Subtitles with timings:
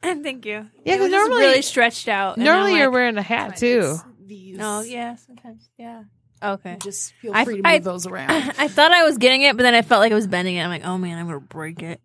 [0.03, 0.67] and thank you.
[0.85, 2.37] Yeah, it 'cause was just normally- really stretched out.
[2.37, 3.97] and Normally I'm you're like, wearing a hat too.
[4.25, 4.59] These.
[4.59, 6.05] No, yeah, sometimes, yeah.
[6.43, 6.77] Okay.
[6.83, 8.31] Just feel I- free to move I- those around.
[8.59, 10.63] I thought I was getting it, but then I felt like I was bending it.
[10.63, 12.01] I'm like, oh man, I'm gonna break it.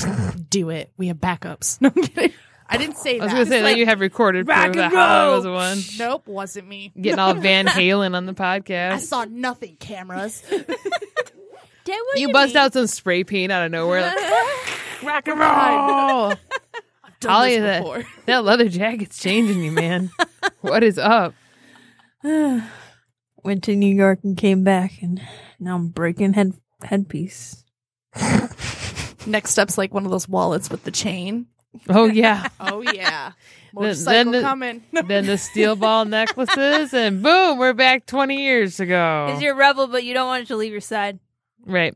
[0.48, 0.92] Do it.
[0.96, 1.80] We have backups.
[1.80, 2.32] No, I'm kidding.
[2.72, 3.22] I didn't say that.
[3.22, 5.34] I was gonna say It's that you have recorded rock proof that and Holly roll.
[5.34, 5.52] was the
[6.04, 6.92] one Nope, wasn't me.
[7.00, 8.92] getting all Van Halen on the podcast.
[8.92, 9.76] I saw nothing.
[9.80, 10.42] Cameras.
[10.50, 10.66] Dad,
[12.06, 12.62] what You bust mean?
[12.62, 14.02] out some spray paint out of nowhere.
[14.02, 14.16] Like,
[15.02, 15.48] rock and roll.
[17.04, 18.04] I've done Holly, this that, before.
[18.26, 20.10] that leather jacket's changing you, man.
[20.60, 21.34] what is up?
[22.22, 25.20] Went to New York and came back, and
[25.58, 26.52] now I'm breaking head
[26.84, 27.64] headpiece.
[29.26, 31.46] Next step's like one of those wallets with the chain.
[31.88, 32.48] Oh yeah.
[32.58, 33.32] Oh yeah,
[33.72, 34.82] then the- coming.
[35.06, 39.26] then the steel ball necklaces, and boom, we're back 20 years ago.
[39.28, 41.20] Because you're a rebel, but you don't want it to leave your side.
[41.64, 41.94] Right.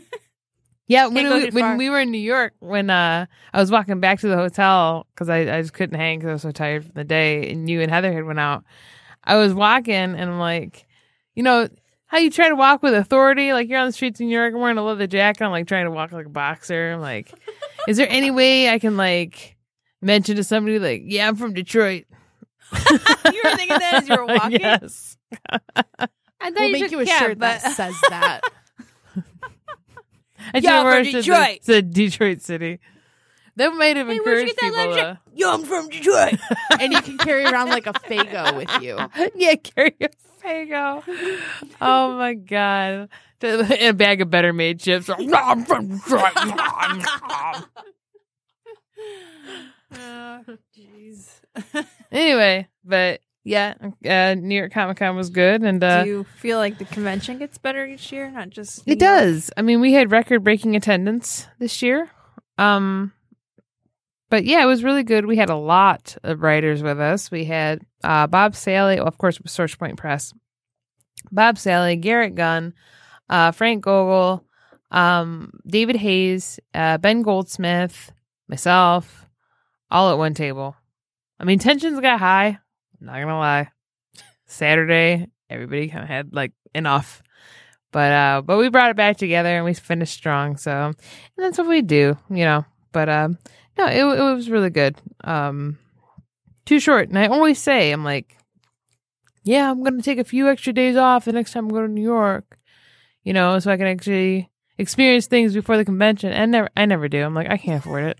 [0.88, 4.20] yeah, when, we, when we were in New York, when uh, I was walking back
[4.20, 6.92] to the hotel because I, I just couldn't hang because I was so tired from
[6.94, 8.64] the day, and you and Heather had went out.
[9.22, 10.86] I was walking, and I'm like,
[11.34, 11.68] you know,
[12.10, 13.52] how you try to walk with authority?
[13.52, 15.44] Like you're on the streets in New York, I'm wearing a leather jacket.
[15.44, 16.92] I'm like trying to walk like a boxer.
[16.92, 17.32] I'm like,
[17.88, 19.56] is there any way I can like
[20.02, 22.04] mention to somebody like, yeah, I'm from Detroit?
[23.32, 24.60] You were thinking that as you were walking.
[24.60, 25.16] yes.
[25.48, 25.58] I
[25.98, 26.10] thought
[26.56, 28.40] We'll you make you a cab, shirt but that says that.
[29.16, 31.62] I Yeah, should I'm from it to the- Detroit.
[31.64, 32.80] to Detroit City.
[33.56, 34.94] That might have Hey, where'd you encouraged get that people.
[34.96, 36.38] leather uh, Yo, I'm from Detroit.
[36.80, 38.98] and you can carry around like a Faygo with you.
[39.36, 40.08] yeah, carry a
[40.42, 41.02] Faygo.
[41.80, 43.08] Oh my god.
[43.42, 45.08] A bag of better made chips.
[50.76, 51.40] Jeez.
[52.12, 53.74] anyway, but yeah,
[54.08, 57.38] uh, New York Comic Con was good, and uh, Do you feel like the convention
[57.38, 59.16] gets better each year, not just New it York?
[59.18, 59.50] does.
[59.56, 62.10] I mean, we had record breaking attendance this year.
[62.58, 63.12] Um,
[64.30, 65.26] but yeah, it was really good.
[65.26, 67.30] We had a lot of writers with us.
[67.30, 70.32] We had uh, Bob Salley, well, of course, Source Point Press.
[71.30, 72.72] Bob Salley, Garrett Gunn,
[73.28, 74.44] uh, Frank Gogol,
[74.90, 78.12] um, David Hayes, uh, Ben Goldsmith,
[78.48, 79.26] myself,
[79.90, 80.76] all at one table.
[81.38, 82.58] I mean, tensions got high.
[83.00, 83.70] Not gonna lie.
[84.46, 87.22] Saturday, everybody kind of had like enough,
[87.92, 90.56] but uh, but we brought it back together and we finished strong.
[90.56, 90.94] So, and
[91.36, 92.64] that's what we do, you know.
[92.92, 93.38] But um,
[93.78, 94.96] no, it it was really good.
[95.24, 95.78] Um,
[96.66, 98.36] too short, and I always say, I'm like,
[99.44, 101.88] yeah, I'm gonna take a few extra days off the next time I go to
[101.88, 102.58] New York,
[103.24, 106.32] you know, so I can actually experience things before the convention.
[106.32, 107.22] And never, I never do.
[107.22, 108.18] I'm like, I can't afford it.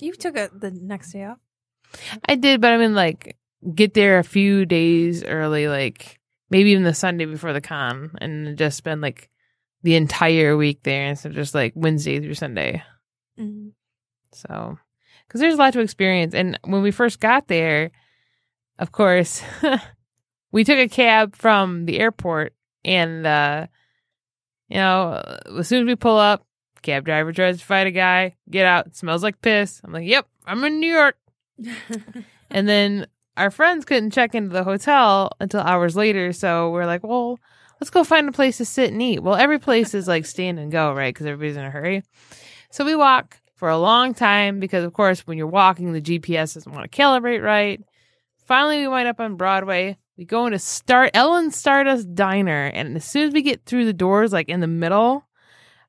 [0.00, 1.38] You took it the next day off.
[2.28, 3.36] I did, but I mean, like,
[3.74, 6.18] get there a few days early, like
[6.50, 9.30] maybe even the Sunday before the con, and just spend like
[9.82, 12.82] the entire week there instead of just like Wednesday through Sunday.
[13.38, 13.68] Mm-hmm.
[14.32, 14.78] So,
[15.26, 16.34] because there's a lot to experience.
[16.34, 17.90] And when we first got there,
[18.78, 19.42] of course,
[20.52, 23.66] we took a cab from the airport, and, uh,
[24.68, 25.22] you know,
[25.58, 26.46] as soon as we pull up,
[26.82, 29.80] cab driver tries to fight a guy, get out, smells like piss.
[29.84, 31.16] I'm like, yep, I'm in New York.
[32.54, 33.06] And then
[33.36, 36.32] our friends couldn't check into the hotel until hours later.
[36.32, 37.40] So we're like, well,
[37.80, 39.22] let's go find a place to sit and eat.
[39.22, 41.12] Well, every place is like stand and go, right?
[41.12, 42.04] Because everybody's in a hurry.
[42.74, 46.54] So we walk for a long time because, of course, when you're walking, the GPS
[46.54, 47.80] doesn't want to calibrate right.
[48.46, 49.96] Finally, we wind up on Broadway.
[50.18, 53.92] We go into Start Ellen Stardust Diner, and as soon as we get through the
[53.92, 55.24] doors, like in the middle,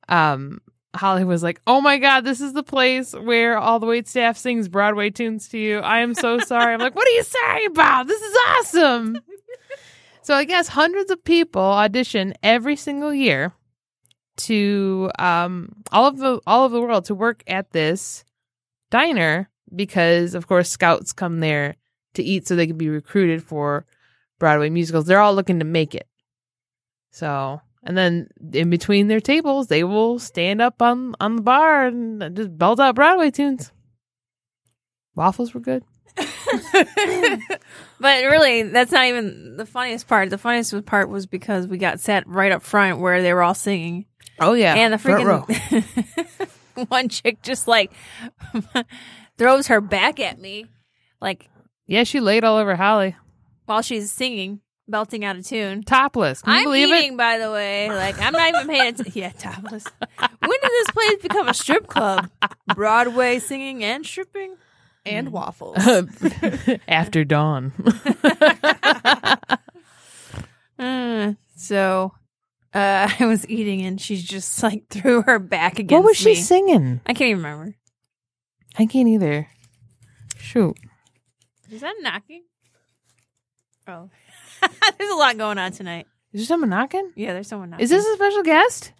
[0.09, 0.61] um,
[0.95, 4.38] Holly was like, "Oh my god, this is the place where all the wait staff
[4.38, 6.71] sings Broadway tunes to you." I am so sorry.
[6.71, 8.05] I'm like, "What are you sorry about?
[8.05, 9.17] This is awesome."
[10.21, 13.53] So I guess hundreds of people audition every single year
[14.37, 18.23] to um all of the all of the world to work at this
[18.91, 21.75] diner because of course scouts come there
[22.13, 23.85] to eat so they can be recruited for
[24.39, 25.05] Broadway musicals.
[25.05, 26.07] They're all looking to make it.
[27.11, 31.85] So and then in between their tables, they will stand up on on the bar
[31.88, 33.71] and just belt out Broadway tunes.
[35.15, 35.83] Waffles were good.
[37.99, 40.29] But really, that's not even the funniest part.
[40.29, 43.53] The funniest part was because we got sat right up front where they were all
[43.53, 44.05] singing.
[44.39, 45.44] Oh yeah, and the front row.
[45.48, 47.92] freaking one chick just like
[49.38, 50.66] throws her back at me,
[51.22, 51.50] like
[51.88, 53.16] yeah, she laid all over Holly,
[53.66, 55.83] while she's singing, belting out a tune.
[55.83, 56.42] topless.
[56.42, 57.18] Can you I'm believe eating, it?
[57.18, 57.89] by the way.
[57.89, 59.12] Like I'm not even paying attention.
[59.16, 59.86] Yeah, topless.
[60.19, 62.30] when did this place become a strip club?
[62.75, 64.57] Broadway singing and stripping.
[65.06, 65.77] and waffles.
[66.88, 67.72] After dawn.
[70.77, 72.12] Uh, so
[72.75, 76.30] uh, I was eating, and she just like threw her back against what was she
[76.30, 76.36] me.
[76.36, 77.01] singing?
[77.06, 77.75] I can't even remember.
[78.77, 79.48] I can't either.
[80.38, 80.75] Shoot.
[81.72, 82.44] Is that knocking?
[83.88, 84.10] Oh,
[84.98, 86.06] there's a lot going on tonight.
[86.33, 87.12] Is there someone knocking?
[87.16, 87.83] Yeah, there's someone knocking.
[87.83, 88.92] Is this a special guest?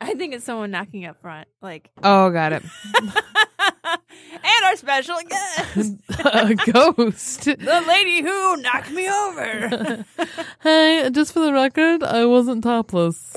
[0.00, 2.62] I think it's someone knocking up front, like, Oh, got it.
[3.02, 5.94] and our special guest,
[6.24, 7.44] a ghost.
[7.44, 10.04] the lady who knocked me over.
[10.62, 13.34] hey, just for the record, I wasn't topless.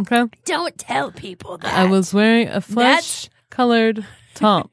[0.00, 0.24] Okay.
[0.44, 1.72] Don't tell people that.
[1.72, 4.04] I was wearing a flesh colored
[4.34, 4.70] top.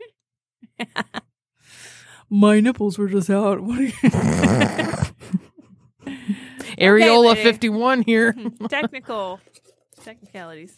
[2.29, 3.59] My nipples were just out.
[3.61, 3.91] What are you?
[6.79, 7.43] Areola lady.
[7.43, 8.33] 51 here.
[8.69, 9.39] technical
[10.03, 10.75] technicalities.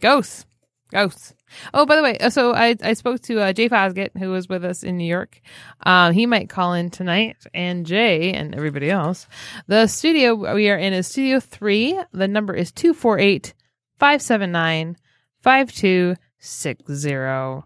[0.00, 0.46] Ghosts.
[0.90, 1.34] Ghosts.
[1.72, 4.48] Oh, by the way, uh, so I, I spoke to uh, Jay Fosgitt, who was
[4.48, 5.40] with us in New York.
[5.84, 9.26] Um, he might call in tonight, and Jay and everybody else.
[9.66, 12.00] The studio we are in is Studio 3.
[12.12, 13.54] The number is 248
[13.98, 14.96] 579
[15.42, 17.64] 5260.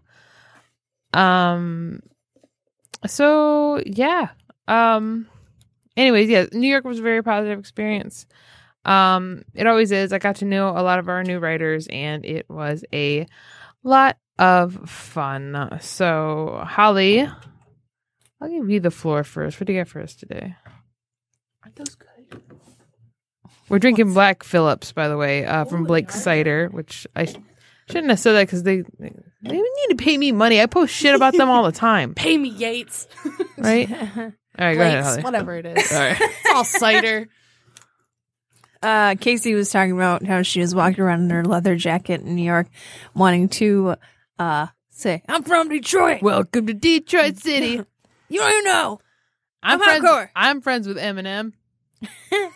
[1.13, 2.01] Um,
[3.05, 4.29] so yeah.
[4.67, 5.27] Um,
[5.97, 8.25] anyways, yeah, New York was a very positive experience.
[8.89, 10.11] Um, it always is.
[10.13, 13.27] I got to know a lot of our new writers, and it was a
[13.83, 15.77] lot of fun.
[15.81, 17.21] So, Holly,
[18.41, 19.59] I'll give you the floor first.
[19.59, 20.55] What do you got for us today?
[21.63, 22.41] Aren't those good?
[23.69, 26.15] We're drinking Black Phillips, by the way, uh, from Oh, Blake yeah.
[26.15, 27.35] Cider, which I sh-
[27.87, 29.11] shouldn't have said that because they they
[29.43, 30.59] need to pay me money.
[30.59, 33.07] I post shit about them all the time, Pay me, Yates.
[33.57, 33.87] right?
[34.57, 35.21] All right, go ahead, Holly.
[35.21, 35.91] whatever it is.
[35.93, 36.17] All right.
[36.19, 37.27] It's all cider.
[38.81, 42.35] Uh, Casey was talking about how she was walking around in her leather jacket in
[42.35, 42.67] New York,
[43.13, 43.95] wanting to
[44.37, 47.81] uh say, "I'm from Detroit." Welcome to Detroit City.
[48.31, 48.99] You don't even know.
[49.63, 50.05] I'm, I'm friends.
[50.05, 50.29] hardcore.
[50.35, 51.53] I'm friends with Eminem.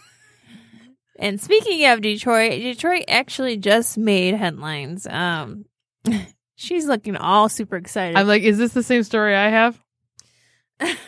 [1.23, 5.07] And speaking of Detroit, Detroit actually just made headlines.
[5.07, 5.65] Um,
[6.55, 8.17] she's looking all super excited.
[8.17, 9.79] I'm like, is this the same story I have?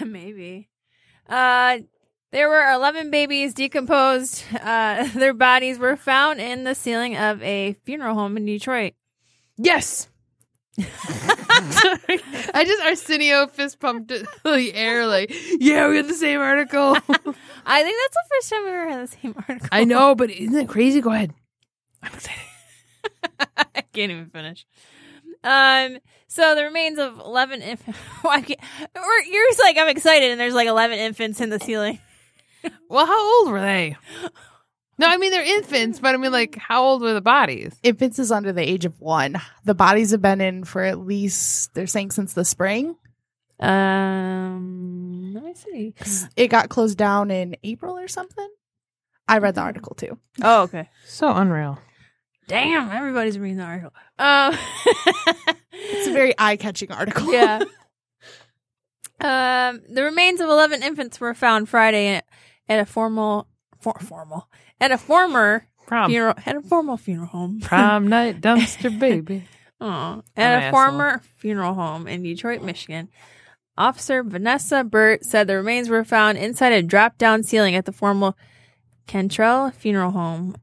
[0.05, 0.69] Maybe.
[1.27, 1.79] Uh,
[2.35, 4.43] there were 11 babies decomposed.
[4.61, 8.93] Uh, their bodies were found in the ceiling of a funeral home in Detroit.
[9.57, 10.09] Yes.
[10.77, 10.89] Sorry.
[12.53, 16.97] I just Arsenio fist pumped it the air like, yeah, we had the same article.
[16.97, 19.69] I think that's the first time we ever had the same article.
[19.71, 20.99] I know, but isn't it crazy?
[20.99, 21.33] Go ahead.
[22.03, 22.41] I'm excited.
[23.55, 24.65] I can't even finish.
[25.41, 27.99] Um, so the remains of 11 infants.
[28.25, 31.99] You're just like, I'm excited, and there's like 11 infants in the ceiling.
[32.89, 33.97] Well, how old were they?
[34.97, 37.75] No, I mean they're infants, but I mean like how old were the bodies?
[37.83, 39.41] Infants is under the age of one.
[39.65, 42.95] The bodies have been in for at least, they're saying since the spring.
[43.59, 45.93] Um, let me see.
[46.35, 48.47] It got closed down in April or something.
[49.27, 50.17] I read the article too.
[50.41, 50.89] Oh, okay.
[51.05, 51.79] So unreal.
[52.47, 53.93] Damn, everybody's reading the article.
[54.19, 54.55] Um,
[55.77, 57.31] It's a very eye catching article.
[57.33, 57.63] yeah.
[59.17, 62.21] Um, the remains of 11 infants were found Friday
[62.67, 63.47] at, a formal,
[63.79, 67.59] for, formal, at a former Prom, funeral, at a formal funeral home.
[67.61, 69.43] prom night dumpster baby.
[69.79, 70.71] I'm At a asshole.
[70.71, 73.09] former funeral home in Detroit, Michigan.
[73.77, 77.91] Officer Vanessa Burt said the remains were found inside a drop down ceiling at the
[77.91, 78.37] formal
[79.05, 80.55] Cantrell Funeral Home.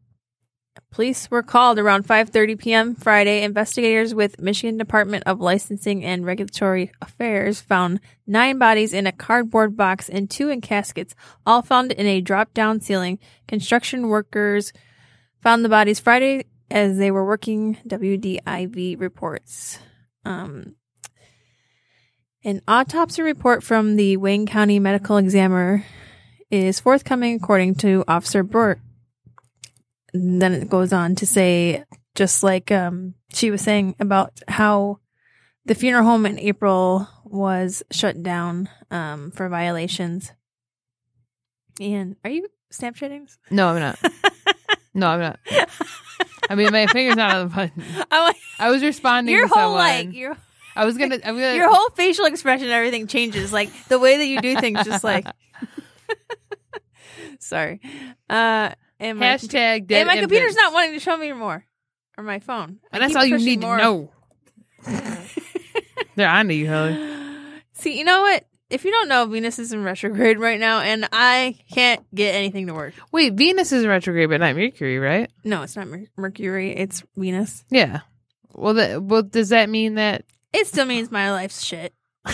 [0.90, 2.94] Police were called around 5:30 p.m.
[2.94, 3.42] Friday.
[3.42, 9.76] Investigators with Michigan Department of Licensing and Regulatory Affairs found nine bodies in a cardboard
[9.76, 11.14] box and two in caskets,
[11.44, 13.18] all found in a drop-down ceiling.
[13.48, 14.72] Construction workers
[15.40, 17.76] found the bodies Friday as they were working.
[17.86, 19.78] WDIV reports.
[20.24, 20.76] Um,
[22.44, 25.84] an autopsy report from the Wayne County Medical Examiner
[26.50, 28.80] is forthcoming, according to Officer Burt.
[30.14, 34.98] And then it goes on to say, just like um, she was saying about how
[35.64, 40.32] the funeral home in April was shut down um, for violations.
[41.80, 43.34] And are you Snapchatting?
[43.50, 43.98] No, I'm not.
[44.94, 45.40] No, I'm not.
[46.50, 47.82] I mean, my finger's not on the button.
[48.10, 49.78] I'm I was responding your to whole someone.
[49.78, 50.36] like your
[50.76, 51.14] I was gonna.
[51.24, 51.54] I'm gonna.
[51.56, 53.52] your whole facial expression and everything changes.
[53.52, 55.26] Like the way that you do things, just like.
[57.38, 57.80] Sorry.
[58.28, 58.70] Uh,
[59.02, 61.64] and my, hashtag dead and my computer's not wanting to show me more,
[62.16, 62.78] or my phone.
[62.92, 63.76] I And that's keep all you pushing need more.
[63.76, 64.10] to know.
[66.16, 66.98] They're on to you, Holly.
[67.74, 68.44] See, you know what?
[68.70, 72.66] If you don't know, Venus is in retrograde right now, and I can't get anything
[72.68, 72.94] to work.
[73.12, 75.30] Wait, Venus is in retrograde, but not Mercury, right?
[75.44, 76.74] No, it's not Mer- Mercury.
[76.74, 77.64] It's Venus.
[77.70, 78.00] Yeah.
[78.54, 81.92] Well, that, well, does that mean that It still means my life's shit,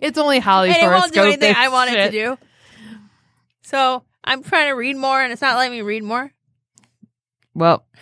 [0.00, 2.12] it's only Holly's and it won't do horoscope anything I want it to shit?
[2.12, 2.38] do.
[3.62, 6.32] So I'm trying to read more, and it's not letting me read more.
[7.54, 7.86] Well,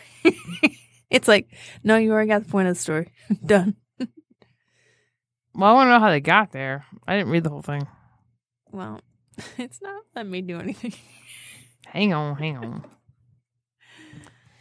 [1.11, 1.49] It's like,
[1.83, 3.09] no, you already got the point of the story.
[3.45, 3.75] Done.
[3.99, 6.87] well, I want to know how they got there.
[7.07, 7.87] I didn't read the whole thing.
[8.71, 9.01] Well,
[9.59, 10.95] it's not letting me do anything.
[11.87, 12.85] Hang on, hang on.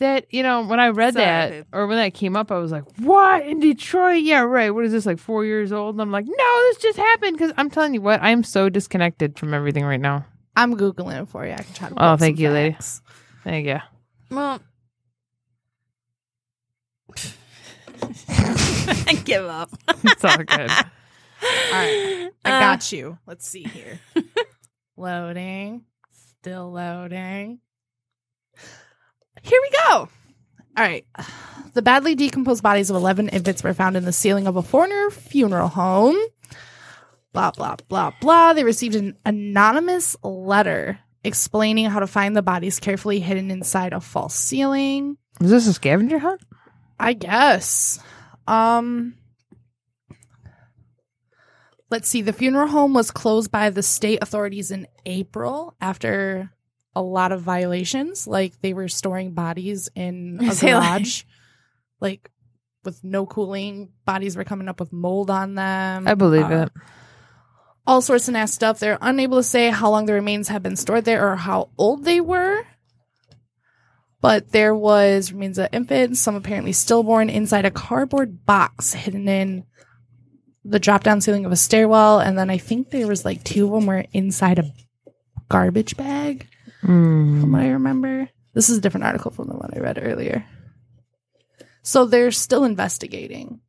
[0.00, 2.72] That you know, when I read Sorry, that or when that came up, I was
[2.72, 4.22] like, "What in Detroit?
[4.24, 4.70] Yeah, right.
[4.70, 7.52] What is this like four years old?" And I'm like, "No, this just happened." Because
[7.56, 10.26] I'm telling you what, I am so disconnected from everything right now.
[10.56, 11.52] I'm googling it for you.
[11.52, 11.94] I can try to.
[11.96, 12.72] Oh, thank you, lady.
[12.72, 13.02] facts.
[13.44, 13.78] Thank you.
[14.30, 14.60] Well,
[18.28, 19.70] I give up.
[20.04, 20.48] It's all good.
[20.70, 23.18] All right, I Uh, got you.
[23.26, 24.00] Let's see here.
[24.96, 25.84] loading,
[26.40, 27.60] still loading.
[29.44, 29.94] Here we go.
[29.96, 30.08] All
[30.78, 31.06] right.
[31.74, 35.10] The badly decomposed bodies of 11 infants were found in the ceiling of a foreigner
[35.10, 36.16] funeral home.
[37.32, 38.54] Blah, blah, blah, blah.
[38.54, 44.00] They received an anonymous letter explaining how to find the bodies carefully hidden inside a
[44.00, 45.18] false ceiling.
[45.40, 46.40] Is this a scavenger hunt?
[46.98, 47.98] I guess.
[48.46, 49.14] Um
[51.90, 52.22] Let's see.
[52.22, 56.50] The funeral home was closed by the state authorities in April after
[56.96, 61.22] a lot of violations, like they were storing bodies in a Say, like- garage
[62.00, 62.30] like
[62.84, 63.90] with no cooling.
[64.04, 66.06] Bodies were coming up with mold on them.
[66.06, 66.72] I believe Uh, it.
[67.86, 68.78] all sorts of nasty stuff.
[68.78, 72.04] They're unable to say how long the remains have been stored there or how old
[72.04, 72.62] they were.
[74.20, 79.64] But there was remains of infants, some apparently stillborn, inside a cardboard box hidden in
[80.64, 82.20] the drop down ceiling of a stairwell.
[82.20, 84.72] And then I think there was like two of them were inside a
[85.50, 86.46] garbage bag,
[86.84, 87.40] Hmm.
[87.40, 88.28] from what I remember.
[88.52, 90.44] This is a different article from the one I read earlier.
[91.82, 93.60] So they're still investigating.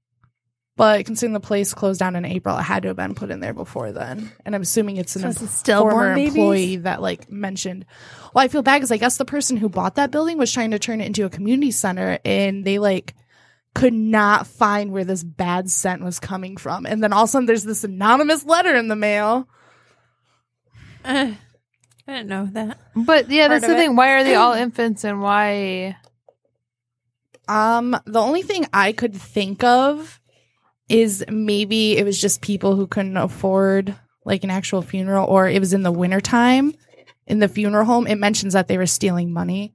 [0.78, 3.40] But considering the place closed down in April, it had to have been put in
[3.40, 4.30] there before then.
[4.46, 5.44] And I'm assuming it's an So
[5.78, 6.36] em- former babies?
[6.36, 7.86] employee that like mentioned.
[8.34, 10.72] Well, I feel bad because I guess the person who bought that building was trying
[10.72, 13.16] to turn it into a community center, and they like
[13.74, 16.86] could not find where this bad scent was coming from.
[16.86, 19.48] And then all of a sudden, there's this anonymous letter in the mail.
[21.06, 21.32] Uh,
[22.08, 22.78] I didn't know that.
[22.96, 23.80] But yeah, Part that's the it.
[23.80, 23.96] thing.
[23.96, 25.98] Why are they all infants, and why?
[27.48, 30.20] Um, the only thing I could think of
[30.90, 35.60] is maybe it was just people who couldn't afford like an actual funeral, or it
[35.60, 36.74] was in the wintertime
[37.28, 38.08] in the funeral home.
[38.08, 39.74] It mentions that they were stealing money.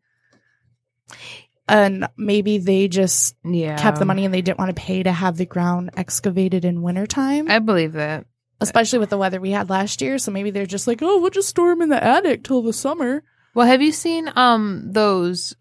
[1.69, 5.13] And maybe they just Yeah, kept the money and they didn't want to pay to
[5.13, 8.27] have the ground excavated in wintertime, I believe that.
[8.61, 10.19] Especially with the weather we had last year.
[10.19, 12.73] So maybe they're just like, oh, we'll just store them in the attic till the
[12.73, 13.23] summer.
[13.55, 15.55] Well, have you seen um those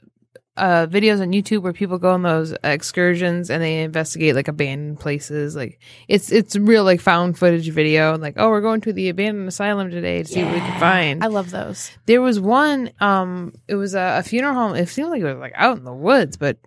[0.57, 4.99] uh videos on YouTube where people go on those excursions and they investigate like abandoned
[4.99, 5.55] places?
[5.55, 8.17] Like it's it's real like found footage video.
[8.17, 11.23] Like oh, we're going to the abandoned asylum today to see what we can find.
[11.23, 11.89] I love those.
[12.05, 15.37] there was one um it was a, a funeral home it seemed like it was
[15.37, 16.57] like out in the woods but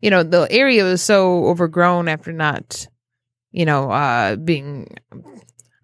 [0.00, 2.86] you know the area was so overgrown after not
[3.52, 4.88] you know uh being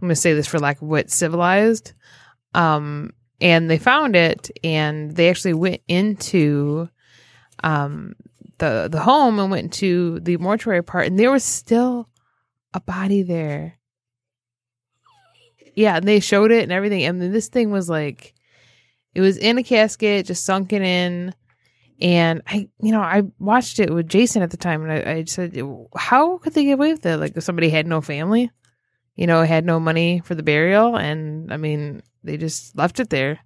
[0.00, 1.92] i'm gonna say this for lack of wit civilized
[2.54, 6.88] um and they found it and they actually went into
[7.64, 8.14] um
[8.59, 12.09] the the home and went to the mortuary part and there was still
[12.75, 13.78] a body there
[15.75, 18.35] yeah and they showed it and everything and then this thing was like
[19.14, 21.35] it was in a casket, just sunken in.
[22.00, 25.25] And I, you know, I watched it with Jason at the time, and I, I
[25.25, 25.61] said,
[25.95, 27.19] "How could they get away with it?
[27.19, 28.50] Like, if somebody had no family,
[29.21, 33.11] you know, had no money for the burial, and I mean, they just left it
[33.11, 33.39] there,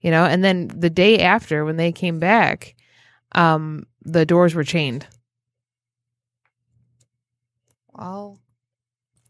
[0.00, 2.74] you know." And then the day after, when they came back,
[3.32, 5.06] um, the doors were chained.
[7.94, 8.40] Well,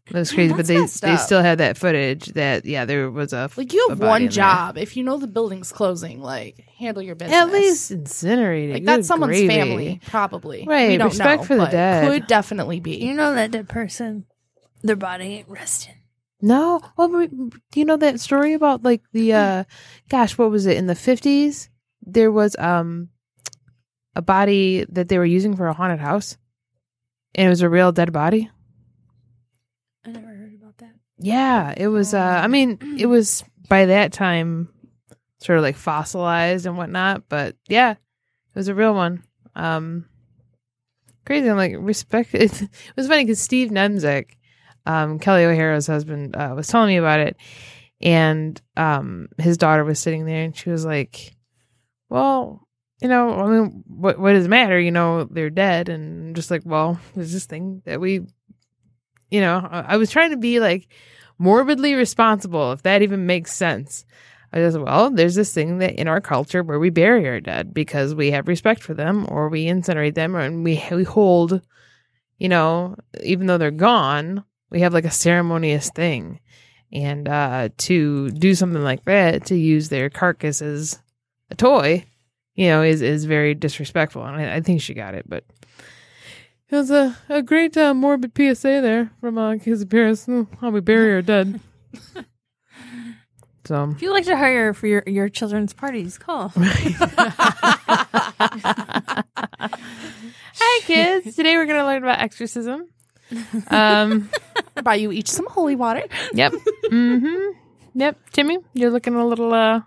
[0.07, 1.19] It was crazy, but they they up.
[1.19, 4.31] still had that footage that yeah, there was a Like you have one in there.
[4.31, 4.77] job.
[4.77, 7.37] If you know the building's closing, like handle your business.
[7.37, 8.73] At least incinerate it.
[8.73, 9.47] like Good that's someone's gravy.
[9.47, 10.65] family, probably.
[10.67, 12.07] Right, We don't respect know, for the dead.
[12.09, 12.95] Could definitely be.
[12.97, 14.25] You know that dead person,
[14.83, 15.95] their body ain't resting.
[16.41, 19.63] No, well, we- do you know that story about like the uh,
[20.09, 21.69] gosh, what was it in the fifties?
[22.01, 23.09] There was um
[24.15, 26.37] a body that they were using for a haunted house,
[27.33, 28.49] and it was a real dead body.
[30.05, 30.95] I never heard about that.
[31.17, 32.13] Yeah, it was.
[32.13, 34.69] Uh, I mean, it was by that time
[35.39, 37.97] sort of like fossilized and whatnot, but yeah, it
[38.55, 39.23] was a real one.
[39.55, 40.05] Um,
[41.25, 41.49] crazy.
[41.49, 42.33] I'm like respect.
[42.33, 44.31] It, it was funny because Steve Nemzik,
[44.85, 47.37] um, Kelly O'Hara's husband, uh, was telling me about it,
[48.01, 51.35] and um, his daughter was sitting there, and she was like,
[52.09, 52.61] "Well."
[53.01, 54.79] You know, I mean, what what does it matter?
[54.79, 58.21] You know, they're dead, and I'm just like, well, there's this thing that we
[59.33, 60.87] you know, I, I was trying to be like
[61.39, 64.05] morbidly responsible, if that even makes sense.
[64.53, 67.73] I just, well, there's this thing that in our culture where we bury our dead
[67.73, 71.61] because we have respect for them or we incinerate them and we, we hold,
[72.37, 76.41] you know, even though they're gone, we have like a ceremonious thing.
[76.91, 80.99] And uh, to do something like that, to use their carcass as
[81.49, 82.05] a toy,
[82.55, 84.25] you know, is, is very disrespectful.
[84.25, 85.45] And I, I think she got it, but
[86.69, 90.27] it was a, a great uh, morbid PSA there from uh, his appearance.
[90.27, 91.59] Oh, How we bury our dead.
[93.65, 96.49] so, If you'd like to hire for your, your children's parties, call.
[96.55, 97.13] hi
[100.81, 101.35] kids.
[101.35, 102.87] Today we're gonna learn about exorcism.
[103.69, 104.29] Um,
[104.83, 106.03] Buy you each some holy water.
[106.33, 106.53] yep.
[106.91, 107.57] Mm-hmm.
[107.95, 108.17] Yep.
[108.31, 109.81] Timmy, you're looking a little uh,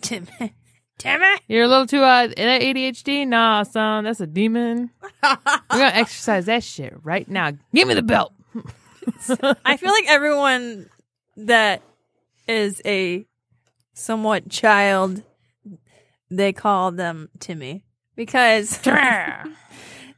[0.00, 0.26] Tim.
[0.98, 1.26] Timmy?
[1.48, 3.26] you're a little too uh, that ADHD.
[3.26, 4.90] Nah, son, that's a demon.
[5.22, 5.36] We're
[5.70, 7.52] gonna exercise that shit right now.
[7.74, 8.32] Give me the belt.
[9.64, 10.88] I feel like everyone
[11.36, 11.82] that
[12.46, 13.26] is a
[13.94, 15.22] somewhat child,
[16.30, 17.84] they call them Timmy.
[18.14, 18.78] Because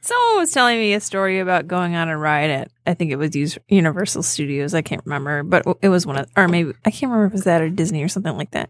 [0.05, 3.17] someone was telling me a story about going on a ride at, I think it
[3.17, 3.35] was
[3.69, 4.75] Universal Studios.
[4.75, 7.37] I can't remember, but it was one of, or maybe, I can't remember if it
[7.37, 8.69] was that or Disney or something like that.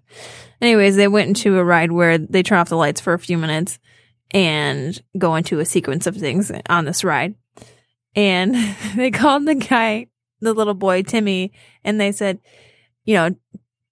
[0.60, 3.36] Anyways, they went into a ride where they turn off the lights for a few
[3.36, 3.80] minutes
[4.30, 7.34] and go into a sequence of things on this ride.
[8.14, 8.54] And
[8.96, 10.06] they called the guy,
[10.40, 12.38] the little boy, Timmy, and they said,
[13.04, 13.30] you know,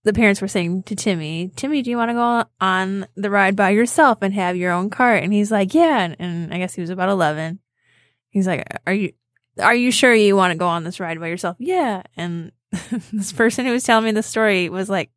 [0.05, 3.55] the parents were saying to Timmy, Timmy, do you want to go on the ride
[3.55, 5.23] by yourself and have your own cart?
[5.23, 6.01] And he's like, yeah.
[6.01, 7.61] And, and I guess he was about 11.
[8.31, 9.13] He's like, are you,
[9.61, 11.57] are you sure you want to go on this ride by yourself?
[11.61, 12.03] Yeah.
[12.17, 12.51] And
[13.13, 15.11] this person who was telling me the story was like,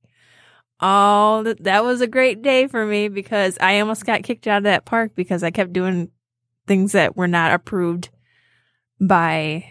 [0.82, 4.58] oh, th- that was a great day for me because I almost got kicked out
[4.58, 6.12] of that park because I kept doing
[6.68, 8.10] things that were not approved
[9.00, 9.66] by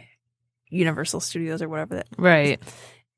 [0.71, 2.61] Universal Studios or whatever that Right.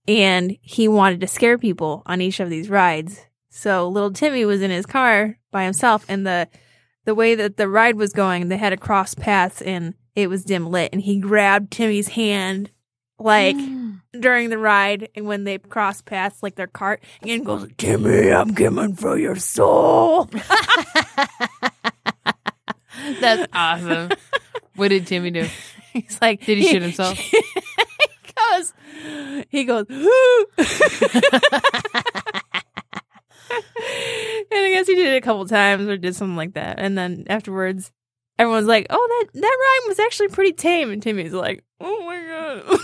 [0.09, 3.21] And he wanted to scare people on each of these rides.
[3.51, 6.49] So little Timmy was in his car by himself and the
[7.05, 10.45] the way that the ride was going, they had to cross paths and it was
[10.45, 12.71] dim lit and he grabbed Timmy's hand
[13.19, 14.01] like mm.
[14.19, 18.55] during the ride and when they crossed paths like their cart and goes, Timmy, I'm
[18.55, 20.29] coming for your soul.
[23.21, 24.11] That's awesome.
[24.75, 25.47] what did Timmy do?
[25.92, 27.16] He's like Did he shit himself?
[27.19, 27.42] he
[28.53, 28.73] goes
[29.49, 29.99] he goes and
[34.51, 36.79] I guess he did it a couple times or did something like that.
[36.79, 37.92] And then afterwards
[38.38, 42.21] everyone's like, Oh, that that rhyme was actually pretty tame and Timmy's like, Oh my
[42.27, 42.79] god.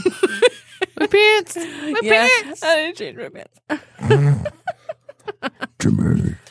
[0.98, 1.56] My pants.
[1.56, 2.62] My yeah, pants.
[2.62, 4.52] I didn't change my pants.
[5.78, 6.34] Timmy.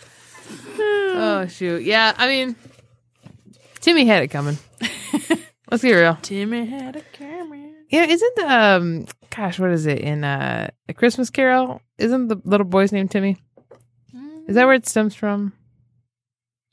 [1.13, 1.83] Oh shoot.
[1.83, 2.55] Yeah, I mean
[3.79, 4.57] Timmy had it coming.
[5.69, 6.17] Let's get real.
[6.21, 7.71] Timmy had a camera.
[7.89, 9.05] Yeah, isn't the um
[9.35, 11.81] gosh, what is it in uh a Christmas Carol?
[11.97, 13.37] Isn't the little boy's name Timmy?
[14.47, 15.53] Is that where it stems from?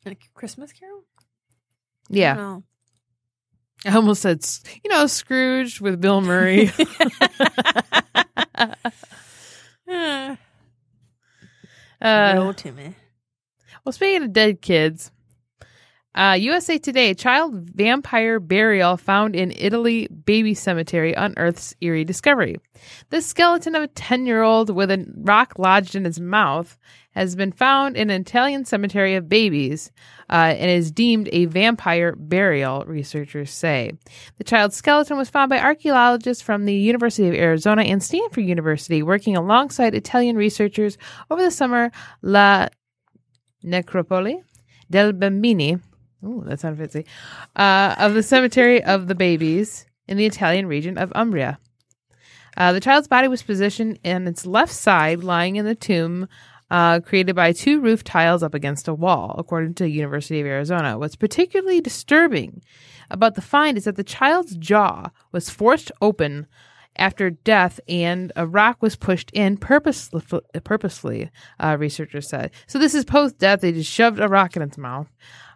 [0.06, 1.04] a Christmas Carol?
[2.08, 2.60] Yeah.
[3.84, 4.44] I almost said
[4.82, 6.70] you know, Scrooge with Bill Murray.
[12.00, 12.94] Uh, uh no Timmy.
[13.84, 15.10] Well, speaking of dead kids,
[16.18, 22.56] uh, USA Today, child vampire burial found in Italy baby cemetery unearths eerie discovery.
[23.10, 26.76] The skeleton of a 10 year old with a rock lodged in his mouth
[27.12, 29.92] has been found in an Italian cemetery of babies
[30.28, 33.92] uh, and is deemed a vampire burial, researchers say.
[34.38, 39.04] The child's skeleton was found by archaeologists from the University of Arizona and Stanford University
[39.04, 40.98] working alongside Italian researchers
[41.30, 41.92] over the summer.
[42.22, 42.66] La
[43.64, 44.42] Necropoli
[44.90, 45.78] del Bambini,
[46.24, 47.04] ooh, that sounds fancy,
[47.56, 51.58] uh, of the Cemetery of the Babies in the Italian region of Umbria.
[52.56, 56.28] Uh, the child's body was positioned in its left side, lying in the tomb
[56.70, 60.98] uh, created by two roof tiles up against a wall, according to University of Arizona.
[60.98, 62.62] What's particularly disturbing
[63.10, 66.46] about the find is that the child's jaw was forced open
[66.96, 70.20] after death and a rock was pushed in purposely,
[70.64, 72.50] purposely uh, researchers said.
[72.66, 73.60] So this is post-death.
[73.60, 75.08] They just shoved a rock in its mouth.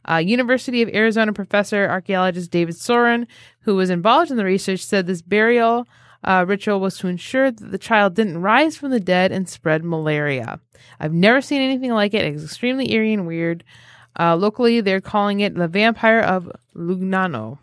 [0.09, 3.27] Uh, University of Arizona professor archaeologist David Soren,
[3.61, 5.87] who was involved in the research, said this burial
[6.25, 9.85] uh, ritual was to ensure that the child didn't rise from the dead and spread
[9.85, 10.61] malaria.
[11.01, 12.25] I've never seen anything like it.
[12.25, 13.65] It's extremely eerie and weird.
[14.19, 17.59] Uh, locally, they're calling it the vampire of Lugnano.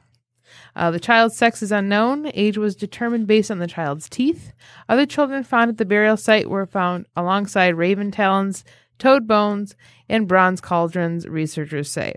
[0.76, 2.32] Uh, the child's sex is unknown.
[2.34, 4.52] Age was determined based on the child's teeth.
[4.88, 8.64] Other children found at the burial site were found alongside raven talons,
[9.00, 9.76] toad bones,
[10.08, 12.16] and bronze cauldrons, researchers say.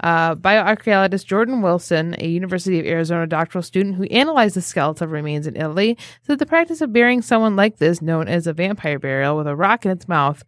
[0.00, 5.46] Uh, bioarchaeologist Jordan Wilson, a University of Arizona doctoral student who analyzed the skeletal remains
[5.46, 9.36] in Italy, said the practice of burying someone like this, known as a vampire burial,
[9.36, 10.42] with a rock in its mouth,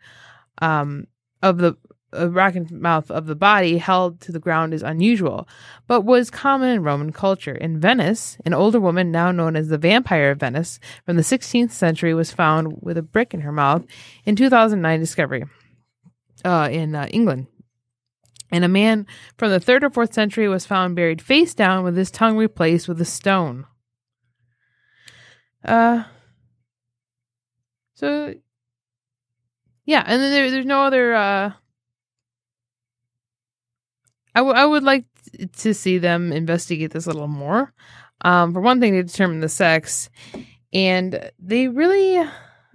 [0.61, 1.07] um,
[1.43, 1.77] of the
[2.17, 5.49] a in mouth of the body held to the ground is unusual,
[5.87, 7.55] but was common in Roman culture.
[7.55, 11.71] In Venice, an older woman, now known as the Vampire of Venice, from the 16th
[11.71, 13.85] century, was found with a brick in her mouth
[14.25, 15.45] in 2009 discovery
[16.45, 17.47] uh, in uh, England.
[18.51, 21.97] And a man from the third or fourth century was found buried face down with
[21.97, 23.67] his tongue replaced with a stone.
[25.65, 26.05] Uh,
[27.95, 28.35] so
[29.87, 31.15] yeah, and then there, there's no other.
[31.15, 31.53] Uh,
[34.37, 35.05] I, w- I would like
[35.59, 37.73] to see them investigate this a little more.
[38.21, 40.09] Um, for one thing, to determine the sex,
[40.73, 42.25] and they really,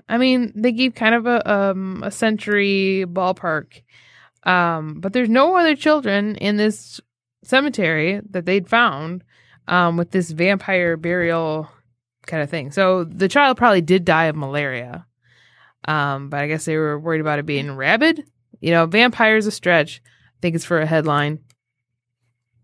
[0.09, 3.81] I mean, they gave kind of a um a century ballpark
[4.43, 6.99] um, but there's no other children in this
[7.43, 9.23] cemetery that they'd found
[9.67, 11.69] um, with this vampire burial
[12.25, 12.71] kind of thing.
[12.71, 15.05] So the child probably did die of malaria.
[15.85, 18.23] Um, but I guess they were worried about it being rabid.
[18.59, 20.01] You know, vampire's a stretch.
[20.05, 21.39] I think it's for a headline.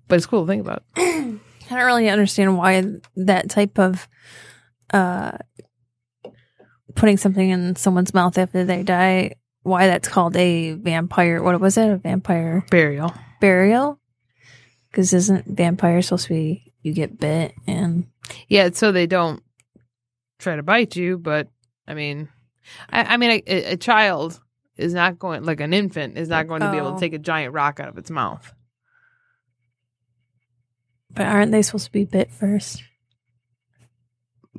[0.08, 0.84] But it's cool to think about.
[0.98, 1.40] I
[1.70, 2.84] don't really understand why
[3.18, 4.08] that type of
[4.94, 5.38] uh
[6.96, 11.44] putting something in someone's mouth after they die why that's called a vampire.
[11.44, 11.90] What was it?
[11.90, 13.14] A vampire Burial.
[13.42, 14.00] burial?
[14.90, 18.08] Because isn't vampire supposed to be you get bit and
[18.48, 19.44] Yeah, so they don't
[20.40, 21.50] try to bite you, but
[21.86, 22.30] I mean,
[22.90, 24.40] I, I mean, a, a child
[24.78, 26.94] is not going, like an infant is not going to be able Oh.
[26.94, 28.54] to take a giant rock out of its mouth.
[31.12, 32.84] But aren't they supposed to be bit first?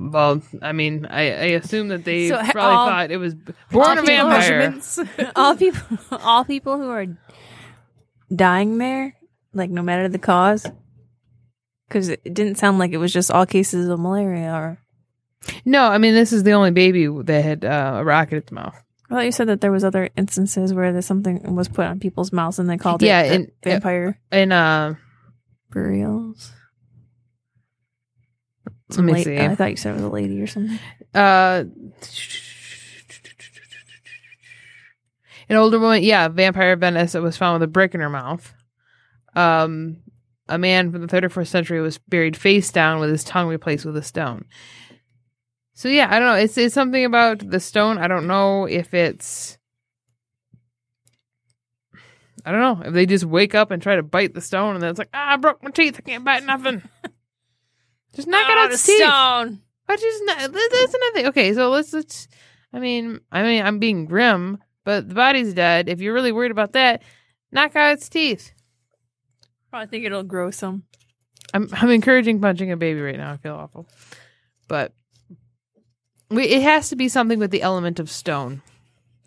[0.00, 3.34] Well, I mean, I, I assume that they So, probably all- thought it was
[3.72, 4.80] born a vampire.
[5.36, 7.06] all people, all people who are
[8.34, 9.16] dying there,
[9.52, 10.66] like no matter the cause,
[11.88, 14.52] because it didn't sound like it was just all cases of malaria.
[14.52, 14.78] Or
[15.64, 18.54] No, I mean, this is the only baby that had uh, a rocket at the
[18.54, 18.76] mouth.
[19.10, 21.98] I thought you said that there was other instances where there's something was put on
[21.98, 24.94] people's mouths and they called Yeah, it and- vampire And uh,
[25.70, 26.52] burials.
[28.90, 29.38] let me see.
[29.38, 30.78] I thought you said it was a lady or something.
[31.14, 31.64] Uh,
[35.48, 38.52] an older woman, yeah, vampire Venice that was found with a brick in her mouth.
[39.34, 39.98] Um,
[40.48, 43.48] a man from the third or fourth century was buried face down with his tongue
[43.48, 44.44] replaced with a stone.
[45.74, 46.34] So yeah, I don't know.
[46.34, 47.98] It's it's something about the stone.
[47.98, 49.57] I don't know if it's.
[52.48, 54.82] I don't know if they just wake up and try to bite the stone, and
[54.82, 55.96] then it's like, ah, I broke my teeth.
[55.98, 56.80] I can't bite nothing.
[58.14, 59.02] just knock it out its teeth.
[59.02, 59.60] stone.
[59.86, 61.26] But just not, that's another thing.
[61.26, 62.26] Okay, so let's let's.
[62.72, 65.90] I mean, I mean, I'm being grim, but the body's dead.
[65.90, 67.02] If you're really worried about that,
[67.52, 68.52] knock out its teeth.
[69.70, 70.84] I think it'll grow some.
[71.52, 73.30] I'm I'm encouraging punching a baby right now.
[73.30, 73.86] I feel awful,
[74.68, 74.94] but
[76.30, 78.62] we, it has to be something with the element of stone.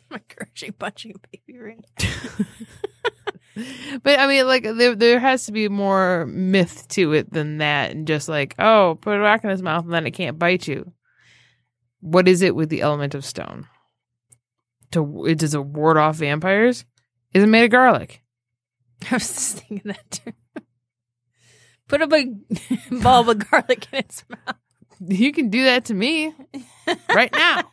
[0.09, 2.45] I'm encouraging punching a baby right now.
[3.55, 7.91] But I mean, like there there has to be more myth to it than that,
[7.91, 10.67] and just like oh, put a rock in his mouth and then it can't bite
[10.67, 10.93] you.
[11.99, 13.67] What is it with the element of stone?
[14.91, 16.85] To it does it ward off vampires?
[17.33, 18.21] Is it made of garlic?
[19.11, 20.33] I was just thinking that too.
[21.87, 22.35] Put a big
[23.03, 24.55] bulb of garlic in its mouth.
[25.05, 26.33] You can do that to me
[27.13, 27.71] right now.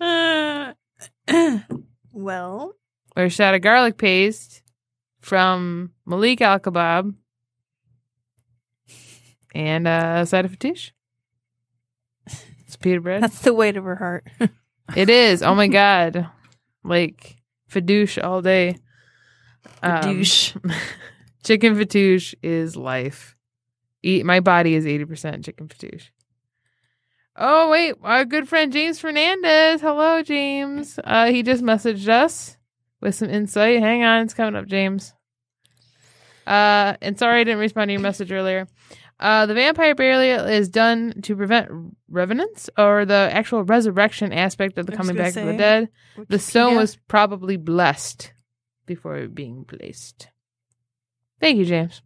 [0.00, 0.74] Uh,
[2.12, 2.74] well,
[3.16, 4.62] or a shot of garlic paste
[5.20, 7.14] from Malek Al Kabob
[9.54, 10.92] and uh, a side of fetish.
[12.26, 13.22] It's pita bread.
[13.22, 14.26] that's the weight of her heart.
[14.94, 15.42] It is.
[15.42, 16.28] Oh my god.
[16.82, 17.36] Like
[17.70, 18.76] fadouche all day.
[19.82, 20.54] Um, douche.
[21.42, 23.34] chicken fatouche is life.
[24.02, 26.10] Eat my body is 80% chicken fatouche.
[27.36, 29.80] Oh wait, our good friend James Fernandez.
[29.80, 31.00] Hello, James.
[31.02, 32.58] Uh, he just messaged us
[33.04, 33.80] with some insight.
[33.80, 35.12] Hang on, it's coming up, James.
[36.46, 38.66] Uh, and sorry I didn't respond to your message earlier.
[39.20, 41.70] Uh, the vampire burial is done to prevent
[42.10, 45.88] revenants or the actual resurrection aspect of the coming back of the dead.
[46.28, 48.32] The stone was probably blessed
[48.86, 50.28] before being placed.
[51.40, 52.02] Thank you, James.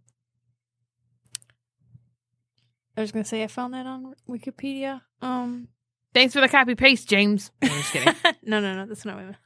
[2.96, 5.00] I was gonna say I found that on Wikipedia.
[5.22, 5.68] Um,
[6.12, 7.50] Thanks for the copy paste, James.
[7.62, 8.14] I'm just kidding.
[8.42, 9.36] no, no, no, that's not what I meant.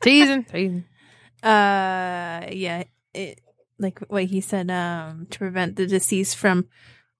[0.00, 0.84] Teasing, teasing.
[1.42, 3.40] Uh, yeah, it
[3.78, 4.70] like what he said.
[4.70, 6.66] Um, to prevent the deceased from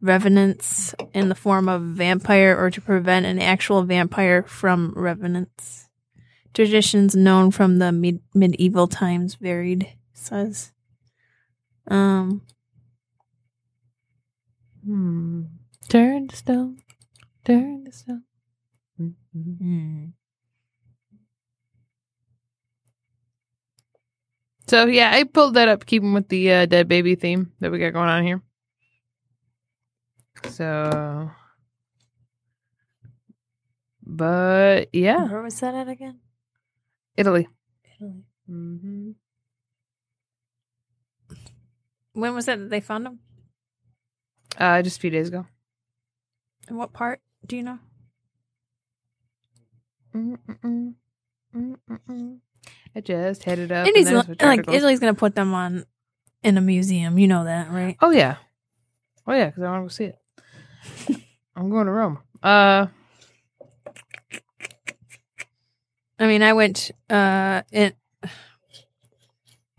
[0.00, 5.88] revenants in the form of vampire, or to prevent an actual vampire from revenants.
[6.54, 9.88] Traditions known from the mid- medieval times varied.
[10.12, 10.72] Says,
[11.88, 12.42] um,
[14.84, 15.42] Hmm.
[15.88, 16.78] Turn to stone.
[17.44, 18.24] Turn to stone.
[19.00, 20.12] Mhm.
[24.68, 27.78] So yeah, I pulled that up, keeping with the uh, dead baby theme that we
[27.78, 28.42] got going on here.
[30.50, 31.30] So,
[34.02, 36.20] but yeah, where was that at again?
[37.16, 37.48] Italy.
[37.96, 38.24] Italy.
[38.46, 39.12] hmm
[42.12, 43.20] When was that that they found him?
[44.58, 45.46] Uh, just a few days ago.
[46.68, 47.20] In what part?
[47.46, 47.78] Do you know?
[50.14, 50.94] Mm-mm-mm.
[51.54, 52.38] Mm-mm-mm.
[52.96, 53.86] I just had it up.
[53.86, 54.68] And there's gonna- like.
[54.68, 55.84] Italy's gonna put them on
[56.42, 57.18] in a museum.
[57.18, 57.96] You know that, right?
[58.00, 58.36] Oh yeah,
[59.26, 61.22] oh yeah, because I want to go see it.
[61.56, 62.18] I'm going to Rome.
[62.42, 62.86] Uh,
[66.18, 67.92] I mean, I went uh in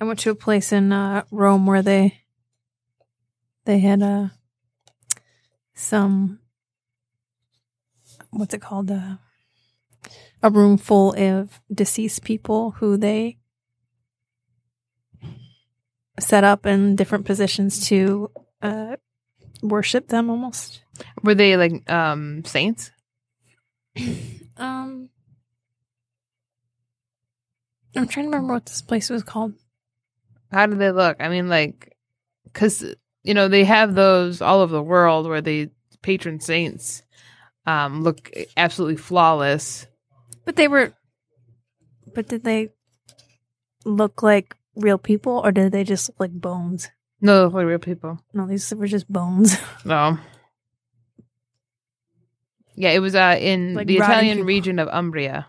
[0.02, 2.22] I went to a place in uh Rome where they
[3.66, 4.30] they had uh
[5.74, 6.40] some
[8.32, 9.16] what's it called uh,
[10.42, 13.38] a room full of deceased people who they
[16.20, 18.30] set up in different positions to
[18.62, 18.96] uh
[19.62, 20.82] worship them almost
[21.24, 22.92] were they like um saints?
[24.58, 25.10] um
[27.96, 29.54] I'm trying to remember what this place was called.
[30.52, 31.18] How do they look?
[31.20, 31.96] I mean, like,
[32.44, 32.84] because
[33.24, 35.70] you know they have those all over the world where the
[36.02, 37.04] patron saints
[37.66, 39.86] um look absolutely flawless.
[40.50, 40.94] But they were.
[42.16, 42.70] But did they
[43.86, 46.90] look like real people, or did they just look like bones?
[47.22, 48.18] No, they look like real people.
[48.34, 49.56] No, these were just bones.
[49.86, 50.18] No.
[52.74, 54.48] Yeah, it was uh in Like the rotting Italian people.
[54.48, 55.46] region of Umbria.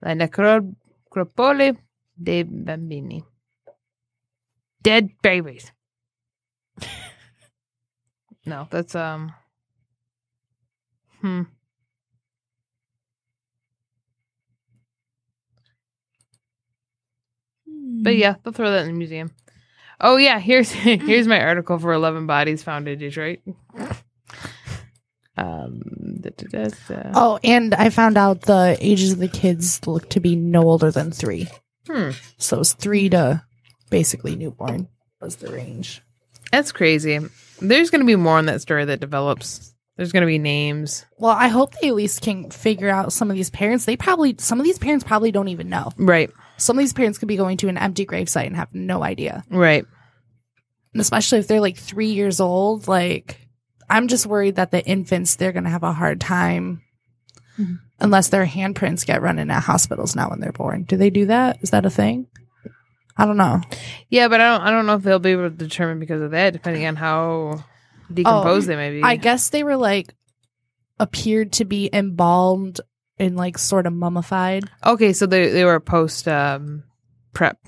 [0.00, 1.74] La necropoli
[2.14, 3.24] dei bambini.
[4.80, 5.72] Dead babies.
[8.46, 9.32] no, that's um.
[11.20, 11.42] Hmm.
[18.02, 19.32] But yeah, they'll throw that in the museum.
[20.00, 23.40] Oh yeah, here's here's my article for Eleven Bodies Found in Detroit.
[25.36, 25.82] Um.
[26.20, 27.10] da, da, da, da.
[27.14, 30.90] Oh, and I found out the ages of the kids look to be no older
[30.90, 31.48] than three.
[31.86, 32.10] Hmm.
[32.38, 33.42] So it's three to
[33.88, 34.88] basically newborn
[35.20, 36.02] was the range.
[36.52, 37.18] That's crazy.
[37.60, 39.74] There's going to be more on that story that develops.
[39.98, 41.04] There's going to be names.
[41.18, 43.84] Well, I hope they at least can figure out some of these parents.
[43.84, 45.90] They probably some of these parents probably don't even know.
[45.98, 46.30] Right.
[46.56, 49.44] Some of these parents could be going to an empty gravesite and have no idea.
[49.50, 49.84] Right.
[50.94, 53.46] And especially if they're like three years old, like
[53.90, 56.82] I'm just worried that the infants they're gonna have a hard time
[57.58, 57.78] Mhm.
[57.98, 60.84] unless their handprints get running at hospitals now when they're born.
[60.84, 61.58] Do they do that?
[61.60, 62.28] Is that a thing?
[63.16, 63.60] I don't know.
[64.10, 64.64] Yeah, but I don't.
[64.64, 67.64] I don't know if they'll be able to determine because of that, depending on how
[68.12, 69.02] decomposed they may be.
[69.02, 70.14] I guess they were like
[70.98, 72.80] appeared to be embalmed
[73.18, 74.64] and like sort of mummified.
[74.84, 76.84] okay, so they they were post um,
[77.32, 77.58] prep.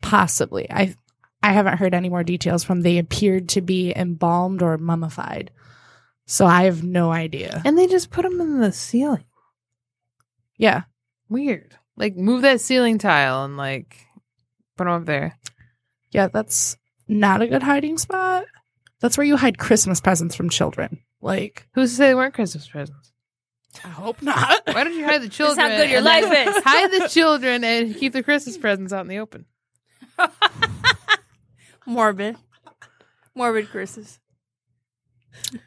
[0.00, 0.70] Possibly.
[0.70, 0.94] I
[1.42, 5.50] I haven't heard any more details from they appeared to be embalmed or mummified.
[6.26, 7.60] So I have no idea.
[7.64, 9.24] And they just put them in the ceiling.
[10.56, 10.82] Yeah.
[11.28, 11.76] Weird.
[11.96, 13.96] Like move that ceiling tile and like
[14.76, 15.36] put them up there.
[16.10, 16.76] Yeah, that's
[17.08, 18.44] not a good hiding spot.
[19.02, 21.00] That's where you hide Christmas presents from children.
[21.20, 23.12] Like, Who's to say they weren't Christmas presents?
[23.84, 24.62] I hope not.
[24.66, 25.70] Why don't you hide the That's children?
[25.70, 26.62] how good your life is.
[26.64, 29.46] Hide the children and keep the Christmas presents out in the open.
[31.86, 32.36] Morbid.
[33.34, 34.20] Morbid curses.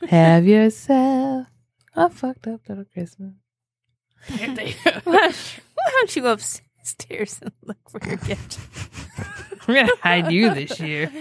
[0.08, 1.48] Have yourself
[1.95, 3.34] a fucked up little Christmas.
[4.28, 5.34] Why
[6.00, 8.60] don't you go upstairs and look for your gift?
[9.67, 11.12] We're gonna hide you this year.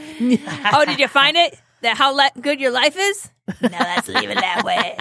[0.72, 1.58] oh, did you find it?
[1.84, 3.30] That how li- good your life is?
[3.60, 4.96] No, let's leave it that way.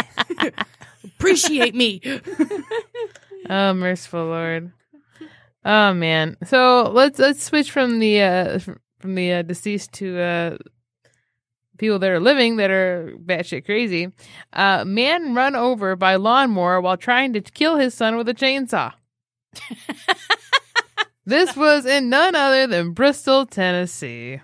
[1.04, 2.02] Appreciate me.
[3.50, 4.72] Oh, merciful Lord.
[5.66, 6.38] Oh man.
[6.46, 8.60] So let's let's switch from the uh
[9.00, 10.58] from the uh, deceased to uh
[11.78, 14.14] people that are living that are batshit crazy.
[14.54, 18.94] Uh man run over by lawnmower while trying to kill his son with a chainsaw.
[21.26, 24.40] this was in none other than Bristol, Tennessee.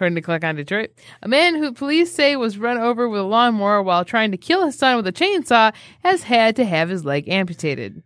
[0.00, 3.24] According to Click on Detroit, a man who police say was run over with a
[3.24, 7.04] lawnmower while trying to kill his son with a chainsaw has had to have his
[7.04, 8.02] leg amputated.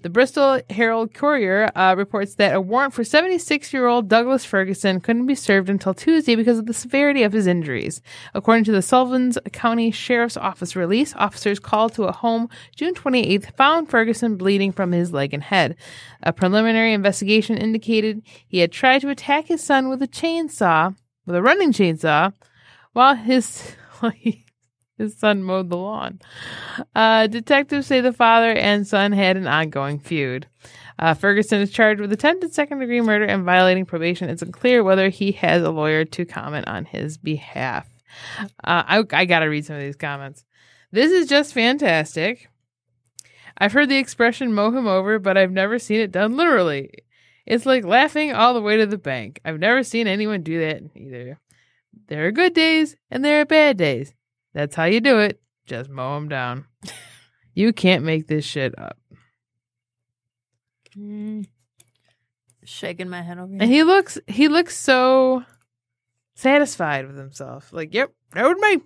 [0.00, 5.00] The Bristol Herald Courier uh, reports that a warrant for 76 year old Douglas Ferguson
[5.00, 8.00] couldn't be served until Tuesday because of the severity of his injuries.
[8.32, 13.54] According to the Sullivan's County Sheriff's Office release, officers called to a home June 28th
[13.54, 15.76] found Ferguson bleeding from his leg and head.
[16.22, 20.94] A preliminary investigation indicated he had tried to attack his son with a chainsaw,
[21.26, 22.32] with a running chainsaw,
[22.92, 23.76] while his.
[24.98, 26.20] his son mowed the lawn.
[26.94, 30.46] Uh, detectives say the father and son had an ongoing feud.
[30.98, 34.30] Uh, Ferguson is charged with attempted second degree murder and violating probation.
[34.30, 37.88] It's unclear whether he has a lawyer to comment on his behalf.
[38.62, 40.44] Uh, I, I gotta read some of these comments.
[40.92, 42.48] This is just fantastic.
[43.58, 46.90] I've heard the expression mow him over, but I've never seen it done literally.
[47.46, 49.40] It's like laughing all the way to the bank.
[49.44, 51.38] I've never seen anyone do that either.
[52.08, 54.14] There are good days and there are bad days.
[54.54, 55.40] That's how you do it.
[55.66, 56.66] Just mow them down.
[57.54, 58.98] you can't make this shit up.
[60.96, 61.46] Mm.
[62.64, 65.44] Shaking my head over And he looks he looks so
[66.34, 67.72] satisfied with himself.
[67.72, 68.82] Like, yep, that was me.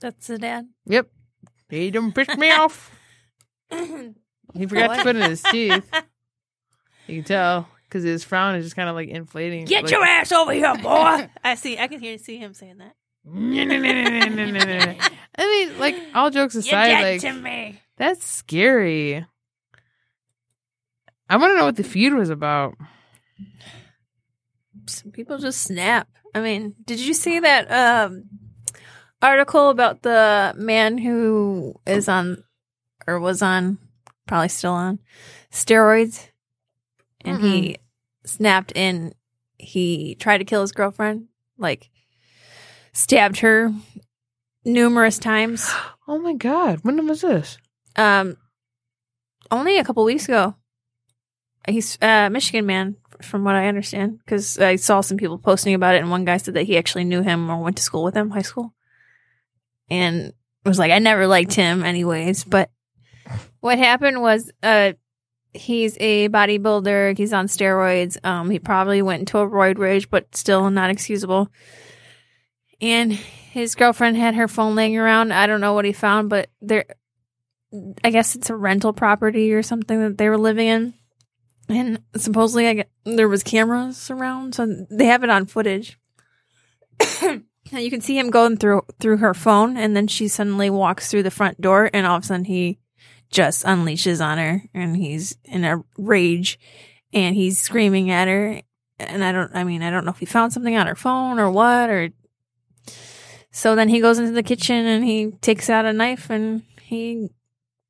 [0.00, 0.68] That's the dad.
[0.86, 1.08] Yep.
[1.68, 2.92] He done pissed me off.
[4.54, 5.90] He forgot to put in his teeth.
[7.06, 9.64] You can tell because his frown is just kind of like inflating.
[9.64, 11.28] Get like, your ass over here, boy!
[11.44, 11.78] I see.
[11.78, 12.94] I can hear see him saying that.
[15.38, 17.80] I mean, like all jokes You're aside, dead like to me.
[17.96, 19.26] that's scary.
[21.28, 22.74] I want to know what the feud was about.
[24.86, 26.08] Some people just snap.
[26.34, 28.24] I mean, did you see that um,
[29.20, 32.44] article about the man who is on
[33.08, 33.78] or was on,
[34.28, 35.00] probably still on
[35.50, 36.28] steroids,
[37.26, 37.76] and he
[38.24, 39.14] snapped in.
[39.58, 41.90] he tried to kill his girlfriend, like
[42.92, 43.72] stabbed her
[44.64, 45.70] numerous times.
[46.08, 47.58] Oh my god, when was this?
[47.96, 48.36] Um,
[49.50, 50.54] only a couple weeks ago.
[51.66, 55.96] He's a Michigan man, from what I understand, because I saw some people posting about
[55.96, 58.14] it, and one guy said that he actually knew him or went to school with
[58.14, 58.72] him, high school,
[59.90, 60.32] and
[60.64, 62.44] was like, I never liked him, anyways.
[62.44, 62.70] But
[63.58, 64.92] what happened was, uh,
[65.56, 67.16] he's a bodybuilder.
[67.16, 68.24] He's on steroids.
[68.24, 71.48] Um, he probably went into a roid rage, but still not excusable.
[72.80, 75.32] And his girlfriend had her phone laying around.
[75.32, 76.84] I don't know what he found, but there
[78.04, 80.94] I guess it's a rental property or something that they were living in.
[81.68, 85.98] And supposedly I get, there was cameras around, so they have it on footage.
[87.22, 91.10] and you can see him going through through her phone and then she suddenly walks
[91.10, 92.78] through the front door and all of a sudden he
[93.30, 96.58] just unleashes on her and he's in a rage
[97.12, 98.60] and he's screaming at her
[98.98, 101.38] and I don't I mean I don't know if he found something on her phone
[101.38, 102.10] or what or
[103.50, 107.28] so then he goes into the kitchen and he takes out a knife and he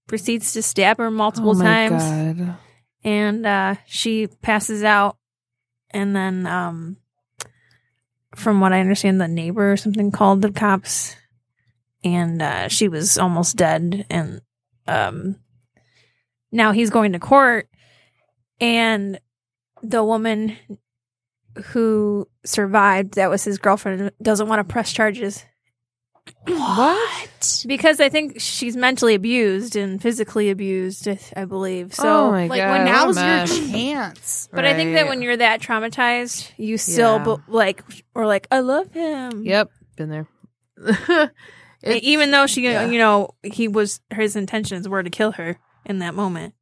[0.07, 2.03] proceeds to stab her multiple oh my times
[2.39, 2.57] god.
[3.05, 5.17] and uh, she passes out
[5.91, 6.97] and then um,
[8.35, 11.17] from what i understand the neighbor or something called the cops
[12.05, 14.41] and uh, she was almost dead and
[14.89, 15.37] um,
[16.53, 17.69] now he's going to court
[18.61, 19.19] and
[19.83, 20.57] the woman
[21.67, 25.45] who survived that was his girlfriend doesn't want to press charges
[26.47, 27.65] What?
[27.67, 31.95] because I think she's mentally abused and physically abused, I, believe.
[31.95, 32.71] So, oh my Like god.
[32.71, 34.49] when now's your chance.
[34.53, 37.25] but I think that when you're that traumatized, you still Yeah.
[37.25, 37.83] bu- like
[38.15, 39.45] or like I love him.
[39.45, 40.29] Yep, been there.
[41.83, 42.87] It's- Even though she, yeah.
[42.87, 46.55] you know, he was his intentions were to kill her in that moment.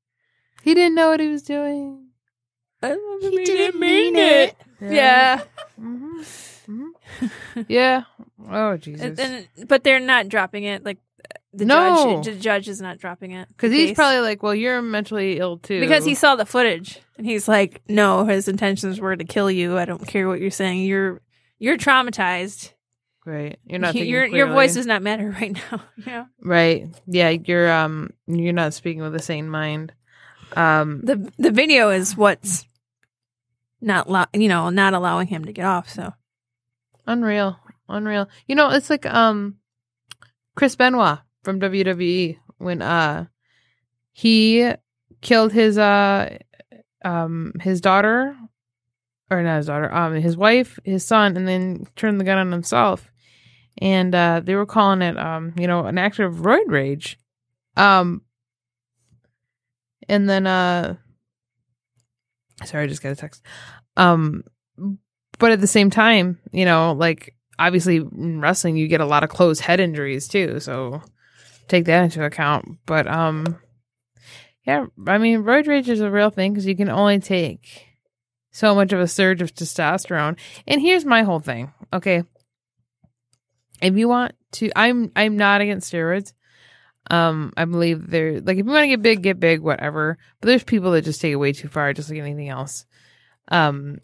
[0.63, 2.09] he didn't know what he was doing.
[2.83, 3.31] I love him.
[3.33, 4.57] He didn't mean it.
[4.81, 5.43] Yeah.
[5.79, 6.23] hmm
[6.67, 6.89] hmm
[7.69, 8.03] yeah.
[8.51, 9.19] Oh Jesus.
[9.19, 10.85] And, and- but they're not dropping it.
[10.85, 10.99] Like
[11.55, 12.23] the No.
[12.23, 13.95] judge, the judge is not dropping it Because he's case.
[13.95, 15.81] probably like, well, you're mentally ill too.
[15.81, 19.79] because he saw the footage and he's like, no, his intentions were to kill you.
[19.79, 20.83] I don't care what you're saying.
[20.83, 21.21] You're
[21.59, 22.73] you're traumatized.
[23.25, 23.59] Right.
[23.65, 23.95] You're not.
[23.95, 25.83] Your your voice does not matter right now.
[26.07, 26.87] Know right.
[27.07, 29.93] Yeah, you're um, you're not speaking with a sane mind.
[30.57, 32.67] Um, the the video is what's
[33.81, 35.89] not lo- you know not allowing him to get off.
[35.89, 36.13] So
[37.07, 37.59] unreal,
[37.89, 38.29] unreal.
[38.47, 39.57] You know, it's like um,
[40.55, 43.27] Chris Benoit from WWE when uh
[44.13, 44.71] he
[45.21, 46.39] killed his uh
[47.05, 48.37] um his daughter
[49.31, 52.53] or not his daughter um his wife his son and then turned the gun on
[52.53, 53.11] himself
[53.79, 57.19] and uh they were calling it um you know an act of roid rage.
[57.77, 58.23] Um
[60.09, 60.97] and then uh
[62.65, 63.43] sorry i just got a text.
[63.97, 64.45] Um
[65.39, 69.25] but at the same time you know like obviously in wrestling you get a lot
[69.25, 71.03] of closed head injuries too so
[71.69, 72.79] take that into account.
[72.87, 73.59] But um
[74.67, 77.87] yeah i mean roid rage is a real thing because you can only take
[78.51, 80.39] so much of a surge of testosterone.
[80.67, 82.23] And here's my whole thing okay
[83.81, 86.33] if you want to i'm i'm not against steroids.
[87.11, 90.19] Um i believe they're like if you want to get big get big whatever.
[90.41, 92.87] But there's people that just take it way too far just like anything else.
[93.49, 93.99] Um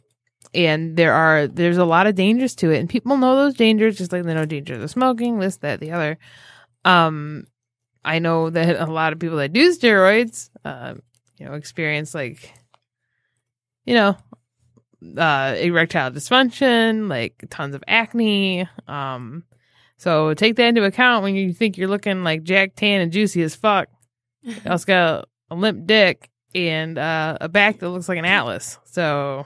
[0.52, 2.78] and there are there's a lot of dangers to it.
[2.78, 5.92] And people know those dangers just like they know dangers of smoking this that the
[5.92, 6.18] other.
[6.84, 7.46] Um
[8.04, 11.02] i know that a lot of people that do steroids um
[11.38, 12.52] you know experience like
[13.84, 14.16] you know
[15.16, 19.44] uh erectile dysfunction like tons of acne um
[20.00, 23.42] so take that into account when you think you're looking like jack tan and juicy
[23.42, 23.88] as fuck
[24.42, 28.78] you also got a limp dick and uh, a back that looks like an atlas
[28.84, 29.44] so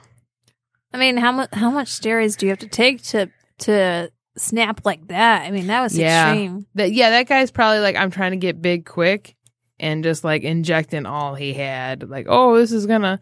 [0.93, 3.29] I mean, how much how much steroids do you have to take to
[3.59, 5.41] to snap like that?
[5.41, 6.31] I mean, that was Yeah.
[6.31, 6.67] extreme.
[6.75, 9.35] that yeah that guy's probably like i'm trying to get big quick
[9.77, 13.19] and just like injecting all he had like oh this is gonna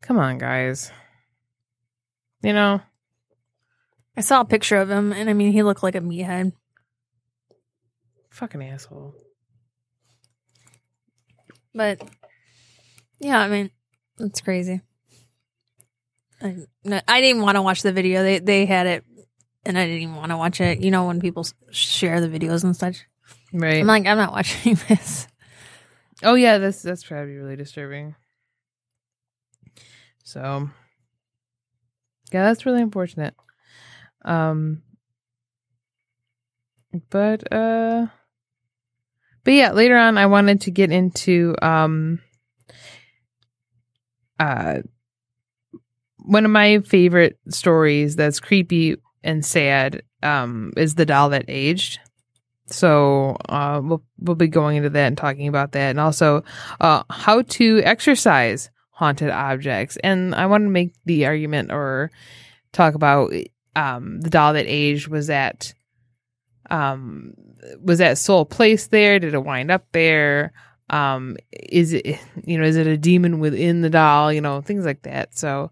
[0.00, 0.90] come on guys
[2.42, 2.80] you know
[4.16, 6.52] I saw a picture of him, and I mean, he looked like a meathead.
[8.32, 9.14] Fucking asshole
[11.74, 12.02] But
[13.20, 13.70] yeah, I mean,
[14.18, 14.80] it's crazy.
[16.42, 16.56] I,
[17.06, 18.22] I didn't want to watch the video.
[18.22, 19.04] They they had it,
[19.64, 20.80] and I didn't even want to watch it.
[20.80, 23.04] You know, when people share the videos and such,
[23.52, 25.28] right I'm like, I'm not watching this.
[26.24, 28.14] oh yeah that's that's probably really disturbing
[30.22, 30.70] so
[32.32, 33.34] yeah that's really unfortunate
[34.24, 34.82] um
[37.10, 38.06] but uh
[39.44, 42.20] but yeah later on i wanted to get into um
[44.40, 44.80] uh
[46.24, 51.98] one of my favorite stories that's creepy and sad um is the doll that aged.
[52.66, 55.90] So uh we'll we'll be going into that and talking about that.
[55.90, 56.44] And also
[56.80, 59.96] uh how to exercise haunted objects.
[60.04, 62.10] And i want to make the argument or
[62.72, 63.32] talk about
[63.76, 65.74] um the doll that aged was at
[66.70, 67.34] um
[67.82, 69.18] was that soul placed there?
[69.18, 70.52] Did it wind up there?
[70.90, 74.32] Um is it you know is it a demon within the doll?
[74.32, 75.36] You know things like that.
[75.38, 75.70] So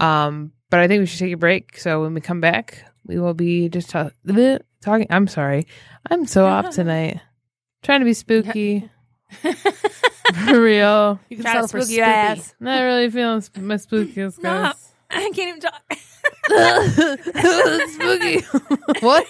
[0.00, 1.78] um but i think we should take a break.
[1.78, 5.66] So when we come back we will be just ta- bleh, talking i'm sorry.
[6.10, 7.20] I'm so off tonight.
[7.82, 8.90] Trying to be spooky.
[9.42, 11.18] For real.
[11.28, 12.10] You can Try to settle for spook your spoopy.
[12.38, 12.54] ass.
[12.60, 14.50] not really feeling sp- my spookiest No.
[14.50, 14.92] guys.
[15.10, 15.82] I can't even talk.
[17.88, 18.40] spooky.
[19.00, 19.26] What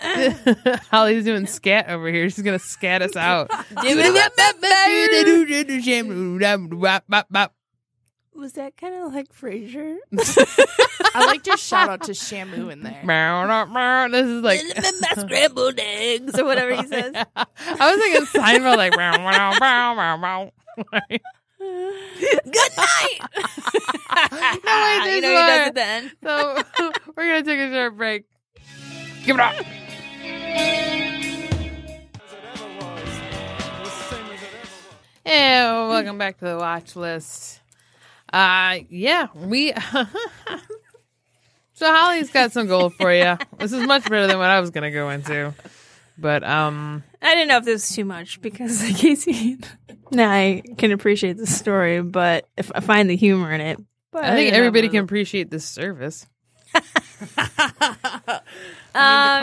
[0.90, 2.28] Holly's doing scat over here.
[2.30, 3.50] She's gonna scat us out.
[8.34, 9.96] Was that kind of like Frasier?
[11.14, 13.00] I like to shout out to Shamu in there.
[14.08, 14.60] this is like
[15.00, 17.14] my scrambled eggs or whatever he says.
[17.36, 17.46] I
[17.94, 20.52] was thinking Seinfeld, like bow, bow, bow, bow, bow.
[20.92, 21.22] Like,
[21.58, 23.18] Good night.
[24.64, 26.12] No, wait, you there's know he does at the end.
[26.22, 26.62] so
[27.16, 28.24] we're gonna take a short break.
[29.24, 29.54] Give it up.
[35.24, 37.60] Hey, welcome back to the watch list.
[38.32, 39.72] Uh yeah, we
[41.72, 43.38] So Holly's got some gold for you.
[43.58, 45.54] This is much better than what I was gonna go into.
[46.18, 49.58] But um I didn't know if this was too much because Casey
[50.10, 53.78] and I can appreciate the story, but if I find the humor in it,
[54.10, 56.26] but I think everybody can appreciate this service.
[57.36, 58.40] I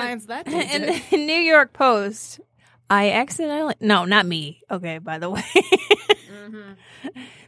[0.09, 2.39] mean, the Um, that in the New York Post,
[2.89, 4.61] I accidentally no, not me.
[4.69, 5.43] Okay, by the way.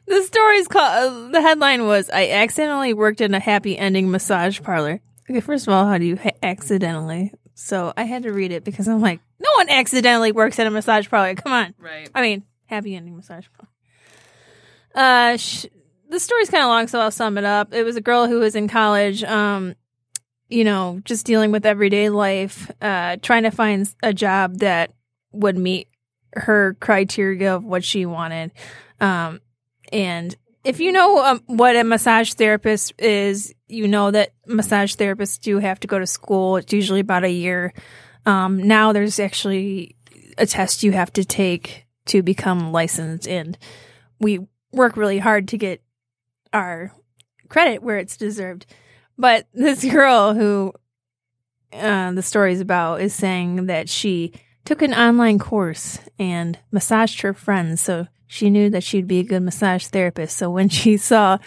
[0.05, 1.27] The story's called.
[1.27, 5.67] Uh, the headline was "I accidentally worked in a happy ending massage parlor." Okay, first
[5.67, 7.31] of all, how do you ha- accidentally?
[7.53, 10.71] So I had to read it because I'm like, no one accidentally works at a
[10.71, 11.35] massage parlor.
[11.35, 11.75] Come on.
[11.77, 12.09] Right.
[12.15, 13.69] I mean, happy ending massage parlor.
[14.95, 15.67] Uh, sh-
[16.09, 17.71] the story's kind of long, so I'll sum it up.
[17.71, 19.75] It was a girl who was in college, um,
[20.49, 24.91] you know, just dealing with everyday life, uh, trying to find a job that
[25.31, 25.87] would meet
[26.33, 28.51] her criteria of what she wanted.
[28.99, 29.41] Um,
[29.91, 35.39] and if you know um, what a massage therapist is, you know that massage therapists
[35.39, 36.57] do have to go to school.
[36.57, 37.73] It's usually about a year.
[38.25, 39.95] um, now there's actually
[40.37, 43.57] a test you have to take to become licensed, and
[44.19, 44.39] we
[44.71, 45.81] work really hard to get
[46.53, 46.91] our
[47.49, 48.65] credit where it's deserved.
[49.19, 50.73] But this girl who
[51.73, 57.33] uh, the is about is saying that she took an online course and massaged her
[57.33, 60.37] friends, so she knew that she'd be a good massage therapist.
[60.37, 61.37] So when she saw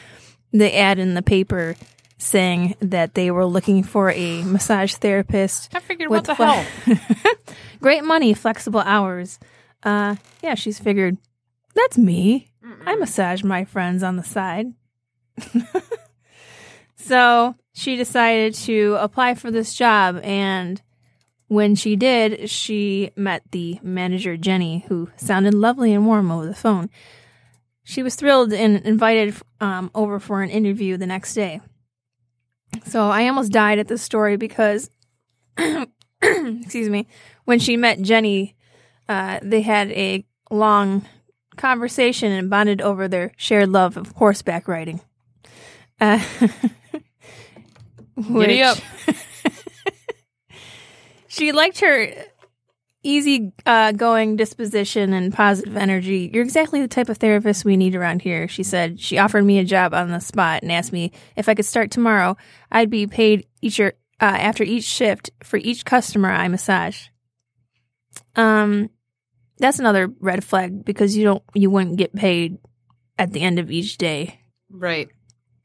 [0.52, 1.74] the ad in the paper
[2.18, 6.64] saying that they were looking for a massage therapist I figured, what the hell?
[7.80, 9.40] great money, flexible hours.
[9.82, 11.16] Uh, yeah, she's figured
[11.74, 12.52] that's me.
[12.84, 14.66] I massage my friends on the side.
[16.96, 20.80] so she decided to apply for this job, and
[21.48, 26.54] when she did, she met the manager, Jenny, who sounded lovely and warm over the
[26.54, 26.88] phone.
[27.84, 31.60] She was thrilled and invited um, over for an interview the next day.
[32.86, 34.88] So I almost died at this story because,
[36.22, 37.06] excuse me,
[37.44, 38.56] when she met Jenny,
[39.08, 41.04] uh, they had a long
[41.56, 45.00] conversation and bonded over their shared love of horseback riding.
[46.00, 46.22] Uh,
[48.22, 48.78] Giddy up.
[51.28, 52.12] she liked her
[53.02, 56.30] easy uh, going disposition and positive energy.
[56.32, 59.00] You're exactly the type of therapist we need around here, she said.
[59.00, 61.90] She offered me a job on the spot and asked me if I could start
[61.90, 62.36] tomorrow.
[62.70, 67.08] I'd be paid each uh, after each shift for each customer I massage.
[68.36, 68.90] Um,
[69.58, 72.58] that's another red flag because you don't you wouldn't get paid
[73.18, 74.40] at the end of each day.
[74.70, 75.08] Right.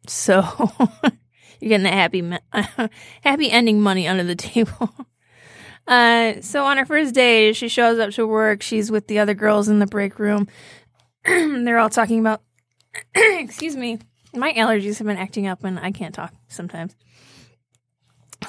[0.08, 0.44] So
[1.60, 2.90] you're getting that happy,
[3.24, 4.94] happy ending money under the table.
[5.88, 8.62] Uh, so on her first day, she shows up to work.
[8.62, 10.50] She's with the other girls in the break room.
[11.26, 12.42] They're all talking about.
[13.16, 14.00] excuse me,
[14.34, 16.94] my allergies have been acting up, and I can't talk sometimes.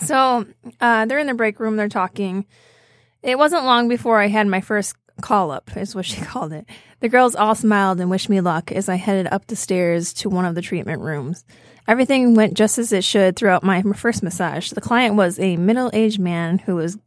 [0.03, 0.47] So
[0.81, 1.77] uh, they're in the break room.
[1.77, 2.47] They're talking.
[3.23, 6.67] It wasn't long before I had my first call up, is what she called it.
[7.01, 10.29] The girls all smiled and wished me luck as I headed up the stairs to
[10.29, 11.45] one of the treatment rooms.
[11.89, 14.71] Everything went just as it should throughout my first massage.
[14.71, 16.99] The client was a middle aged man who was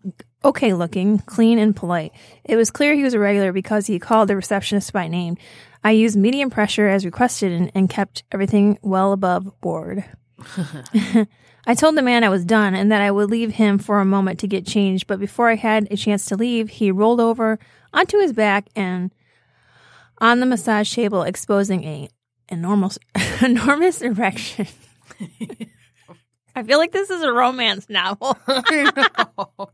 [0.44, 2.12] okay looking, clean, and polite.
[2.44, 5.38] It was clear he was a regular because he called the receptionist by name.
[5.84, 10.04] I used medium pressure as requested and, and kept everything well above board.
[11.68, 14.06] I told the man I was done and that I would leave him for a
[14.06, 17.60] moment to get changed, but before I had a chance to leave, he rolled over
[17.94, 19.12] onto his back and
[20.18, 22.10] on the massage table, exposing a
[22.52, 23.00] enormous,
[23.42, 24.68] enormous erection.
[26.56, 28.38] I feel like this is a romance novel.
[28.46, 29.72] what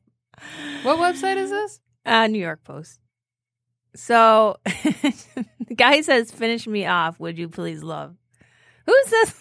[0.84, 1.80] website is this?
[2.06, 3.00] Uh, New York Post.
[3.96, 8.16] So the guy says, "Finish me off, would you please, love?"
[8.86, 9.34] Who says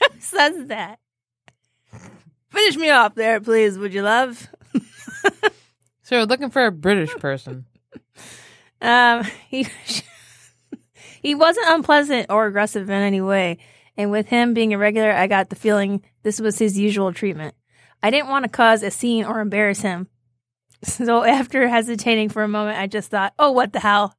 [0.00, 0.98] who says that?
[2.50, 4.48] Finish me off, there, please, would you, love?
[6.08, 7.66] So we're looking for a British person.
[8.80, 9.66] Um, he
[11.20, 13.58] he wasn't unpleasant or aggressive in any way,
[13.96, 17.54] and with him being a regular, I got the feeling this was his usual treatment.
[18.02, 20.08] I didn't want to cause a scene or embarrass him,
[20.84, 24.14] so after hesitating for a moment, I just thought, "Oh, what the hell."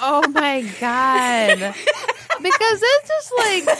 [0.00, 1.58] Oh my god!
[1.58, 3.78] because it's just like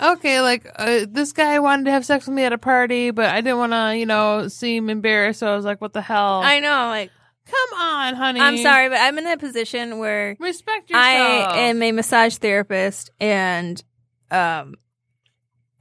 [0.00, 3.26] okay, like uh, this guy wanted to have sex with me at a party, but
[3.26, 5.40] I didn't want to, you know, seem embarrassed.
[5.40, 7.10] So I was like, "What the hell?" I know, like
[7.46, 8.40] Come on, honey.
[8.40, 11.04] I'm sorry, but I'm in a position where Respect yourself.
[11.04, 13.82] I am a massage therapist and
[14.30, 14.74] um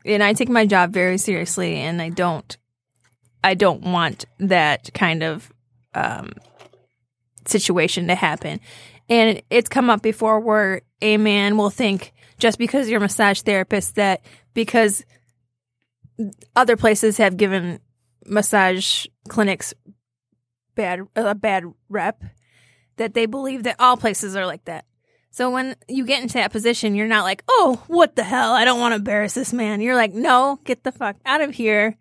[0.05, 2.55] and I take my job very seriously and I don't
[3.43, 5.51] I don't want that kind of
[5.93, 6.33] um
[7.47, 8.59] situation to happen.
[9.09, 13.41] And it's come up before where a man will think just because you're a massage
[13.41, 14.21] therapist that
[14.53, 15.03] because
[16.55, 17.79] other places have given
[18.25, 19.73] massage clinics
[20.75, 22.23] bad a bad rep
[22.97, 24.85] that they believe that all places are like that.
[25.31, 28.53] So when you get into that position, you're not like, "Oh, what the hell?
[28.53, 31.53] I don't want to embarrass this man." You're like, "No, get the fuck out of
[31.53, 31.97] here."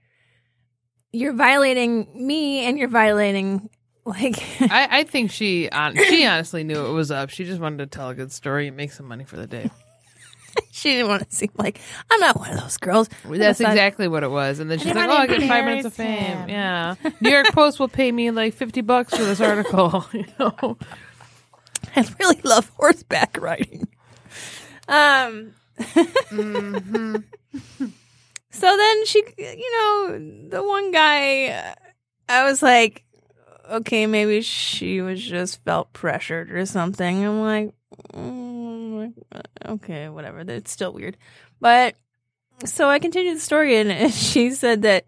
[1.13, 3.71] You're violating me and you're violating
[4.05, 7.31] like I, I think she on, she honestly knew it was up.
[7.31, 9.71] She just wanted to tell a good story and make some money for the day.
[10.73, 11.81] she didn't want to seem like
[12.11, 13.09] I'm not one of those girls.
[13.25, 14.61] That's Massage- exactly what it was.
[14.61, 16.49] And then she's like, "Oh, I get five minutes of fame." him.
[16.49, 20.05] Yeah, New York Post will pay me like fifty bucks for this article.
[20.13, 20.79] you know,
[21.97, 23.89] I really love horseback riding.
[24.89, 25.53] Um.
[25.79, 27.17] Mm-hmm.
[28.51, 31.75] So then she, you know, the one guy,
[32.29, 33.05] I was like,
[33.69, 37.25] okay, maybe she was just felt pressured or something.
[37.25, 37.75] I'm like,
[38.13, 38.54] mm,
[39.33, 40.41] Uh, okay, whatever.
[40.41, 41.17] It's still weird.
[41.61, 41.97] But
[42.65, 45.07] so I continued the story and she said that.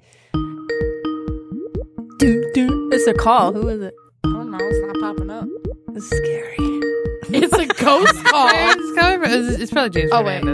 [2.19, 3.53] Dun, dun, What's the call?
[3.53, 3.95] Who is it?
[4.25, 4.59] Oh, I don't know.
[4.61, 5.47] It's not popping up.
[5.95, 6.57] It's scary.
[7.29, 8.49] It's a ghost call.
[8.53, 9.31] it's coming from?
[9.33, 10.45] It's, it's probably James Oh, wait.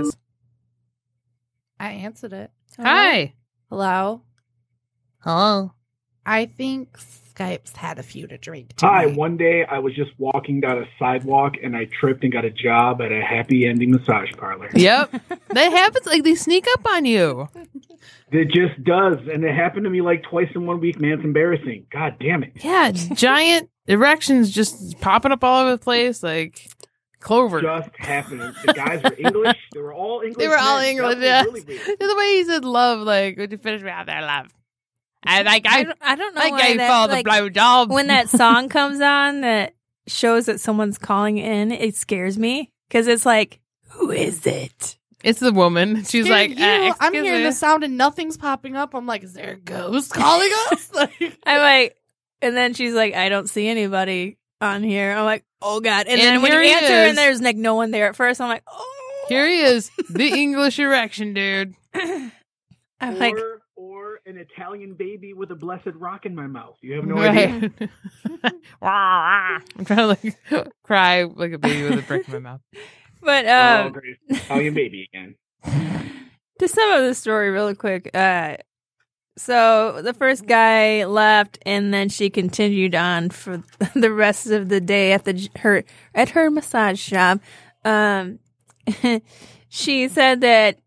[1.79, 2.51] I answered it.
[2.79, 3.35] Hi.
[3.69, 4.23] Hello.
[5.19, 5.75] Hello.
[6.25, 6.97] I think
[7.35, 8.75] Skype's had a few to drink.
[8.81, 12.45] Hi, one day I was just walking down a sidewalk and I tripped and got
[12.45, 14.69] a job at a happy ending massage parlor.
[14.75, 15.11] Yep.
[15.49, 16.07] that happens.
[16.07, 17.49] Like they sneak up on you.
[18.31, 19.19] It just does.
[19.33, 21.13] And it happened to me like twice in one week, man.
[21.13, 21.87] It's embarrassing.
[21.91, 22.53] God damn it.
[22.57, 26.69] Yeah, giant erections just popping up all over the place, like
[27.21, 27.61] clover.
[27.63, 28.55] Just happened.
[28.65, 29.59] The guys were English.
[29.73, 30.39] They were all English.
[30.39, 30.91] They were all men.
[30.91, 31.77] English, That was yeah.
[31.77, 34.49] really the way he said love, like, would you finish me out there, love?
[35.25, 37.49] I like I I, don't, I don't know I gave that, all the like, blow
[37.49, 37.91] job.
[37.91, 39.75] when that song comes on that
[40.07, 43.61] shows that someone's calling in, it scares me because it's like,
[43.91, 44.99] who is it?
[45.23, 45.97] it's the woman.
[46.05, 47.45] She's Dude, like, you, uh, I'm hearing me.
[47.45, 48.95] the sound and nothing's popping up.
[48.95, 50.91] I'm like, is there a ghost calling us?
[50.95, 51.97] like, I'm like,
[52.41, 55.13] and then she's like, I don't see anybody on here.
[55.13, 56.07] I'm like, oh god.
[56.09, 57.09] And, And then when you answer is.
[57.11, 58.89] and there's like no one there at first, I'm like, oh.
[59.29, 61.75] Here he is, the English erection dude.
[61.95, 62.33] I'm
[63.01, 63.37] or, like,
[64.13, 66.77] or an Italian baby with a blessed rock in my mouth.
[66.81, 67.71] You have no idea.
[68.83, 72.61] I'm trying to like cry like a baby with a brick in my mouth.
[73.23, 74.17] but oh, um, great.
[74.29, 75.37] Italian baby again.
[76.59, 78.11] to sum up the story really quick.
[78.15, 78.57] Uh,
[79.39, 83.63] so the first guy left, and then she continued on for
[83.95, 85.85] the rest of the day at the her
[86.15, 87.41] at her massage shop.
[87.85, 88.41] Um,
[89.69, 90.79] she said that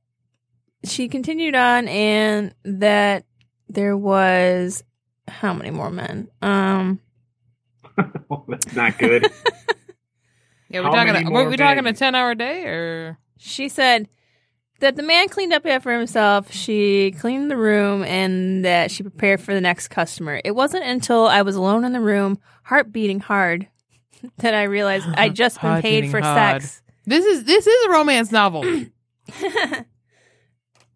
[0.88, 3.26] she continued on, and that
[3.70, 4.84] there was
[5.28, 6.28] how many more men?
[6.42, 7.00] Um,
[8.30, 9.26] oh, that's not good.
[10.68, 11.14] Yeah, we're How talking.
[11.14, 13.20] many A, were we talking a ten hour day or?
[13.38, 14.10] she said
[14.80, 16.52] that the man cleaned up after himself.
[16.52, 20.42] She cleaned the room and that she prepared for the next customer.
[20.44, 23.68] It wasn't until I was alone in the room, heart beating hard,
[24.40, 26.64] that I realized I'd just been paid for hard.
[26.64, 26.82] sex.
[27.06, 28.64] This is this is a romance novel.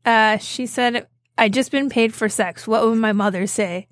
[0.10, 1.08] uh, she said,
[1.38, 2.68] I'd just been paid for sex.
[2.68, 3.88] What would my mother say?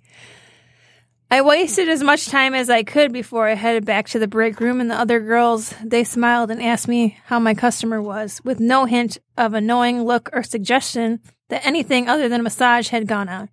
[1.29, 4.59] I wasted as much time as I could before I headed back to the break
[4.59, 8.59] room, and the other girls, they smiled and asked me how my customer was, with
[8.59, 13.07] no hint of a knowing look or suggestion that anything other than a massage had
[13.07, 13.49] gone on.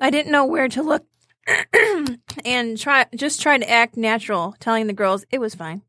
[0.00, 1.04] I didn't know where to look
[2.44, 5.82] and try just tried to act natural, telling the girls it was fine.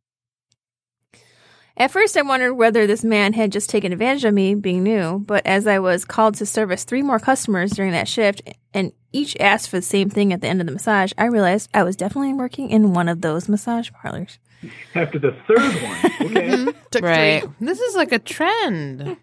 [1.80, 5.20] At first, I wondered whether this man had just taken advantage of me being new,
[5.20, 8.42] but as I was called to service three more customers during that shift
[8.74, 11.70] and each asked for the same thing at the end of the massage, I realized
[11.74, 14.40] I was definitely working in one of those massage parlors.
[14.94, 16.00] After the third one.
[16.30, 16.50] Okay.
[16.50, 16.70] Mm-hmm.
[16.92, 17.44] took right.
[17.44, 17.52] three.
[17.62, 19.16] This is like a trend.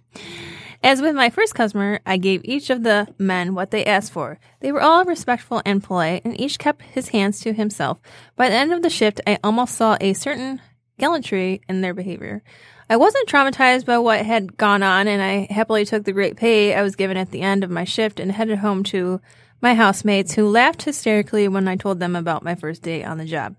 [0.83, 4.39] As with my first customer, I gave each of the men what they asked for.
[4.61, 7.99] They were all respectful and polite, and each kept his hands to himself.
[8.35, 10.63] By the end of the shift, I almost saw a certain
[10.99, 12.43] gallantry in their behavior.
[12.89, 16.75] I wasn't traumatized by what had gone on, and I happily took the great pay
[16.75, 19.21] I was given at the end of my shift and headed home to
[19.61, 23.25] my housemates, who laughed hysterically when I told them about my first day on the
[23.25, 23.57] job.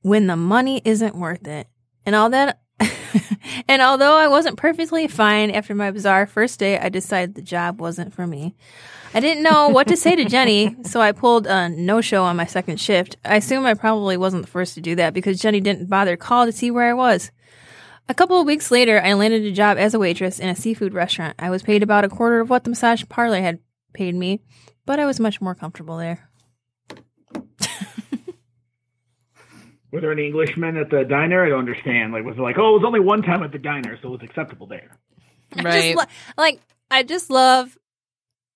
[0.00, 1.68] When the money isn't worth it,
[2.04, 2.60] and all that
[3.68, 7.80] and although I wasn't perfectly fine after my bizarre first day, I decided the job
[7.80, 8.54] wasn't for me.
[9.16, 12.36] I didn't know what to say to Jenny, so I pulled a no show on
[12.36, 13.16] my second shift.
[13.24, 16.44] I assume I probably wasn't the first to do that because Jenny didn't bother call
[16.44, 17.30] to see where I was.
[18.10, 20.92] A couple of weeks later, I landed a job as a waitress in a seafood
[20.92, 21.34] restaurant.
[21.38, 23.58] I was paid about a quarter of what the massage parlor had
[23.94, 24.42] paid me,
[24.84, 26.28] but I was much more comfortable there.
[29.92, 31.42] Were there any Englishmen at the diner?
[31.42, 32.12] I don't understand.
[32.12, 34.20] Like, was it like, oh, it was only one time at the diner, so it
[34.20, 34.98] was acceptable there?
[35.56, 35.82] I Right.
[35.94, 36.04] just lo-
[36.36, 36.60] like
[36.90, 37.78] I just love.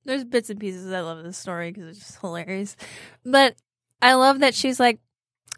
[0.04, 2.76] There's bits and pieces I love of this story because it's just hilarious,
[3.24, 3.54] but
[4.00, 4.98] I love that she's like,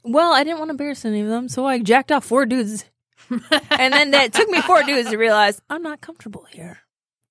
[0.03, 2.85] "Well, I didn't want to embarrass any of them, so I jacked off four dudes."
[3.31, 6.79] and then that took me four dudes to realize I'm not comfortable here.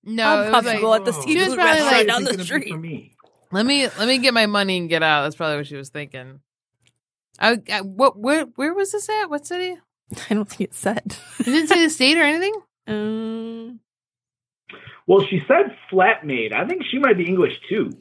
[0.03, 1.21] No, I'm it was like, comfortable at the whoa.
[1.25, 2.69] She was seafood probably restaurant like- down the gonna street.
[2.69, 3.15] For me.
[3.51, 5.23] let me let me get my money and get out.
[5.23, 6.39] That's probably what she was thinking.
[7.39, 9.25] I, I what where where was this at?
[9.25, 9.77] What city?
[10.29, 11.17] I don't think it's said.
[11.39, 12.53] It didn't say the state or anything.
[12.87, 13.79] Um,
[15.07, 16.53] Well, she said flatmate.
[16.53, 17.91] I think she might be English too.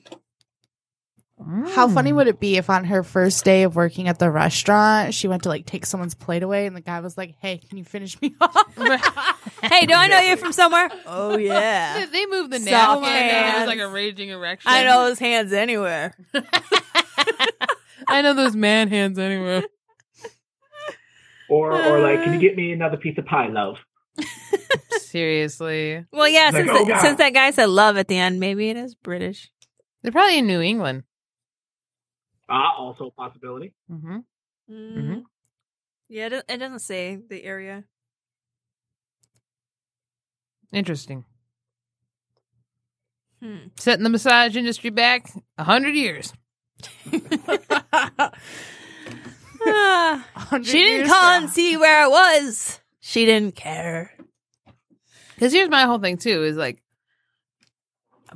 [1.68, 5.14] How funny would it be if on her first day of working at the restaurant,
[5.14, 7.78] she went to like take someone's plate away and the guy was like, Hey, can
[7.78, 8.76] you finish me off?
[9.62, 10.90] hey, do I know you from somewhere?
[11.06, 13.08] Oh yeah, They, they moved the Soft napkin.
[13.08, 14.70] and It was like a raging erection.
[14.70, 16.14] I know those hands anywhere.
[18.06, 19.62] I know those man hands anywhere.
[21.48, 23.76] Or, or like, can you get me another piece of pie, love?
[24.98, 28.38] Seriously, Well, yeah, Like, since oh, the- since that guy said love at the end,
[28.40, 29.50] maybe it is British.
[30.02, 31.04] they're probably in New England.
[32.48, 33.72] Ah, also a possibility.
[33.90, 34.18] Mm-hmm.
[34.70, 34.94] Mm.
[34.94, 35.18] hmm
[36.08, 37.84] Yeah, it, it doesn't say the area.
[40.72, 41.24] Interesting.
[43.42, 43.68] Hmm.
[43.78, 46.32] Setting the massage industry back a hundred years.
[49.62, 52.80] Ah, 100 she didn't years call from and see where it was.
[52.98, 54.10] She didn't care.
[55.40, 56.82] Because here's my whole thing too: is like,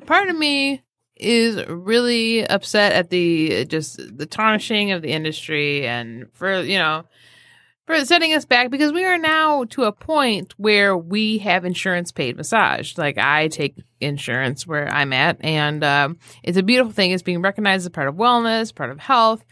[0.06, 0.82] part of me
[1.16, 7.04] is really upset at the just the tarnishing of the industry and for you know
[7.86, 12.10] for setting us back because we are now to a point where we have insurance
[12.10, 12.96] paid massage.
[12.96, 17.10] Like I take insurance where I'm at, and um, it's a beautiful thing.
[17.10, 19.44] It's being recognized as part of wellness, part of health.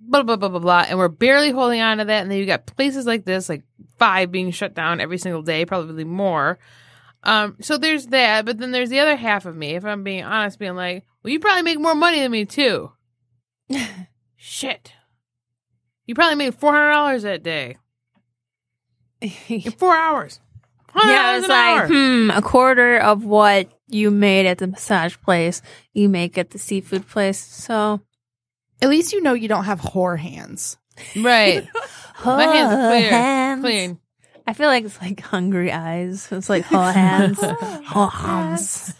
[0.00, 2.22] Blah blah blah blah blah, and we're barely holding on to that.
[2.22, 3.62] And then you got places like this, like
[3.98, 6.58] five being shut down every single day, probably more.
[7.22, 10.24] Um, so there's that, but then there's the other half of me, if I'm being
[10.24, 12.92] honest, being like, well, you probably make more money than me too.
[14.36, 14.92] Shit.
[16.06, 17.76] You probably made four hundred dollars that day
[19.48, 20.40] in four hours.
[20.96, 21.86] yeah, it's like hour.
[21.88, 26.58] hmm, a quarter of what you made at the massage place, you make at the
[26.58, 27.38] seafood place.
[27.38, 28.00] So
[28.82, 30.76] At least you know you don't have whore hands.
[31.16, 31.68] right.
[32.24, 33.10] My hands are clear.
[33.10, 33.62] hands.
[33.62, 33.98] Clean.
[34.46, 36.28] I feel like it's like hungry eyes.
[36.30, 38.94] It's like whole hands, whole hands,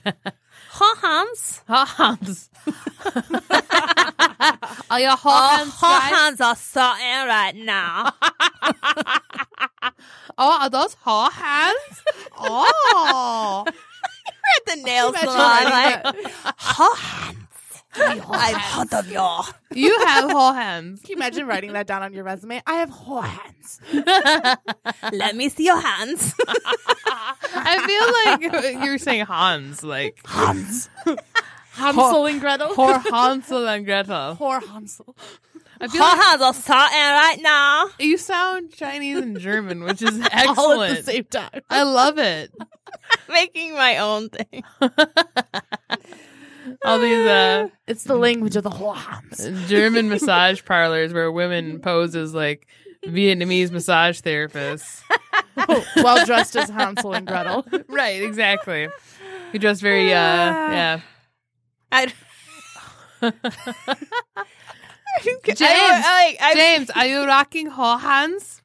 [0.71, 1.61] whole hands.
[1.69, 2.51] Hans.
[4.91, 6.11] Are your whole Oh, hands, whole guys?
[6.13, 8.13] hands are starting right now.
[10.43, 12.03] Oh, are those whole hands?
[12.43, 13.65] Oh.
[13.67, 16.07] at the nail Imagine salon, like
[16.57, 17.50] whole hands.
[17.95, 19.47] I'm hot of y'all.
[19.75, 21.01] You have whole hands.
[21.01, 22.63] Can you imagine writing that down on your resume?
[22.67, 23.81] I have whore hands.
[25.13, 26.35] Let me see your hands.
[27.53, 30.89] I feel like you're saying Hans, like Hans.
[31.73, 32.75] Hansel and Gretel.
[32.75, 34.37] poor Hansel and Gretel.
[34.37, 35.17] Whore Hansel.
[35.81, 37.87] I feel Whole like hands are starting right now.
[37.99, 40.21] you sound Chinese and German, which is
[40.59, 41.63] All at the same time.
[41.71, 42.53] I love it.
[43.31, 44.63] Making my own thing.
[46.85, 49.69] All these uh, It's the language of the hands.
[49.69, 52.67] German massage parlors where women pose as like
[53.05, 55.03] Vietnamese massage therapists.
[55.97, 57.67] well dressed as Hansel and Gretel.
[57.89, 58.89] right, exactly.
[59.53, 61.01] Who dress very uh yeah.
[61.93, 62.13] I,
[65.45, 68.60] James, I, I, I, James, are you rocking whole hands?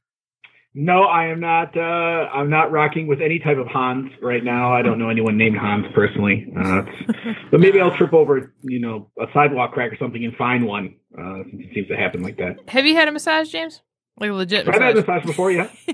[0.78, 1.76] No, I am not.
[1.78, 4.73] Uh, I'm not rocking with any type of Hans right now.
[4.73, 6.47] I don't know anyone named Hans personally.
[6.53, 6.82] Uh,
[7.51, 10.95] but maybe I'll trip over, you know, a sidewalk crack or something and find one.
[11.17, 12.57] Uh, since it seems to happen like that.
[12.67, 13.82] Have you had a massage, James?
[14.19, 15.07] Like a legit I've had massage?
[15.07, 15.69] massage before, yeah.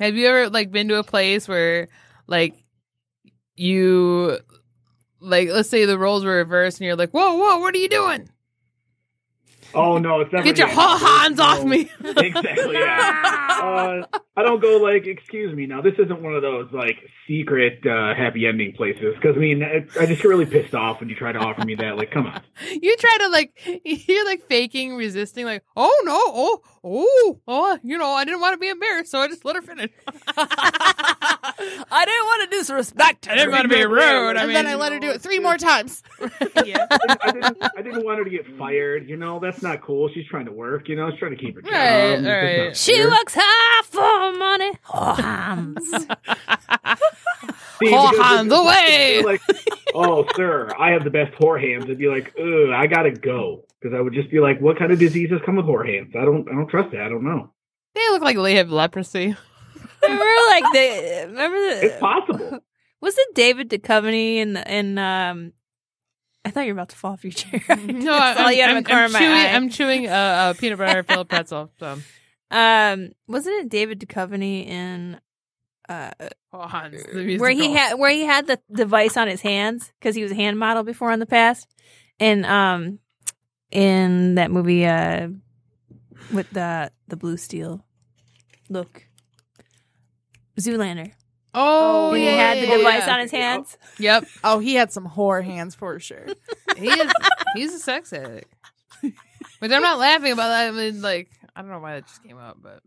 [0.00, 1.88] Have you ever like been to a place where
[2.26, 2.54] like
[3.54, 4.38] you
[5.20, 7.90] like let's say the roles were reversed and you're like, whoa, whoa, what are you
[7.90, 8.30] doing?
[9.74, 10.44] Oh no, it's never.
[10.44, 11.90] Get your whole hands off me.
[12.00, 12.74] exactly.
[12.74, 13.60] Yeah.
[13.62, 15.66] Uh, I don't go like, excuse me.
[15.66, 16.96] Now this isn't one of those like
[17.26, 21.00] secret uh, happy ending places because I mean it, I just get really pissed off
[21.00, 21.96] when you try to offer me that.
[21.96, 22.40] Like, come on.
[22.70, 27.98] you try to like you're like faking resisting like oh no oh oh oh you
[27.98, 29.90] know i didn't want to be embarrassed so i just let her finish
[31.90, 33.32] I didn't want to disrespect her.
[33.32, 35.20] i didn't want to be rude i and mean then I let her do it
[35.20, 36.02] three more times.
[36.64, 36.86] yeah.
[37.22, 39.08] I didn't, I didn't want her to get fired.
[39.08, 40.08] You know, that's not cool.
[40.12, 40.88] She's trying to work.
[40.88, 41.72] You know, she's trying to keep her job.
[41.72, 42.76] Right, That's right.
[42.76, 44.72] She works hard for money.
[44.82, 45.90] Whole hands.
[45.90, 49.22] See, Whole because hands away.
[49.24, 49.40] Like,
[49.98, 51.84] oh, sir, I have the best whore hands.
[51.84, 54.92] It'd be like, ugh, I gotta go because I would just be like, what kind
[54.92, 56.14] of diseases come with whore hands?
[56.18, 57.02] I don't, I don't trust that.
[57.02, 57.52] I don't know.
[57.94, 59.36] they look like they have leprosy
[60.02, 62.60] remember, like the remember the, It's possible.
[63.00, 65.52] was it David Duchovny and and um.
[66.44, 67.60] I thought you were about to fall off your chair.
[67.76, 70.10] no I, That's all you had in I'm, I'm chewing i'm chewing a,
[70.50, 71.98] a peanut butter filled pretzel so
[72.50, 75.20] Um, wasn't it David Duchovny in
[75.88, 76.10] uh
[76.52, 80.14] oh, Hans, the where he had where he had the device on his hands because
[80.14, 81.66] he was a hand model before in the past,
[82.20, 82.98] and um,
[83.70, 85.28] in that movie uh
[86.32, 87.84] with the the blue steel
[88.68, 89.06] look,
[90.60, 91.12] Zoolander.
[91.54, 93.14] oh when yeah, he had the yeah, device yeah.
[93.14, 93.78] on his hands.
[93.98, 96.26] yep Oh, he had some whore hands for sure.
[96.76, 97.12] he is
[97.54, 98.52] he's a sex addict
[99.60, 102.22] but i'm not laughing about that i mean like i don't know why that just
[102.22, 102.80] came up but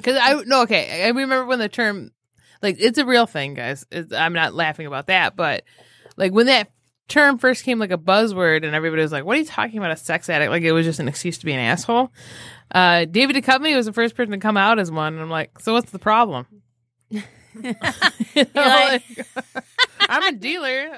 [0.00, 2.10] because i no okay i remember when the term
[2.62, 5.64] like it's a real thing guys it's, i'm not laughing about that but
[6.16, 6.70] like when that
[7.08, 9.90] term first came like a buzzword and everybody was like what are you talking about
[9.90, 12.10] a sex addict like it was just an excuse to be an asshole
[12.72, 15.58] uh david Duchovny was the first person to come out as one and i'm like
[15.60, 16.46] so what's the problem
[17.10, 17.24] You
[17.64, 19.64] know, like- like,
[20.00, 20.90] i'm a dealer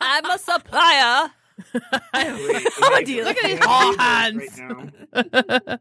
[0.00, 1.30] I'm a supplier.
[2.14, 3.24] I'm a dealer.
[3.26, 3.66] Look at these it?
[3.66, 4.58] all Right hands.
[5.68, 5.78] now.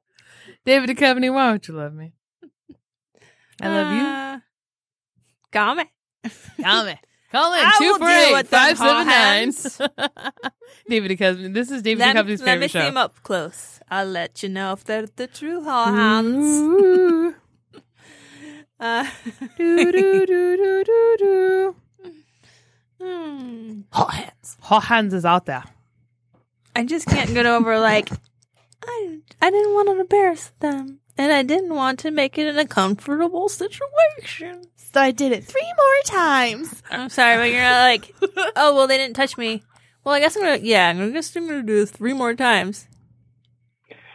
[0.70, 2.14] David Duchovny, why don't you love me?
[3.60, 4.02] I love you.
[4.02, 4.36] Uh,
[5.74, 5.86] me,
[6.64, 6.96] Call me.
[7.32, 9.08] Call in I will two four deal eight with them five seven nine.
[9.08, 9.82] hands.
[10.88, 11.52] David Duchovny.
[11.56, 12.86] This is David Let, Duchovny's let me favorite see show.
[12.86, 13.80] them up close.
[13.90, 16.46] I'll let you know if they're the true hands.
[16.46, 17.36] Ooh.
[18.82, 19.06] Uh,
[19.58, 21.76] do, do, do, do, do, do.
[23.02, 23.82] hmm.
[23.92, 24.58] Hot hands.
[24.62, 25.66] Hot hands is out there.
[26.78, 28.08] I just can't get over like
[28.84, 32.58] I I didn't want to embarrass them, and I didn't want to make it an
[32.58, 34.64] uncomfortable situation.
[34.76, 36.82] So I did it three more times.
[36.90, 38.16] I'm sorry, but you're not like,
[38.56, 39.64] oh well, they didn't touch me.
[40.04, 42.34] Well, I guess I'm gonna yeah, I'm gonna guess I'm gonna do this three more
[42.34, 42.88] times.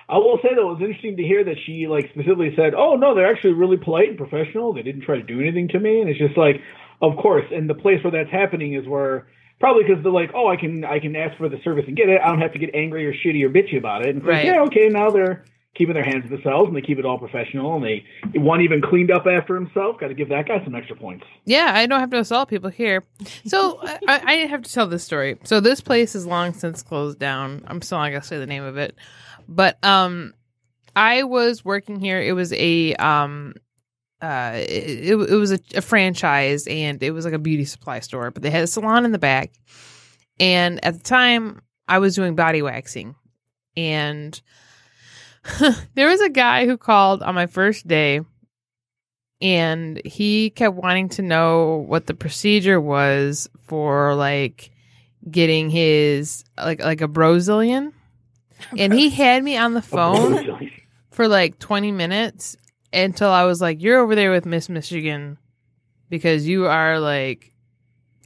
[0.08, 2.96] I will say though, it was interesting to hear that she like specifically said, "Oh
[2.96, 4.72] no, they're actually really polite and professional.
[4.72, 6.60] They didn't try to do anything to me." And it's just like,
[7.00, 7.44] of course.
[7.52, 9.26] And the place where that's happening is where
[9.60, 12.08] probably because they're like, "Oh, I can I can ask for the service and get
[12.08, 12.20] it.
[12.22, 14.44] I don't have to get angry or shitty or bitchy about it." And it's Right.
[14.46, 15.44] like, yeah, okay, now they're
[15.74, 18.04] keeping their hands to themselves and they keep it all professional and they
[18.38, 19.98] one even cleaned up after himself.
[19.98, 21.24] Got to give that guy some extra points.
[21.46, 23.02] Yeah, I don't have to assault people here.
[23.44, 25.36] So I, I have to tell this story.
[25.42, 27.64] So this place is long since closed down.
[27.66, 28.94] I'm still not gonna say the name of it,
[29.48, 30.32] but um,
[30.94, 32.20] I was working here.
[32.20, 33.54] It was a um,
[34.20, 38.00] uh, it, it, it was a, a franchise and it was like a beauty supply
[38.00, 39.52] store, but they had a salon in the back.
[40.40, 43.14] And at the time, I was doing body waxing,
[43.76, 44.40] and
[45.94, 48.20] there was a guy who called on my first day
[49.40, 54.70] and he kept wanting to know what the procedure was for like
[55.30, 57.92] getting his like like a Brazilian.
[58.78, 60.70] And he had me on the phone
[61.10, 62.56] for like 20 minutes
[62.94, 65.38] until I was like, You're over there with Miss Michigan
[66.08, 67.52] because you are like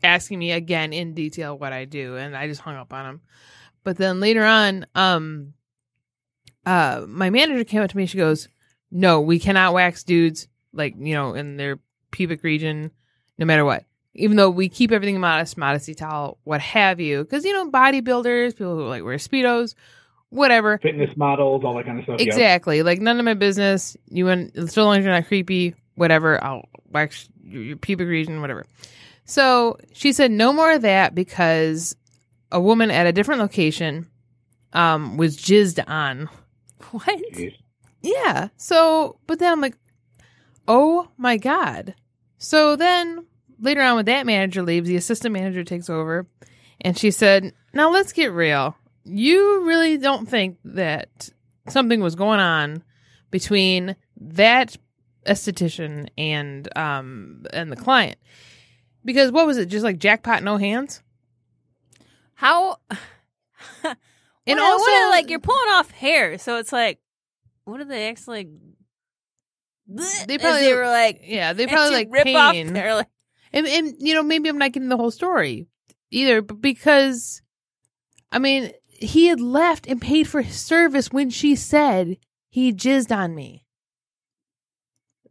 [0.03, 2.17] asking me again in detail what I do.
[2.17, 3.21] And I just hung up on him.
[3.85, 5.55] But then later on, um,
[6.67, 8.07] uh, my manager came up to me.
[8.07, 8.49] She goes,
[8.91, 11.79] No, we cannot wax dudes like, you know, in their
[12.11, 12.91] pubic region,
[13.39, 13.85] no matter what.
[14.15, 17.23] Even though we keep everything modest, modesty towel, what have you.
[17.23, 19.75] Because, you know, bodybuilders, people who like wear Speedos,
[20.31, 20.79] whatever.
[20.79, 22.21] Fitness models, all that kind of stuff.
[22.21, 22.27] yeah.
[22.27, 22.83] Exactly.
[22.83, 23.97] Like none of my business.
[24.09, 26.43] You and so long as you're not creepy, whatever.
[26.43, 28.67] I'll wax your, your pubic region, whatever.
[29.25, 31.97] So she said no more of that because
[32.51, 34.07] a woman at a different location
[34.73, 36.29] um was jizzed on.
[36.91, 37.05] What?
[37.35, 37.55] Jeez.
[38.01, 38.49] Yeah.
[38.57, 39.77] So, but then I'm like,
[40.67, 41.95] oh my god.
[42.39, 43.27] So then
[43.61, 46.27] later on, when that manager leaves, the assistant manager takes over,
[46.81, 48.77] and she said, "Now let's get real.
[49.09, 51.31] You really don't think that
[51.69, 52.83] something was going on
[53.31, 54.77] between that
[55.27, 58.17] esthetician and um and the client?"
[59.05, 59.67] Because what was it?
[59.67, 61.03] Just like jackpot, no hands.
[62.35, 62.77] How?
[64.47, 66.99] And also- also, like you're pulling off hair, so it's like,
[67.65, 68.49] what are they actually?
[69.87, 72.73] They probably- they were like, Yeah, they probably like rip off pain.
[72.73, 73.09] their like,
[73.53, 75.67] And, and you know, maybe I'm not getting the whole story
[76.11, 77.43] either, but because
[78.33, 82.19] I mean, he had left and paid for his service when she said
[82.49, 83.65] he jizzed on me.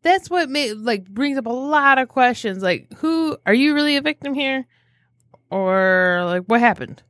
[0.01, 2.63] That's what made like brings up a lot of questions.
[2.63, 4.65] Like, who are you really a victim here,
[5.49, 7.03] or like what happened?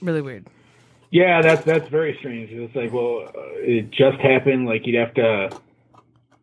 [0.00, 0.46] Really weird.
[1.10, 2.50] Yeah, that's that's very strange.
[2.52, 4.66] It's like, well, uh, it just happened.
[4.66, 5.50] Like you'd have to.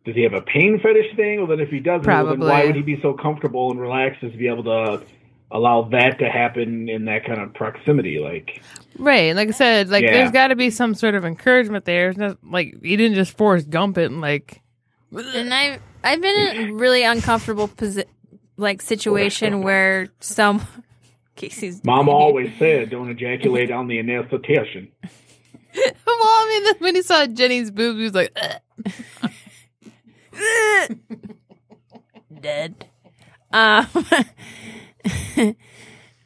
[0.04, 1.38] Does he have a pain fetish thing?
[1.38, 4.22] Well, then if he doesn't, well, then why would he be so comfortable and relaxed
[4.22, 5.02] as to be able to
[5.50, 8.18] allow that to happen in that kind of proximity?
[8.18, 8.62] Like,
[8.98, 9.34] Right.
[9.36, 10.12] Like I said, like Yeah.
[10.12, 12.08] there's got to be some sort of encouragement there.
[12.10, 14.60] It's not like you didn't just Forrest Gump it and like.
[15.14, 18.04] and I I've been in a really uncomfortable posi-
[18.56, 20.60] like situation where some
[21.36, 27.26] Casey's Mama always said, "Don't ejaculate on the anesthetician." well, I mean, when he saw
[27.26, 28.36] Jenny's boobs, he was like,
[32.40, 32.88] dead.
[33.52, 33.86] Um,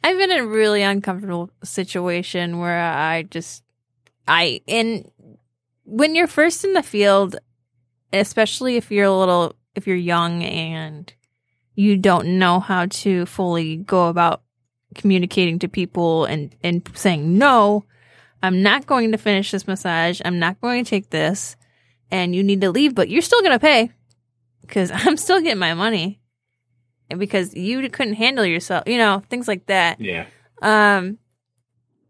[0.03, 3.63] I've been in a really uncomfortable situation where I just,
[4.27, 5.09] I, and
[5.85, 7.37] when you're first in the field,
[8.11, 11.11] especially if you're a little, if you're young and
[11.75, 14.41] you don't know how to fully go about
[14.95, 17.85] communicating to people and, and saying, no,
[18.41, 20.21] I'm not going to finish this massage.
[20.23, 21.55] I'm not going to take this.
[22.11, 23.91] And you need to leave, but you're still going to pay
[24.61, 26.19] because I'm still getting my money.
[27.09, 29.99] And because you couldn't handle yourself, you know, things like that.
[30.01, 30.25] Yeah,
[30.61, 31.19] Um,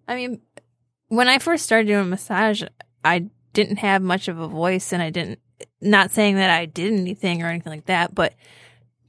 [0.07, 0.41] I mean,
[1.07, 2.63] when I first started doing massage,
[3.03, 5.39] I didn't have much of a voice, and I didn't.
[5.79, 8.33] Not saying that I did anything or anything like that, but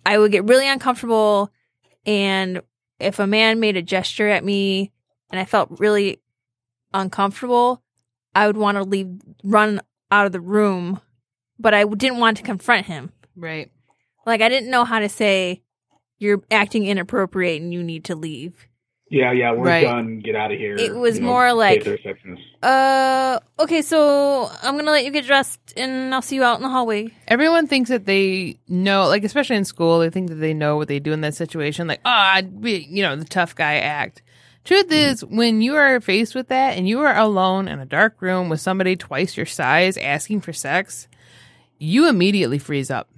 [0.06, 1.50] I would get really uncomfortable,
[2.06, 2.60] and
[3.00, 4.92] if a man made a gesture at me
[5.30, 6.20] and I felt really
[6.92, 7.82] uncomfortable,
[8.34, 9.80] I would want to leave, run
[10.10, 11.00] out of the room,
[11.58, 13.12] but I didn't want to confront him.
[13.36, 13.70] Right.
[14.26, 15.62] Like I didn't know how to say
[16.24, 18.66] you're acting inappropriate and you need to leave.
[19.10, 19.84] Yeah, yeah, we're Right.
[19.84, 20.20] done.
[20.24, 20.74] Get out of here.
[20.76, 22.42] It was You know, more say like- to the receptionist.
[22.62, 26.62] Uh, okay, so I'm gonna let you get dressed and I'll see you out in
[26.62, 27.10] the hallway.
[27.28, 30.88] Everyone thinks that they know, like especially in school, they think that they know what
[30.88, 31.86] they do in that situation.
[31.86, 34.22] Like, oh, I'd be, you know, the tough guy act.
[34.64, 38.16] Truth is, when you are faced with that and you are alone in a dark
[38.22, 41.06] room with somebody twice your size asking for sex,
[41.78, 43.10] you immediately freeze up.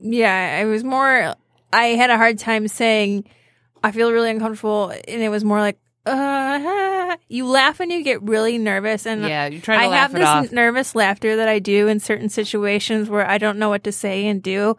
[0.00, 1.36] Yeah, it was more.
[1.72, 3.24] I had a hard time saying
[3.82, 8.22] I feel really uncomfortable, and it was more like, uh, you laugh and you get
[8.22, 10.52] really nervous, and Yeah, you try to I laugh have this off.
[10.52, 14.26] nervous laughter that I do in certain situations where I don't know what to say
[14.26, 14.76] and do,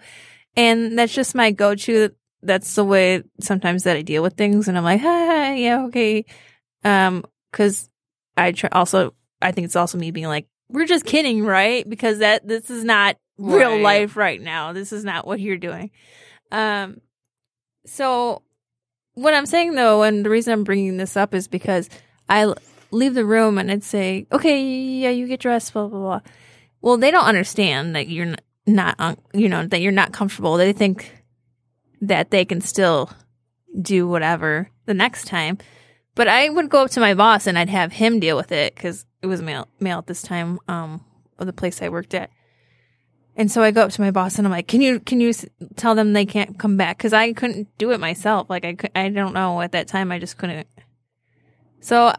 [0.55, 2.11] and that's just my go-to.
[2.43, 6.25] That's the way sometimes that I deal with things, and I'm like, ah, yeah, okay,
[6.83, 7.89] um, because
[8.37, 9.13] I try also.
[9.43, 11.87] I think it's also me being like, we're just kidding, right?
[11.89, 13.81] Because that this is not real Right.
[13.81, 14.71] life right now.
[14.73, 15.89] This is not what you're doing.
[16.51, 17.01] Um,
[17.85, 18.43] so
[19.13, 21.89] what I'm saying though, and the reason I'm bringing this up is because
[22.29, 22.53] I
[22.91, 26.21] leave the room and I'd say, okay, yeah, you get dressed, blah, blah, blah.
[26.81, 28.35] Well, they don't understand that you're
[28.67, 30.57] not, you know, that you're not comfortable.
[30.57, 31.23] They think
[32.01, 33.11] that they can still
[33.81, 35.57] do whatever the next time.
[36.15, 38.75] But I would go up to my boss and I'd have him deal with it
[38.75, 41.05] because it was male, male at this time, um,
[41.37, 42.29] of the place I worked at.
[43.35, 45.33] And so I go up to my boss and I'm like, "Can you can you
[45.75, 48.49] tell them they can't come back?" Because I couldn't do it myself.
[48.49, 50.11] Like I could, I don't know at that time.
[50.11, 50.67] I just couldn't.
[51.79, 52.13] So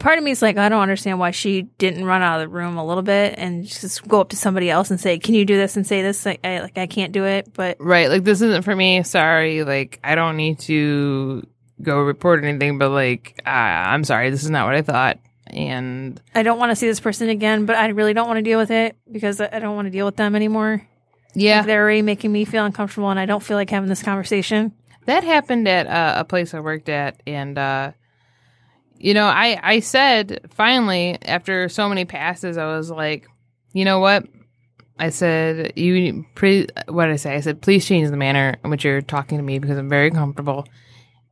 [0.00, 2.48] part of me is like, I don't understand why she didn't run out of the
[2.48, 5.44] room a little bit and just go up to somebody else and say, "Can you
[5.44, 6.26] do this?" and say this.
[6.26, 8.08] Like I like I can't do it, but Right.
[8.08, 9.02] Like, this isn't for me.
[9.04, 9.62] Sorry.
[9.62, 11.46] Like, I don't need to
[11.80, 14.30] go report anything, but like, uh, I'm sorry.
[14.30, 15.18] This is not what I thought.
[15.50, 17.66] And I don't want to see this person again.
[17.66, 20.06] But I really don't want to deal with it because I don't want to deal
[20.06, 20.86] with them anymore.
[21.34, 24.72] yeah, They're already making me feel uncomfortable, and I don't feel like having this conversation.
[25.06, 27.92] that happened at uh, a place I worked at, and uh,
[28.96, 33.26] you know, I I said finally after so many passes, I was like,
[33.72, 34.24] you know what?
[34.98, 37.34] I said you pre what did I say?
[37.34, 40.10] I said please change the manner in which you're talking to me because I'm very
[40.10, 40.66] comfortable,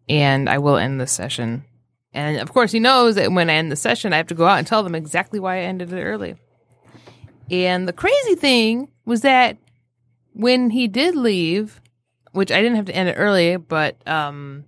[0.08, 1.64] and I will end this session.
[2.12, 4.46] And of course, he knows that when I end the session, I have to go
[4.46, 6.36] out and tell them exactly why I ended it early.
[7.50, 9.58] And the crazy thing was that
[10.32, 11.80] when he did leave,
[12.32, 14.64] which I didn't have to end it early, but um,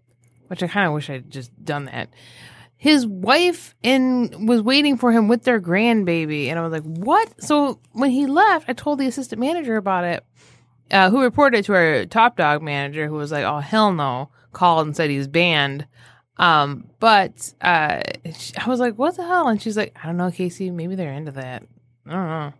[0.48, 2.10] which I kind of wish I'd just done that.
[2.76, 7.42] His wife and was waiting for him with their grandbaby, and I was like, "What?"
[7.42, 10.24] So when he left, I told the assistant manager about it,
[10.90, 14.86] uh, who reported to our top dog manager, who was like, "Oh hell no!" Called
[14.86, 15.86] and said he's banned.
[16.40, 18.00] Um, but uh,
[18.56, 20.70] I was like, "What the hell?" And she's like, "I don't know, Casey.
[20.70, 21.64] Maybe they're into that.
[22.06, 22.52] I don't know."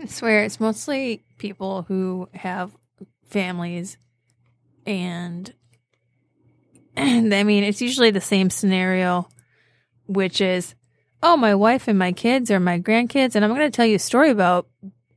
[0.00, 2.74] I swear it's mostly people who have
[3.26, 3.98] families
[4.86, 5.52] and
[6.96, 9.28] and I mean it's usually the same scenario
[10.06, 10.74] which is
[11.22, 13.96] oh my wife and my kids or my grandkids and I'm going to tell you
[13.96, 14.66] a story about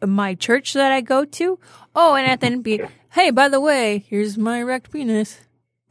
[0.05, 1.59] my church that I go to.
[1.95, 2.81] Oh, and at the end be
[3.11, 5.39] hey, by the way, here's my erect penis.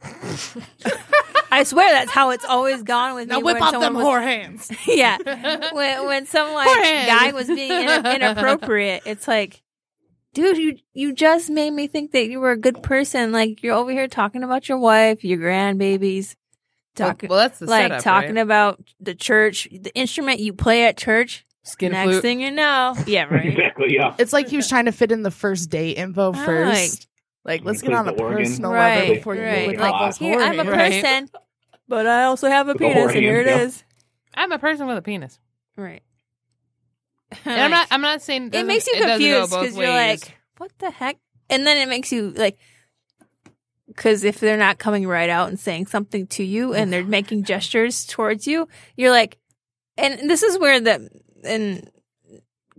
[1.51, 3.43] I swear that's how it's always gone with Now me.
[3.43, 4.71] whip when out someone them was- whore hands.
[4.87, 5.17] yeah.
[5.73, 7.07] When when some like Forehead.
[7.07, 9.61] guy was being in- inappropriate, it's like,
[10.33, 13.31] dude, you you just made me think that you were a good person.
[13.31, 16.35] Like you're over here talking about your wife, your grandbabies,
[16.95, 18.41] talking well, that's the like setup, talking right?
[18.41, 21.45] about the church, the instrument you play at church.
[21.63, 22.21] skin Next flute.
[22.21, 23.45] thing you know, yeah, right.
[23.47, 23.93] Exactly.
[23.93, 24.15] Yeah.
[24.19, 26.99] It's like he was trying to fit in the first date info first.
[26.99, 27.07] Like,
[27.47, 29.69] let's get on a the personal Right, level before you right.
[29.71, 31.03] get Like, like, those Here, I'm a whore Right.
[31.03, 31.29] person,
[31.87, 33.59] but I also have a With penis, and here it yeah.
[33.59, 33.83] is.
[34.35, 35.39] I'm a person with a penis.
[35.77, 36.03] Right.
[37.45, 37.87] And I'm not.
[37.91, 40.23] I'm not saying it doesn't- makes you it doesn't go confused because you're ways.
[40.25, 41.17] like, what the heck?
[41.49, 42.57] And then it makes you like,
[43.87, 47.43] because if they're not coming right out and saying something to you and they're making
[47.43, 49.37] gestures towards you, you're like,
[49.97, 51.09] and this is where the,
[51.43, 51.89] and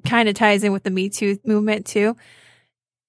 [0.07, 2.17] kind of ties in with the Me Too movement too.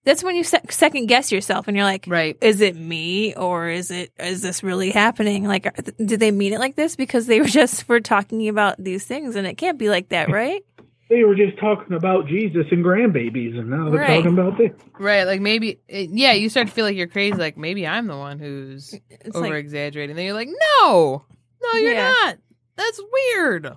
[0.06, 2.38] That's when you sec- second guess yourself and you're like, right.
[2.41, 5.74] is it me or is it is this really happening like are-
[6.04, 9.36] did they mean it like this because they were just were talking about these things
[9.36, 10.64] and it can't be like that right
[11.10, 14.24] They were just talking about Jesus and grandbabies, and now they're Right.
[14.24, 14.72] talking about this.
[15.00, 15.24] Right.
[15.24, 15.80] Like maybe.
[15.88, 16.34] It, yeah.
[16.34, 17.36] You start to feel like you're crazy.
[17.36, 20.16] Like maybe I'm the one who's it's over like exaggerating.
[20.16, 20.50] Then you're like,
[20.82, 21.26] no,
[21.64, 22.10] no, you're Yeah.
[22.10, 22.38] not.
[22.76, 23.76] That's weird.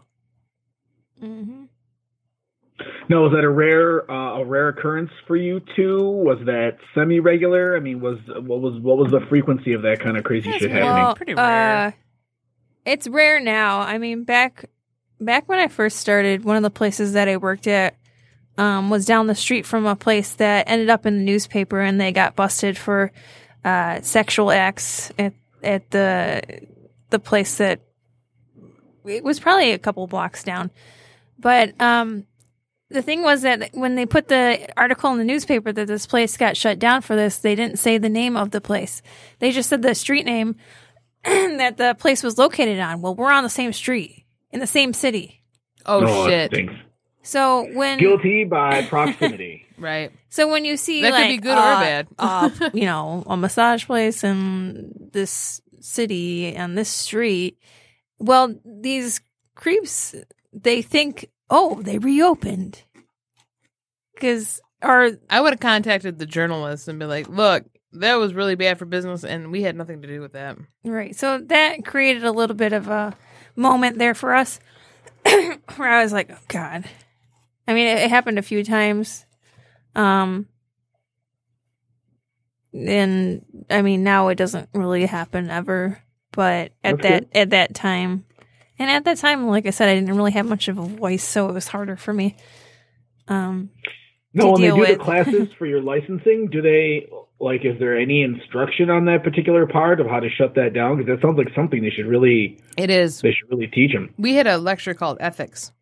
[1.22, 1.68] mhm.
[3.08, 6.00] No, was that a rare uh, a rare occurrence for you too?
[6.00, 7.76] Was that semi regular?
[7.76, 10.70] I mean, was what was what was the frequency of that kind of crazy shit
[10.70, 11.14] happening?
[11.16, 11.86] Pretty rare.
[11.86, 11.90] Uh,
[12.84, 13.80] it's rare now.
[13.80, 14.66] I mean, back
[15.20, 17.96] back when I first started, one of the places that I worked at
[18.58, 22.00] um, was down the street from a place that ended up in the newspaper, and
[22.00, 23.12] they got busted for
[23.64, 26.42] uh, sexual acts at at the
[27.10, 27.80] the place that
[29.04, 30.70] it was probably a couple blocks down.
[31.38, 32.26] But um,
[32.92, 36.36] the thing was that when they put the article in the newspaper that this place
[36.36, 39.02] got shut down for this, they didn't say the name of the place.
[39.38, 40.56] They just said the street name
[41.24, 43.00] that the place was located on.
[43.02, 45.42] Well, we're on the same street in the same city.
[45.86, 46.68] oh, that shit.
[47.22, 49.66] So when Guilty by proximity.
[49.78, 50.12] Right.
[50.28, 52.06] so when you see That could be good or uh, bad.
[52.16, 57.58] uh, you know, a massage place in this city and this street,
[58.20, 59.20] well, these
[59.56, 60.14] creeps
[60.52, 62.82] they think, oh, they reopened
[64.14, 68.56] because or I would have contacted the journalist and be like, look, that was really
[68.56, 70.56] bad for business, and we had nothing to do with that.
[70.82, 71.14] Right.
[71.14, 73.14] So that created a little bit of a
[73.54, 74.58] moment there for us
[75.24, 76.84] where I was like, oh, God.
[77.68, 79.24] I mean, it, it happened a few times.
[79.94, 80.48] Um,
[82.72, 87.02] and I mean, now it doesn't really happen ever, but at Okay.
[87.02, 88.24] that, at that time,
[88.82, 91.24] and at that time, like I said, I didn't really have much of a voice,
[91.24, 92.36] so it was harder for me.
[93.28, 93.70] Um,
[94.34, 97.08] No, To when they deal do the classes for your licensing, do they
[97.40, 97.64] like?
[97.64, 100.96] Is there any instruction on that particular part of how to shut that down?
[100.98, 103.20] Because that sounds like something they should really It is.
[103.20, 104.12] they should really teach them.
[104.18, 105.72] We had a lecture called ethics.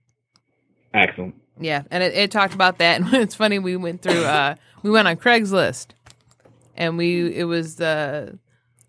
[0.94, 1.34] Excellent.
[1.60, 3.00] Yeah, and it, it talked about that.
[3.00, 4.24] And it's funny, we went through.
[4.24, 5.88] uh We went on Craigslist,
[6.76, 8.38] and we it was the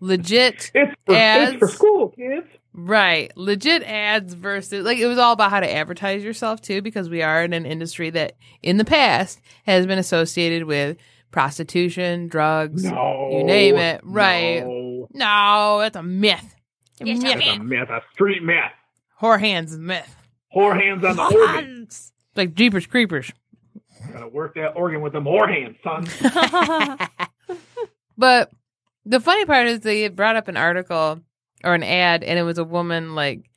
[0.00, 1.50] legit It's for, Ads.
[1.52, 2.46] it's for school kids.
[2.74, 3.30] Right.
[3.36, 7.22] Legit ads versus like it was all about how to advertise yourself too, because we
[7.22, 10.96] are in an industry that in the past has been associated with
[11.30, 14.00] prostitution, drugs, No, you name it.
[14.04, 14.60] Right.
[14.60, 15.08] No.
[15.12, 16.54] No, that's a myth.
[17.00, 17.34] It's myth.
[17.44, 18.72] That's a myth, a street myth.
[19.20, 20.16] Whore hands is a myth.
[20.54, 21.88] Whore hands on the organ.
[22.36, 23.32] Like Jeepers Creepers.
[24.12, 26.06] Gotta work that organ with them whore hands, son.
[28.16, 28.50] But
[29.04, 31.20] the funny part is they brought up an article
[31.64, 33.50] or an ad, and it was a woman like,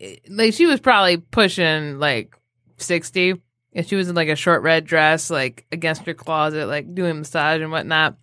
[0.00, 2.36] eh, like she was probably pushing like
[2.78, 3.40] sixty,
[3.72, 7.18] and she was in like a short red dress, like against her closet, like doing
[7.18, 8.16] massage and whatnot.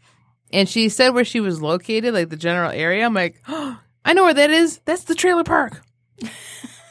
[0.52, 3.06] And she said where she was located, like the general area.
[3.06, 4.80] I'm like, oh, I know where that is.
[4.86, 5.82] That's the trailer park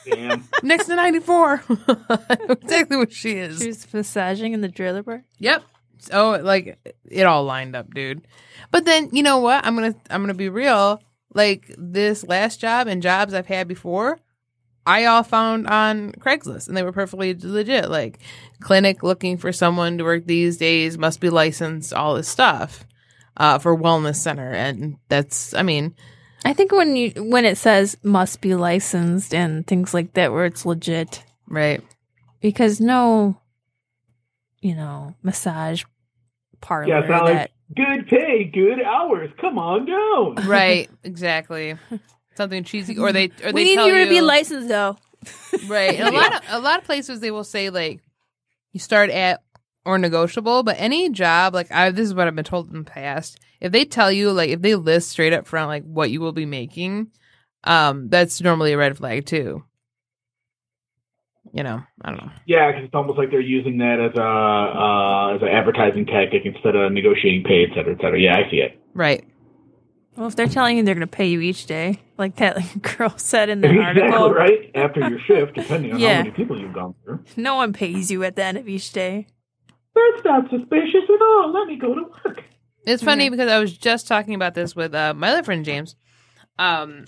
[0.04, 0.44] Damn.
[0.62, 1.64] next to 94.
[2.50, 3.60] exactly where she is.
[3.60, 5.22] she was massaging in the trailer park.
[5.38, 5.62] Yep.
[6.12, 6.78] Oh, like
[7.10, 8.26] it all lined up, dude.
[8.70, 9.66] But then you know what?
[9.66, 11.02] I'm gonna I'm gonna be real.
[11.34, 14.18] Like this last job and jobs I've had before,
[14.86, 17.90] I all found on Craigslist, and they were perfectly legit.
[17.90, 18.18] Like
[18.60, 22.86] clinic looking for someone to work these days, must be licensed, all this stuff,
[23.36, 25.94] uh, for wellness center, and that's I mean,
[26.44, 30.46] I think when you when it says must be licensed and things like that, where
[30.46, 31.82] it's legit, right?
[32.40, 33.40] because no,
[34.60, 35.84] you know, massage
[36.60, 39.30] parlor Yeah, it's not like that good pay, good hours.
[39.40, 40.46] Come on down.
[40.48, 41.76] Right, exactly.
[42.36, 44.96] Something cheesy, or they or they we need tell you to be licensed though.
[45.66, 45.98] Right.
[45.98, 48.00] And a lot of a lot of places they will say like
[48.72, 49.42] you start at
[49.84, 52.90] or negotiable, but any job like I this is what I've been told in the
[52.90, 53.38] past.
[53.60, 56.32] If they tell you like if they list straight up front like what you will
[56.32, 57.10] be making,
[57.64, 59.64] um, that's normally a red flag too.
[61.52, 62.30] You know, I don't know.
[62.46, 66.42] Yeah, because it's almost like they're using that as a uh, as an advertising tactic
[66.44, 68.20] instead of negotiating pay, et cetera, et cetera.
[68.20, 68.78] Yeah, I see it.
[68.94, 69.24] Right.
[70.16, 72.58] Well, if they're telling you they're going to pay you each day, like that
[72.98, 76.16] girl said in the exactly article, right after your shift, depending on Yeah.
[76.16, 77.20] how many people you've gone through.
[77.36, 79.28] no one pays you at the end of each day.
[79.94, 81.52] That's not suspicious at all.
[81.52, 82.42] Let me go to work.
[82.84, 85.94] It's funny because I was just talking about this with uh, my other friend James.
[86.58, 87.04] Um,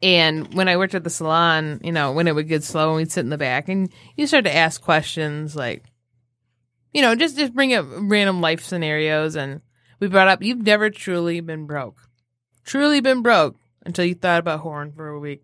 [0.00, 2.96] and when I worked at the salon, you know, when it would get slow and
[2.98, 5.84] we'd sit in the back and you start to ask questions like,
[6.92, 9.34] you know, just just bring up random life scenarios.
[9.34, 9.60] And
[9.98, 12.00] we brought up, you've never truly been broke,
[12.64, 15.40] truly been broke until you thought about horn for a week.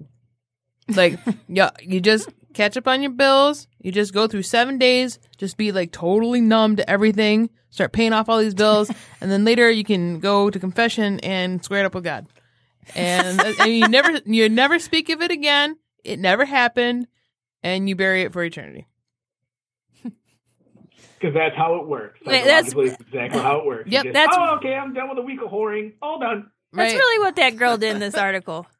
[0.89, 1.19] Like,
[1.49, 3.67] yeah, you just catch up on your bills.
[3.81, 8.13] You just go through seven days, just be like totally numb to everything, start paying
[8.13, 8.89] off all these bills,
[9.21, 12.29] and then later you can go to confession and square it up with God.
[12.95, 15.77] And, and you never you never speak of it again.
[16.05, 17.07] It never happened,
[17.63, 18.87] and you bury it for eternity.
[21.21, 22.21] Because that's how it works.
[22.27, 23.91] Wait, that's- exactly how it works.
[23.91, 25.93] Yep, just, that's- oh, okay, I'm done with a week of whoring.
[26.03, 26.51] All done.
[26.73, 26.99] That's Right?
[26.99, 28.67] really what that girl did in this article.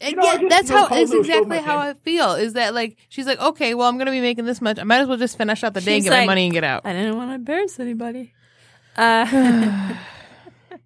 [0.00, 2.34] And know, yeah, that's how cold is to a exactly show, how I feel.
[2.34, 4.78] Is that like she's like, okay, well, I'm gonna be making this much.
[4.78, 6.52] I might as well just finish out the day and She's get my money and
[6.52, 6.82] get out.
[6.86, 8.32] I didn't want to embarrass anybody.
[8.96, 9.94] Uh,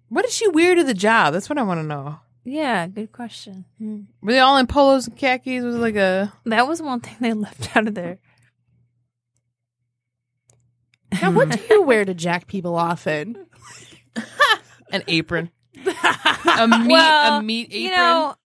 [0.09, 1.33] What did she wear to the job?
[1.33, 2.19] That's what I want to know.
[2.43, 3.65] Yeah, good question.
[3.77, 4.01] Hmm.
[4.21, 5.63] Were they all in polos and khakis?
[5.63, 8.19] Was like a That was one thing they left out of there.
[11.21, 13.37] Now, what do you wear to jack people off in?
[14.91, 17.81] an apron, a meat Well, a meat apron?
[17.81, 18.35] You know,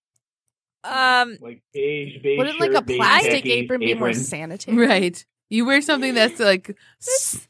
[0.85, 4.23] um, Like beige, beige Wouldn't like shirt, a beige plastic khakis, apron be more apron.
[4.23, 4.77] sanitary?
[4.87, 5.25] right.
[5.51, 6.77] You wear something that's like,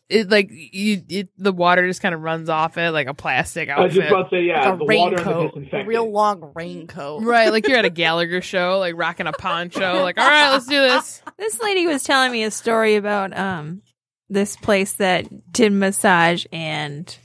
[0.09, 3.69] it like you, it, the water just kind of runs off it like a plastic
[3.69, 4.13] I was just outfit.
[4.13, 7.25] about to say, yeah, Like the a water and the raincoat, a real long raincoat.
[7.25, 10.67] Right, like you're at a Gallagher show, like rocking a poncho, like, all right, let's
[10.67, 11.23] do this.
[11.39, 13.83] this lady was telling me a story about um
[14.31, 17.17] this place that did massage and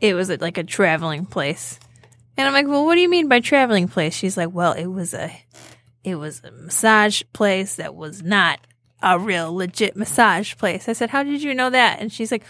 [0.00, 1.80] it was like a traveling place.
[2.36, 4.86] And I'm like, "Well, what do you mean by traveling place?" She's like, "Well, it
[4.86, 5.32] was a
[6.04, 8.60] it was a massage place that was not
[9.04, 12.44] a real legit massage place." I said, "How did you know that?" And she's like,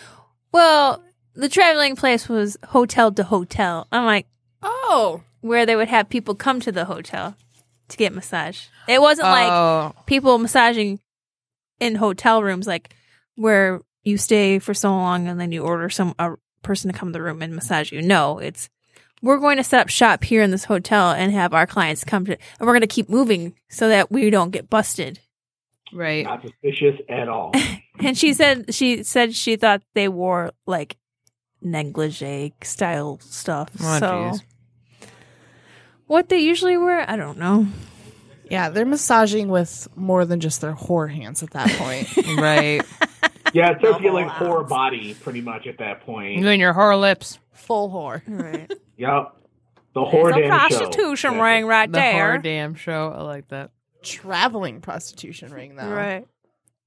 [0.53, 1.03] "Well,
[1.35, 4.27] the traveling place was hotel to hotel." I'm like,
[4.65, 7.37] Oh, where they would have people come to the hotel
[7.89, 8.67] to get massage.
[8.89, 11.01] It wasn't like oh, people massaging
[11.81, 12.95] in hotel rooms, like
[13.37, 17.11] where you stay for so long and then you order some a person to come
[17.11, 18.01] to the room and massage you.
[18.01, 18.71] No, it's
[19.21, 22.25] we're going to set up shop here in this hotel and have our clients come
[22.25, 25.21] to, and we're going to keep moving so that we don't get busted.
[25.95, 26.25] Right.
[26.25, 27.53] Not suspicious at all.
[28.01, 30.97] And she said she said she thought they wore like
[31.63, 33.71] negligee style stuff.
[33.81, 34.41] Oh, so jeez.
[36.07, 37.67] what they usually wear, I don't know.
[38.51, 42.09] yeah, they're massaging with more than just their whore hands at that point.
[42.37, 42.83] Right.
[43.53, 46.41] Yeah, it starts to get like Double whore body pretty much at that point.
[46.41, 47.39] You and your whore lips.
[47.53, 48.23] Full whore.
[48.27, 48.69] Right.
[48.97, 49.37] Yep.
[49.95, 50.79] The whore There's damn show.
[50.79, 51.41] prostitution Exactly.
[51.41, 52.39] ring right The horror there.
[52.39, 53.15] damn show.
[53.17, 53.71] I like that.
[54.05, 55.89] Traveling prostitution ring, though.
[55.89, 56.27] Right.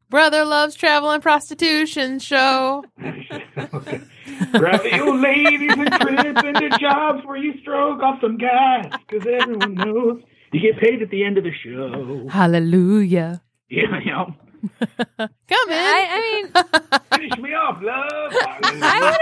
[0.10, 2.86] Brother loves travel and prostitution show.
[2.98, 9.74] Grab you ladies and trip into jobs where you stroke off some gas, because everyone
[9.74, 10.22] knows
[10.54, 12.28] you get paid at the end of the show.
[12.30, 13.42] Hallelujah.
[13.70, 14.26] Yeah, yeah.
[15.20, 15.76] Come in.
[15.76, 18.32] I, I mean, Finish me off, love.
[18.34, 19.18] I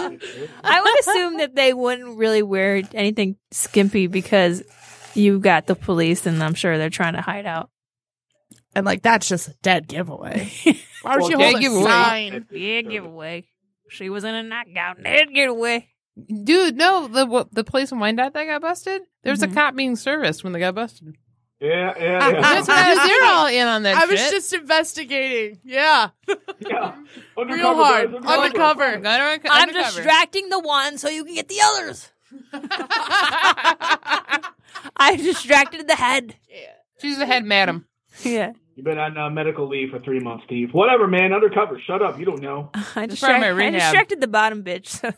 [0.00, 0.22] would,
[0.64, 4.62] I would assume that they wouldn't really wear anything skimpy because
[5.16, 7.70] you got the police, and I'm sure they're trying to hide out.
[8.74, 10.50] And like that's just a dead giveaway.
[11.02, 11.84] Why would Well, you dead hold a giveaway.
[11.90, 12.46] sign?
[12.50, 13.44] Big giveaway.
[13.88, 15.02] She was in a nightgown.
[15.02, 15.88] Dead giveaway.
[16.44, 19.02] Dude, no, the what, the place in Wyandotte that got busted.
[19.22, 19.52] There was Mhm.
[19.52, 21.14] a cop being serviced when they got busted.
[21.60, 22.40] Yeah, yeah, yeah.
[22.40, 24.30] That's because they're all in on that I was shit.
[24.32, 25.58] just investigating.
[25.64, 26.10] Yeah.
[26.60, 26.94] yeah.
[27.38, 28.12] Real hard.
[28.12, 28.96] guys, Undercover.
[28.98, 32.10] Got her unco- I'm distracting the one so you can get the others.
[34.96, 36.36] I distracted the head.
[37.00, 37.86] She's the head madam.
[38.22, 38.52] Yeah.
[38.74, 40.70] You've been on uh, medical leave for three months, Steve.
[40.72, 41.32] Whatever, man.
[41.32, 41.80] Undercover.
[41.86, 42.18] Shut up.
[42.18, 42.70] You don't know.
[42.74, 43.72] I, That's part of distract- my I rehab.
[43.74, 44.86] distracted the bottom bitch.
[44.88, 45.12] So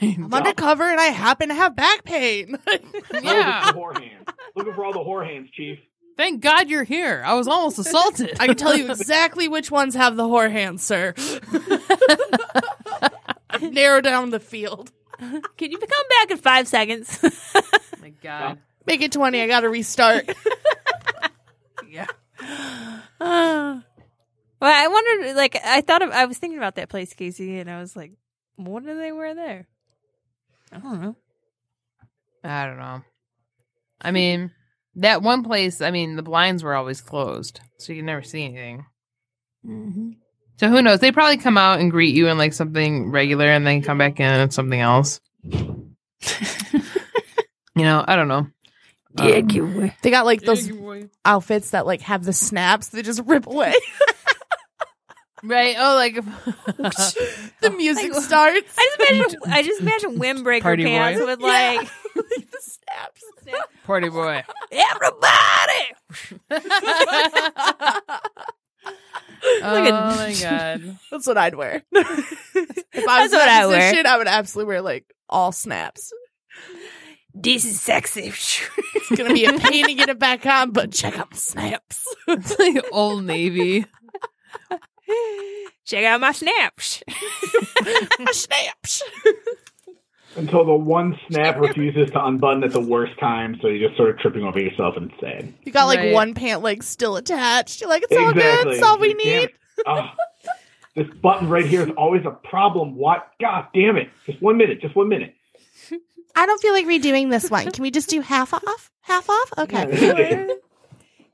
[0.00, 2.58] I'm undercover and I happen to have back pain.
[2.66, 2.76] Oh,
[3.22, 3.70] Yeah.
[3.72, 4.26] the whore hands.
[4.56, 5.78] Looking for all the whore hands, Chief.
[6.16, 7.22] Thank God you're here.
[7.24, 8.36] I was almost assaulted.
[8.40, 11.14] I can tell you exactly which ones have the whore hands, sir.
[13.50, 14.90] I've down the field.
[15.18, 17.18] can you come back in five seconds?
[18.00, 18.58] my God.
[18.88, 19.40] Make it 20.
[19.40, 20.28] I got to restart.
[21.88, 22.06] Yeah.
[22.40, 22.44] Uh,
[23.20, 23.82] well,
[24.60, 27.80] I wondered, like, I thought of, I was thinking about that place, Casey, and I
[27.80, 28.12] was like,
[28.56, 29.66] what do they wear there?
[30.72, 31.16] I don't know.
[32.44, 33.02] I don't know.
[34.00, 34.52] I mean,
[34.96, 35.80] that one place.
[35.80, 38.84] I mean, the blinds were always closed, so you could never see anything.
[39.66, 40.10] Mm-hmm.
[40.56, 41.00] So who knows?
[41.00, 44.20] They probably come out and greet you in like something regular, and then come back
[44.20, 45.20] in and something else.
[45.42, 45.96] you
[47.76, 48.46] know, I don't know.
[49.16, 49.96] Yeah, Um, giveaway.
[50.02, 50.70] They got like those
[51.24, 52.88] outfits that like have the snaps.
[52.88, 53.72] that just rip away.
[55.42, 55.76] right?
[55.78, 56.14] Oh, like
[57.60, 58.74] the music starts.
[58.78, 60.88] I just imagine, I just imagine windbreaker Party boy.
[60.90, 61.46] pants with Yeah.
[61.46, 61.80] like,
[62.16, 63.24] like the snaps.
[63.84, 64.42] party boy.
[64.72, 65.94] everybody.
[69.62, 70.98] oh my god.
[71.10, 71.82] That's what I'd wear.
[71.92, 71.96] if
[73.08, 74.02] I was That's in what that I wear.
[74.06, 76.12] I would absolutely wear like all snaps.
[77.40, 78.32] This is sexy.
[79.10, 82.04] It's gonna be a pain to get it back on, but check out the snaps.
[82.26, 83.86] It's like old navy.
[85.86, 87.02] Check out my snaps.
[88.18, 89.02] My snaps.
[90.36, 94.10] Until the one snap refuses to unbutton at the worst time, so you're just sort
[94.10, 95.54] of tripping over yourself and sad.
[95.64, 96.12] You got like Right.
[96.12, 97.80] one pant leg still attached.
[97.80, 98.66] You're like, it's all good.
[98.66, 99.44] It's all we need.
[99.44, 99.54] it.
[99.86, 100.14] Ah,
[100.94, 102.94] this button right here is always a problem.
[102.96, 103.26] What?
[103.40, 104.10] God damn it.
[104.26, 104.82] Just one minute.
[104.82, 105.34] Just one minute.
[106.38, 107.70] I don't feel like redoing this one.
[107.72, 108.90] Can we just do half off?
[109.08, 109.52] half off.
[109.58, 110.56] Okay.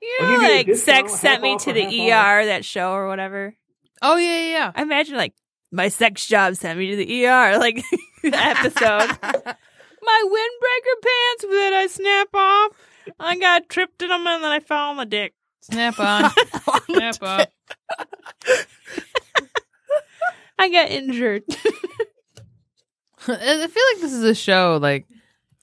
[0.00, 2.92] You I'll know, give you like sex sent me to the half ER, that show
[2.92, 3.54] or whatever.
[4.00, 4.72] Oh yeah, yeah, yeah.
[4.74, 5.34] I imagine like
[5.72, 7.82] my sex job sent me to the ER, like
[8.22, 9.18] episode.
[10.02, 12.72] my windbreaker pants that I snap off.
[13.20, 15.34] I got tripped in them and then I fell on the dick.
[15.62, 16.30] Snap on,
[16.90, 17.46] snap off.
[20.58, 21.42] I got injured.
[23.28, 25.06] I feel like this is a show like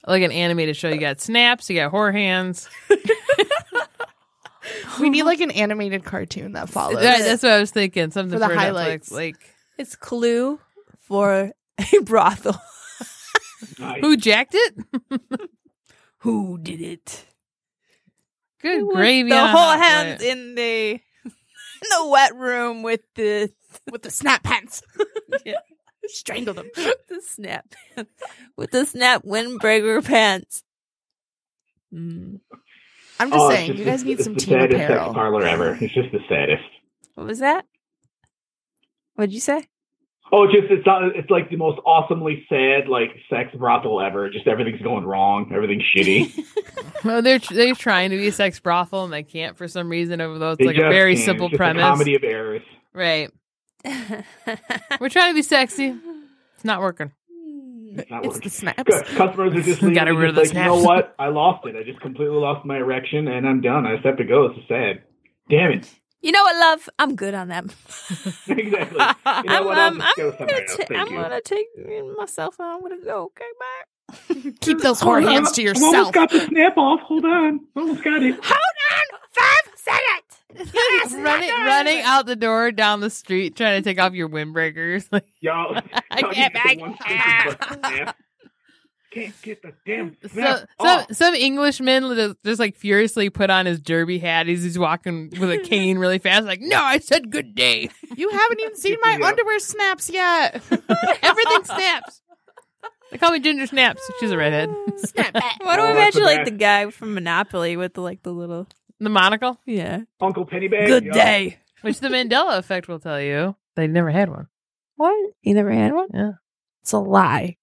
[0.06, 0.88] like an animated show.
[0.88, 2.68] You got snaps, you got whore hands.
[5.00, 7.00] we need like an animated cartoon that follows.
[7.02, 8.10] That- that's what I was thinking.
[8.10, 9.12] Something For the for, Netflix, highlights.
[9.12, 9.36] like
[9.78, 10.58] it's Clue
[11.00, 12.60] for a brothel.
[13.78, 14.00] Nice.
[14.00, 14.74] who jacked it?
[16.18, 17.24] Who did it?
[18.60, 19.30] Good It gravy.
[19.30, 20.30] The on whole hot hands plate.
[20.30, 23.50] in the in the wet room with the
[23.90, 24.82] with the snap pants.
[25.44, 25.54] Yeah.
[26.06, 26.70] Strangle them.
[26.74, 27.74] the snap
[28.56, 30.62] with the snap windbreaker pants.
[31.94, 32.40] Mm.
[33.20, 34.90] I'm just Oh, saying, just- you guys it's- need it's some the team saddest sex
[34.90, 35.14] apparel.
[35.14, 35.74] parlor ever.
[35.80, 36.64] It's just the saddest.
[37.14, 37.66] What was that?
[39.14, 39.66] What'd you say?
[40.34, 44.30] Oh, just it's not, it's like the most awesomely sad like sex brothel ever.
[44.30, 45.52] Just everything's going wrong.
[45.54, 46.32] Everything's shitty.
[47.04, 50.22] Well, they're they're trying to be a sex brothel and they can't for some reason.
[50.22, 51.24] Over though it's They like a very can't.
[51.26, 52.62] simple It's just premise, A comedy of errors.
[52.94, 53.30] right?
[55.00, 55.94] We're trying to be sexy.
[56.54, 57.12] It's not working.
[57.94, 58.42] It's not It's working.
[58.42, 58.82] the snaps.
[58.84, 59.04] Good.
[59.06, 59.94] Customers are just leaving.
[59.94, 61.14] Got They're rid of the like, you know what?
[61.18, 61.76] I lost it.
[61.76, 63.86] I just completely lost my erection, and I'm done.
[63.86, 64.48] I just have to go.
[64.48, 65.02] This is sad.
[65.50, 65.90] Damn it.
[66.22, 66.88] You know what, love?
[67.00, 67.70] I'm good on them.
[68.48, 68.56] exactly.
[68.56, 69.76] You know I'm, what?
[69.78, 70.76] I'll um, just I'm go gonna, somewhere else.
[70.76, 71.20] ta- Thank I'm you.
[71.20, 71.66] gonna take
[72.16, 73.24] myself and I'm gonna go.
[73.24, 74.52] Okay, bye.
[74.60, 75.94] Keep those whore hands to yourself.
[75.94, 76.06] I yourself.
[76.06, 77.00] almost got the snap off.
[77.00, 77.60] Hold on.
[77.76, 78.34] Almost got it.
[78.34, 78.42] Hold
[78.92, 80.21] on, five seconds.
[80.74, 85.06] Yes, running running out the door down the street trying to take off your windbreakers.
[85.12, 86.80] Like, Yo, I you can't get the back.
[86.80, 86.96] one
[87.82, 88.12] sentence.
[89.12, 91.06] Can't get the damn so, snap some off.
[91.12, 95.50] some Englishman just, just like furiously put on his derby hat as he's walking with
[95.50, 96.46] a cane really fast.
[96.46, 97.90] Like, no, I said good day.
[98.16, 99.26] You haven't even seen my Yeah.
[99.26, 100.54] underwear snaps yet.
[101.22, 102.22] Everything snaps.
[103.10, 104.00] They call me Ginger Snaps.
[104.18, 104.70] She's a redhead.
[104.96, 105.62] Snap back.
[105.62, 108.66] Why do Oh, I imagine like the guy from Monopoly with the like the little
[109.02, 110.02] The monocle, yeah.
[110.20, 110.86] Uncle Pennybag.
[110.86, 111.12] Good yo.
[111.12, 111.58] day.
[111.80, 114.46] which the Mandela effect will tell you they never had one.
[114.94, 115.32] What?
[115.40, 116.06] He never had one?
[116.14, 116.30] Yeah.
[116.82, 117.56] It's a lie.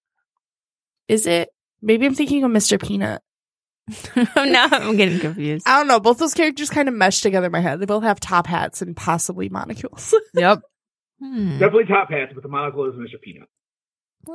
[1.08, 1.50] Is it?
[1.82, 2.78] Maybe I'm thinking of Mr.
[2.82, 3.22] Peanut.
[4.36, 5.66] now I'm getting confused.
[5.66, 6.02] I don't know.
[6.02, 7.80] Both those characters kind of mesh together in my head.
[7.80, 10.14] They both have top hats and possibly monocles.
[10.34, 10.62] Yep.
[11.22, 11.54] Hmm.
[11.58, 13.20] Definitely top hats, but the monocle is Mr.
[13.22, 13.48] Peanut.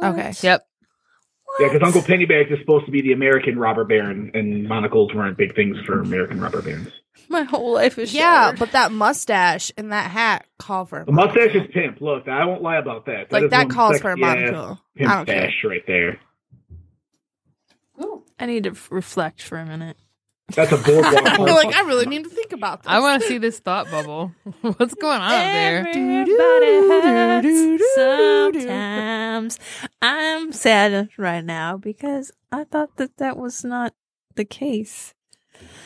[0.02, 0.32] okay.
[0.42, 0.66] Yep.
[1.60, 5.36] Yeah, because Uncle Pennybags is supposed to be the American robber baron, and monocles weren't
[5.38, 6.88] big things for American robber barons.
[7.28, 8.58] My whole life is Yeah, shattered.
[8.58, 12.00] but that mustache and that hat call for a The mustache is pimp.
[12.00, 13.30] Look, I won't lie about that.
[13.32, 14.80] like that one calls for a monocle.
[14.96, 15.36] I Pimp don't care.
[15.50, 16.18] stash right there.
[18.36, 19.96] I need to reflect for a minute.
[20.48, 21.14] That's a boardwalk.
[21.38, 22.90] You're like, I really need to think about this.
[22.90, 24.32] I want to see this thought bubble.
[24.60, 25.78] What's going on up there?
[25.88, 29.58] Everybody hurts sometimes.
[30.02, 33.94] I'm sad right now because I thought that that was not
[34.34, 35.14] the case.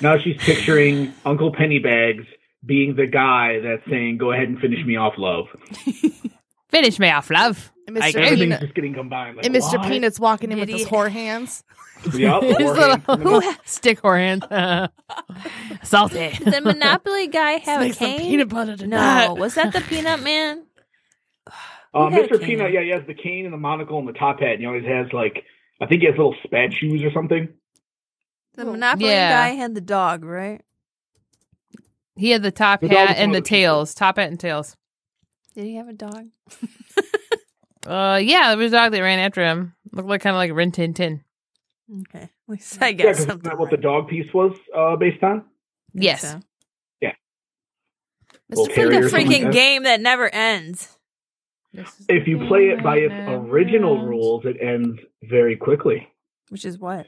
[0.01, 2.27] now she's picturing Uncle Pennybags
[2.67, 5.47] being the guy that's saying, "Go ahead and finish me off, love."
[6.69, 7.73] Finish me off, love.
[7.87, 8.09] And I Mr.
[8.11, 8.23] agree.
[8.27, 9.37] Everything's just getting combined.
[9.39, 9.79] Like, And Mr.
[9.79, 9.89] what?
[9.89, 11.65] Peanut's walking in with Did his he- whore hands.
[12.13, 13.03] Yup, His forehand.
[13.09, 14.45] little stick whore hand.
[15.83, 16.31] Salty.
[16.39, 18.21] Did the Monopoly guy have a Make some cane?
[18.21, 20.65] peanut butter no, was that the Peanut Man?
[21.95, 22.39] Uh, He had a Mr.
[22.39, 22.49] cane.
[22.59, 24.67] Peanut, yeah, he has the cane and the monocle and the top hat, and he
[24.67, 25.45] always has like,
[25.81, 27.49] I think he has little spat shoes or something.
[28.55, 29.31] The Monopoly Yeah.
[29.49, 30.61] guy had the dog, right?
[32.17, 33.57] He had the top With all hat the and the other people.
[33.57, 33.95] tails.
[33.95, 34.77] Top hat and tails.
[35.59, 36.29] Did he have a dog?
[37.85, 39.75] Uh, yeah, there was a dog that ran after him.
[39.93, 41.25] Looked like kind of like Rin Tin Tin.
[42.03, 43.49] Okay, at least I Yeah, guess because something.
[43.51, 45.45] that what the dog piece was uh, based on.
[45.95, 46.21] Yes.
[46.21, 46.41] So.
[48.51, 48.75] Little Mr.
[48.75, 49.13] terrier The or Peanut.
[49.13, 50.97] like freaking game that never ends.
[52.09, 56.07] If you play it by its original rules, it ends very quickly.
[56.51, 57.07] Which is what?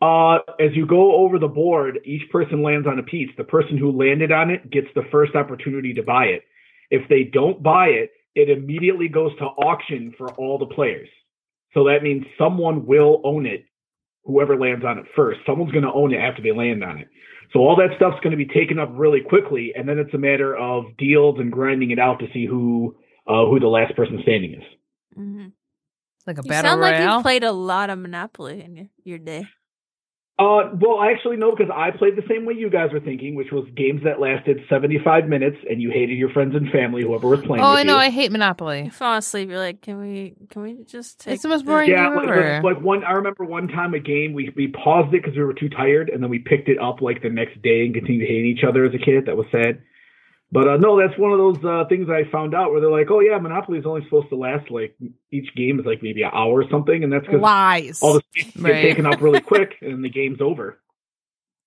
[0.00, 3.28] Uh, as you go over the board, each person lands on a piece.
[3.36, 6.42] The person who landed on it gets the first opportunity to buy it.
[6.90, 11.08] If they don't buy it, it immediately goes to auction for all the players.
[11.74, 13.64] So that means someone will own it,
[14.24, 15.40] whoever lands on it first.
[15.46, 17.08] Someone's going to own it after they land on it.
[17.52, 20.18] So all that stuff's going to be taken up really quickly, and then it's a
[20.18, 22.96] matter of deals and grinding it out to see who
[23.26, 24.62] uh, who the last person standing is.
[25.18, 25.46] Mm-hmm.
[26.26, 29.18] Like a You battle sound like you've played a lot of Monopoly in your, your
[29.18, 29.46] day.
[30.38, 33.34] Uh, well, I actually know because I played the same way you guys were thinking,
[33.34, 37.26] which was games that lasted 75 minutes and you hated your friends and family, whoever
[37.26, 37.94] was playing Oh, with I know.
[37.94, 37.98] you.
[38.02, 38.84] I hate Monopoly.
[38.84, 39.48] You fall asleep.
[39.48, 40.34] You're like, can we?
[40.50, 41.34] Can we just take?
[41.34, 42.60] It's the most boring yeah, game like, ever.
[42.62, 43.02] like, like one.
[43.02, 46.08] I remember one time a game we we paused it because we were too tired,
[46.08, 48.84] and then we picked it up like the next day and continued hating each other
[48.84, 49.26] as a kid.
[49.26, 49.82] That was sad.
[50.50, 53.08] But uh, no, that's one of those uh, things I found out where they're like,
[53.10, 54.96] "Oh yeah, Monopoly is only supposed to last like
[55.30, 58.00] each game is like maybe an hour or something," and that's because Lies.
[58.02, 58.72] all the space Right.
[58.74, 60.78] get taken up really quick, and the game's over.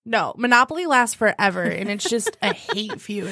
[0.03, 3.29] no, Monopoly lasts forever, and it's just a hate feud.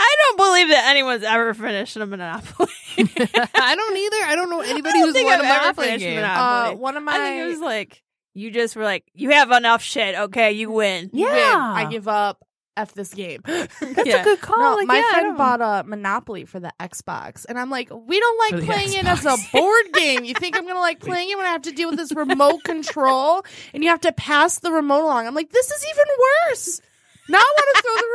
[0.00, 2.68] I don't believe that anyone's ever finished a Monopoly.
[2.98, 4.16] I don't either.
[4.24, 6.16] I don't know anybody don't who's won I've a ever Monopoly finished game.
[6.16, 6.74] Monopoly.
[6.74, 8.02] Uh, one of I think it my was like
[8.34, 10.16] you just were like, you have enough shit.
[10.16, 11.10] Okay, you win.
[11.12, 11.22] win.
[11.24, 11.72] Yeah.
[11.76, 12.44] I give up.
[12.78, 13.42] F this game.
[13.46, 13.72] That's
[14.06, 14.20] Yeah.
[14.22, 14.58] a good call.
[14.58, 18.20] No, Like, my yeah, friend bought a Monopoly for the Xbox, and I'm like, we
[18.20, 20.24] don't like the playing it as a board game.
[20.24, 22.62] You think I'm gonna like playing it when I have to deal with this remote
[22.64, 23.44] control,
[23.74, 25.26] and you have to pass the remote along?
[25.26, 26.04] I'm like, this is even
[26.48, 26.80] worse.
[27.30, 28.08] Now I want to throw the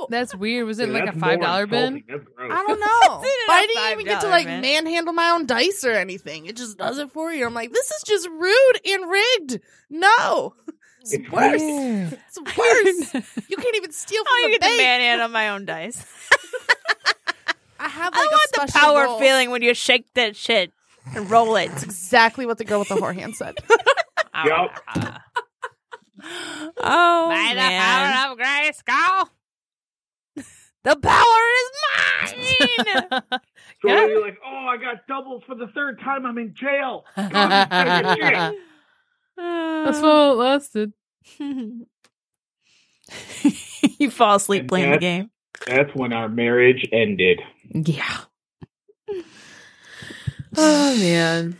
[0.00, 0.10] remote.
[0.10, 0.66] That's weird.
[0.66, 1.98] Was it Yeah, like a five dollar bin?
[1.98, 2.04] insulting.
[2.08, 2.50] That's gross.
[2.52, 3.20] I don't know.
[3.22, 4.60] It's in But I a didn't even get to like man.
[4.60, 6.46] manhandle my own dice or anything.
[6.46, 7.46] It just does it for you.
[7.46, 9.60] I'm like, this is just rude and rigged.
[9.88, 10.54] No,
[11.12, 12.12] it's It's worse.
[12.28, 13.46] It's worse.
[13.48, 14.78] you can't even steal from I the get to bank.
[14.78, 16.04] manhandle my own dice.
[17.78, 19.18] I have like I a want the special power roll.
[19.20, 20.72] feeling when you shake that shit
[21.14, 21.70] and roll it.
[21.72, 23.54] It's exactly what the girl with the whore hand said.
[24.44, 24.80] Yup.
[26.78, 29.28] Oh By the man, power of Grayskull.
[30.84, 33.22] the power is mine.
[33.82, 34.06] So Yeah.
[34.06, 36.24] you're like, "Oh, I got doubles for the third time.
[36.24, 37.30] I'm in jail." God,
[37.70, 38.54] this is shit.
[39.36, 40.92] That's um, all it lasted.
[43.98, 45.30] you fall asleep And playing the game.
[45.66, 47.40] That's when our marriage ended.
[47.70, 48.18] Yeah.
[50.58, 51.58] Oh man.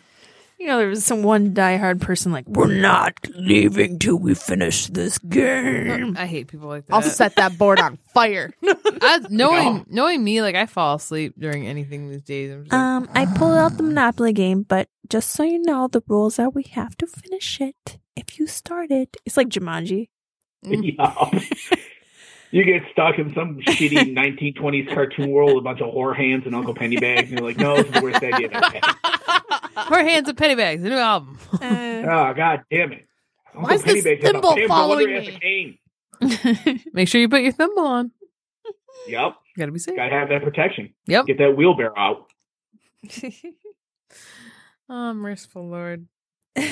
[0.58, 4.86] You know, there was some one diehard person like, "We're not leaving till we finish
[4.86, 6.94] this game." I hate people like that.
[6.94, 8.52] I'll set that board on fire.
[8.64, 9.84] I, knowing No.
[9.88, 12.50] knowing me, like I fall asleep during anything these days.
[12.52, 15.88] I'm just like, Um, I pulled out the Monopoly game, but just so you know,
[15.88, 17.98] the rules are we have to finish it.
[18.16, 20.08] If you start it, it's like Jumanji.
[20.64, 20.96] Mm.
[20.98, 21.40] Yeah.
[22.56, 24.16] You get stuck in some shitty
[24.56, 27.58] 1920s cartoon world with a bunch of whore hands and Uncle Pennybags, and you're like,
[27.58, 29.88] no, this is the worst idea I've had.
[29.88, 31.38] Her hands of pennybags, the new album.
[31.52, 33.06] Oh, god damn it.
[33.52, 35.38] Why is this Pennybags has a thimble following me?
[35.38, 36.80] cane.
[36.94, 38.10] Make sure you put your thimble on.
[39.06, 39.34] Yep.
[39.54, 39.94] You gotta be safe.
[39.94, 40.94] Gotta have that protection.
[41.08, 41.26] Yep.
[41.26, 42.26] Get that wheelbarrow out.
[44.88, 46.06] Oh, merciful Lord.
[46.54, 46.68] is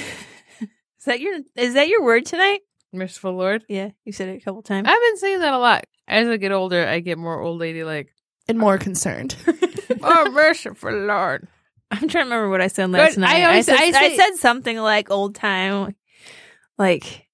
[1.05, 2.61] that your is that your word tonight?
[2.95, 3.65] Merciful Lord.
[3.69, 4.89] Yeah, you said it a couple times.
[4.89, 5.85] I've been saying that a lot.
[6.07, 8.13] As I get older, I get more old lady like,
[8.49, 9.37] and more concerned.
[10.03, 11.49] oh, merciful Lord.
[11.91, 13.43] I'm trying to remember what I said last But night.
[13.43, 15.95] I I, said, I I, said something like old time,
[16.79, 17.27] like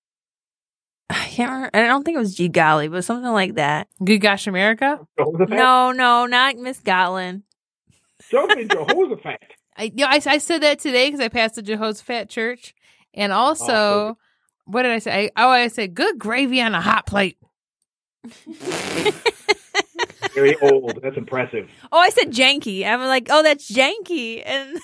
[1.08, 1.76] I can't remember.
[1.76, 3.88] I don't think it was G Golly, but something like that.
[4.04, 5.00] Good gosh, America.
[5.18, 7.42] No, no, not Miss Gotlin.
[8.30, 9.40] Jump in Jehoshaphat.
[9.76, 12.74] I, yeah, I, I said that today because I passed the Jehoshaphat church.
[13.14, 14.18] And also, Oh,
[14.70, 15.30] what did I say?
[15.36, 17.36] I, oh, I said, good gravy on a hot plate.
[20.34, 21.00] Very old.
[21.02, 21.68] That's impressive.
[21.90, 22.86] Oh, I said janky.
[22.86, 24.78] I'm like, oh, that's janky, and,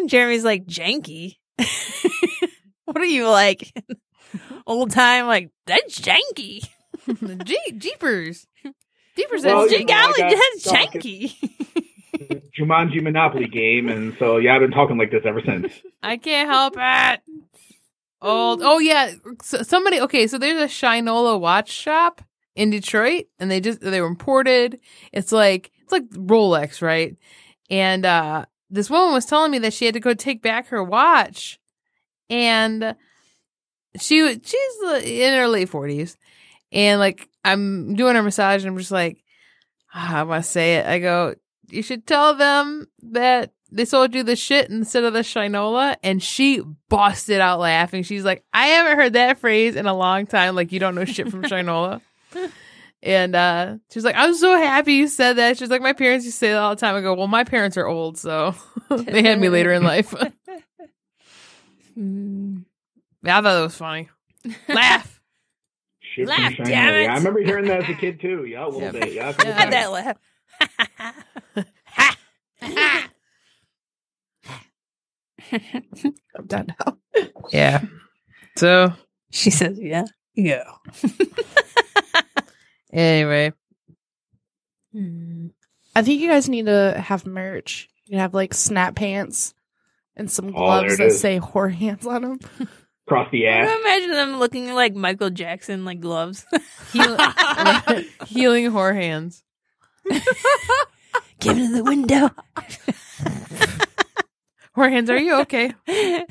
[0.00, 1.36] and Jeremy's like janky.
[2.84, 3.72] what are you like?
[4.66, 6.68] Old time, like that's janky.
[7.44, 8.46] Gee, jeepers.
[9.16, 11.34] Jeepers, Well, that's you know, golly, that's janky.
[12.58, 15.72] Jumanji Monopoly game, and so yeah, I've been talking like this ever since.
[16.02, 17.20] I can't help it.
[18.22, 18.60] Old.
[18.62, 20.00] Oh yeah, so somebody.
[20.00, 22.22] Okay, so there's a Shinola watch shop
[22.54, 24.80] in Detroit, and they just they were imported.
[25.12, 27.16] It's like it's like Rolex, right?
[27.70, 30.82] And uh this woman was telling me that she had to go take back her
[30.82, 31.58] watch,
[32.28, 32.94] and
[33.98, 36.16] she she's uh, in her late forties,
[36.70, 39.22] and like I'm doing her massage, and I'm just like,
[39.94, 40.86] ah, I want to say it.
[40.86, 41.34] I go,
[41.72, 46.22] you should tell them that they sold you the shit instead of the shinola and
[46.22, 50.54] she busted out laughing she's like i haven't heard that phrase in a long time
[50.56, 52.00] like you don't know shit from shinola
[53.02, 56.34] and uh she's like i'm so happy you said that she's like my parents used
[56.36, 58.54] to say that all the time i go well my parents are old so
[58.90, 60.12] they had me later in life
[61.98, 62.64] Mm.
[63.22, 64.08] yeah, i thought that was funny
[64.68, 65.18] laugh
[66.14, 67.02] Shit Laugh, damn it.
[67.04, 68.44] Yeah, I remember hearing that as a kid too.
[68.44, 68.90] Yeah, a little Yeah.
[68.90, 69.12] bit.
[69.12, 69.32] Yeah, a Yeah.
[69.32, 70.16] couple Had that laugh.
[75.52, 76.96] I'm done now.
[77.50, 77.82] yeah
[78.56, 78.92] so
[79.30, 80.04] she says, "Yeah,
[80.34, 80.64] yeah."
[82.92, 83.52] anyway
[84.92, 85.52] Mm.
[85.94, 87.88] I think you guys need to have merch.
[88.06, 89.54] You have like snap pants
[90.16, 91.20] and some Oh, gloves it that is.
[91.20, 92.40] say whore hands on them.
[93.06, 93.68] Across the I ass.
[93.68, 96.44] don't imagine them looking like Michael Jackson, like gloves.
[96.92, 97.16] Heal-
[98.26, 99.44] healing whore hands.
[101.40, 102.30] Give it to the window.
[104.76, 105.74] Whore hands, are you okay?
[105.88, 106.24] oh,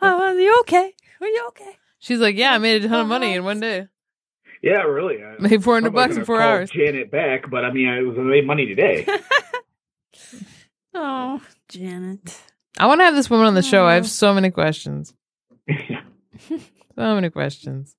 [0.00, 0.92] are you okay?
[1.20, 1.78] Are you okay?
[1.98, 3.46] She's like, yeah, I made a ton of money in uh-huh.
[3.46, 3.88] one day.
[4.62, 5.22] Yeah, really.
[5.22, 6.70] I, Made four hundred bucks in four hours.
[6.70, 9.06] Janet back, but I mean, I was I made money today.
[10.98, 12.40] Oh, Janet.
[12.78, 13.84] I want to have this woman on the show.
[13.84, 14.08] I have uh-huh.
[14.08, 15.12] so many questions.
[16.96, 17.94] So many questions.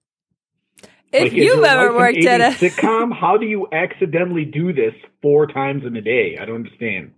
[1.26, 4.74] If is you've ever life an worked at a sitcom, how do you accidentally do
[4.74, 6.38] this four times in a day?
[6.40, 7.14] I don't understand.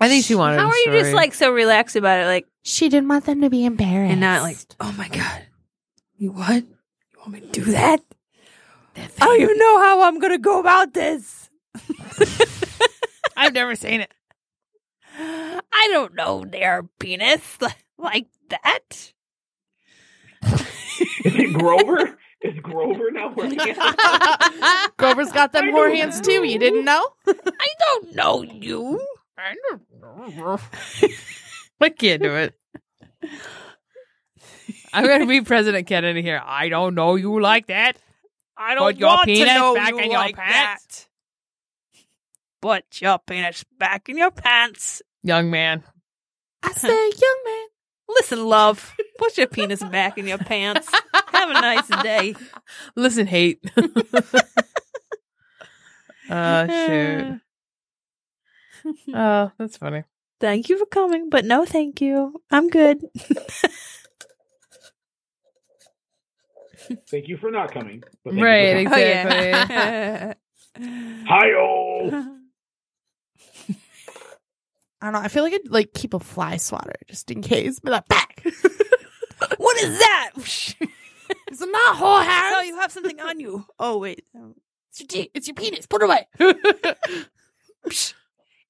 [0.00, 0.60] I think she wanted.
[0.60, 2.26] How are you just like so relaxed about it?
[2.26, 4.12] Like, She didn't want them to be embarrassed.
[4.12, 5.46] and not like, oh my God.
[6.16, 6.62] You what?
[6.64, 8.00] You want me to do that?
[8.96, 11.50] I don't even know how I'm going to go about this.
[13.36, 14.12] I've never seen it.
[15.16, 17.58] I don't know their penis
[17.98, 19.12] like that.
[20.42, 22.18] Is it Grover?
[22.42, 23.58] Is Grover now working?
[23.60, 26.44] at- Grover's got them I whore don't hands too.
[26.44, 27.04] You didn't know?
[27.26, 29.00] I don't know you.
[29.36, 30.58] I don't know.
[31.80, 32.54] I can't do it.
[34.92, 36.40] I'm gonna be President Kennedy here.
[36.44, 37.96] I don't know you like that.
[38.56, 38.86] I don't know.
[38.86, 41.08] Put your want to penis know back you in your like pants.
[42.60, 45.02] Put your penis back in your pants.
[45.22, 45.84] Young man.
[46.62, 47.66] I say, young man.
[48.08, 48.96] Listen, love.
[49.18, 50.90] Put your penis back in your pants.
[51.32, 52.34] Have a nice day.
[52.96, 53.60] Listen, hate.
[56.30, 57.40] oh shoot.
[59.12, 60.04] Oh, that's funny.
[60.40, 62.40] Thank you for coming, but no thank you.
[62.50, 63.04] I'm good.
[67.10, 68.02] Thank you for not coming.
[68.24, 69.06] But thank Right, You for coming.
[69.06, 71.24] Oh, exactly.
[71.26, 72.38] Hi-oh.
[75.00, 75.20] I don't know.
[75.20, 77.78] I feel like I'd like keep a fly swatter just in case.
[77.80, 78.42] But like, back.
[79.58, 80.30] what is that?
[81.48, 82.54] It's not whore hands.
[82.58, 83.64] oh, you have something on you.
[83.78, 84.24] Oh, wait.
[84.90, 85.30] It's your, dick.
[85.34, 85.86] it's your penis.
[85.86, 86.26] Put it away.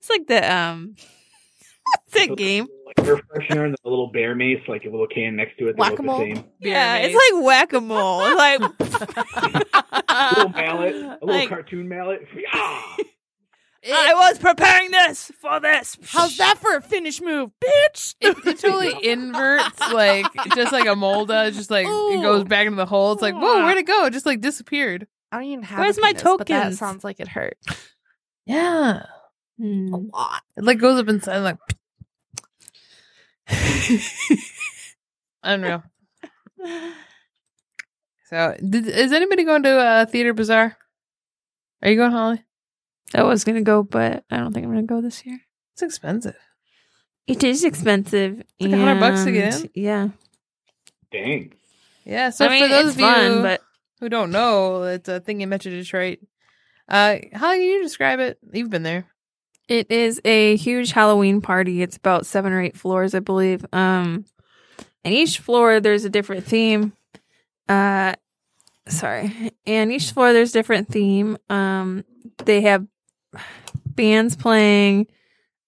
[0.00, 0.94] It's like the, um,
[2.06, 2.66] what's that game?
[2.86, 5.76] Like air freshener and the little bear mace, like a little can next to it.
[5.76, 6.18] They look the Whack-a-mole.
[6.20, 6.44] same.
[6.60, 8.18] Yeah, it's like whack-a-mole.
[8.36, 12.20] Like, A little mallet, a little Like- cartoon mallet.
[13.86, 14.10] Ah!
[14.10, 15.96] I was preparing this for this.
[16.06, 18.14] How's that for a finish move, bitch?
[18.20, 21.54] It, it totally inverts, like just like a mole does.
[21.56, 23.12] Just like it goes back into the hole.
[23.12, 24.06] It's like, whoa, where'd it go?
[24.06, 25.06] It just like disappeared.
[25.30, 25.78] I don't even have.
[25.78, 27.56] Where's a my penis, But that sounds like it hurt
[28.46, 29.04] Yeah,
[29.58, 29.92] Hmm.
[29.94, 30.42] a lot.
[30.56, 31.58] it like goes up inside, like
[35.42, 35.82] unreal.
[38.30, 40.76] So, did, is anybody going to uh, Theatre Bizarre?
[41.82, 42.44] Are you going, Holly?
[43.14, 45.40] I was gonna go, but I don't think I'm gonna go this year.
[45.74, 46.36] It's expensive.
[47.26, 48.40] It is expensive.
[48.58, 49.70] It's like 100 bucks to get in?
[49.74, 50.08] Yeah.
[51.12, 51.52] Dang.
[52.04, 52.30] Yeah.
[52.30, 53.60] So I mean, for those of you fun, but
[54.00, 56.20] who don't know, it's a thing in Metro Detroit.
[56.88, 58.38] Uh, how can you describe it?
[58.52, 59.04] You've been there.
[59.68, 61.82] it is a huge Halloween party.
[61.82, 63.64] It's about seven or eight floors, I believe.
[63.72, 64.24] Um,
[65.04, 66.92] and each floor there's a different theme.
[67.68, 68.14] Uh,
[68.88, 71.36] sorry, and each floor there's different theme.
[71.50, 72.04] Um,
[72.46, 72.86] they have
[73.86, 75.06] bands playing,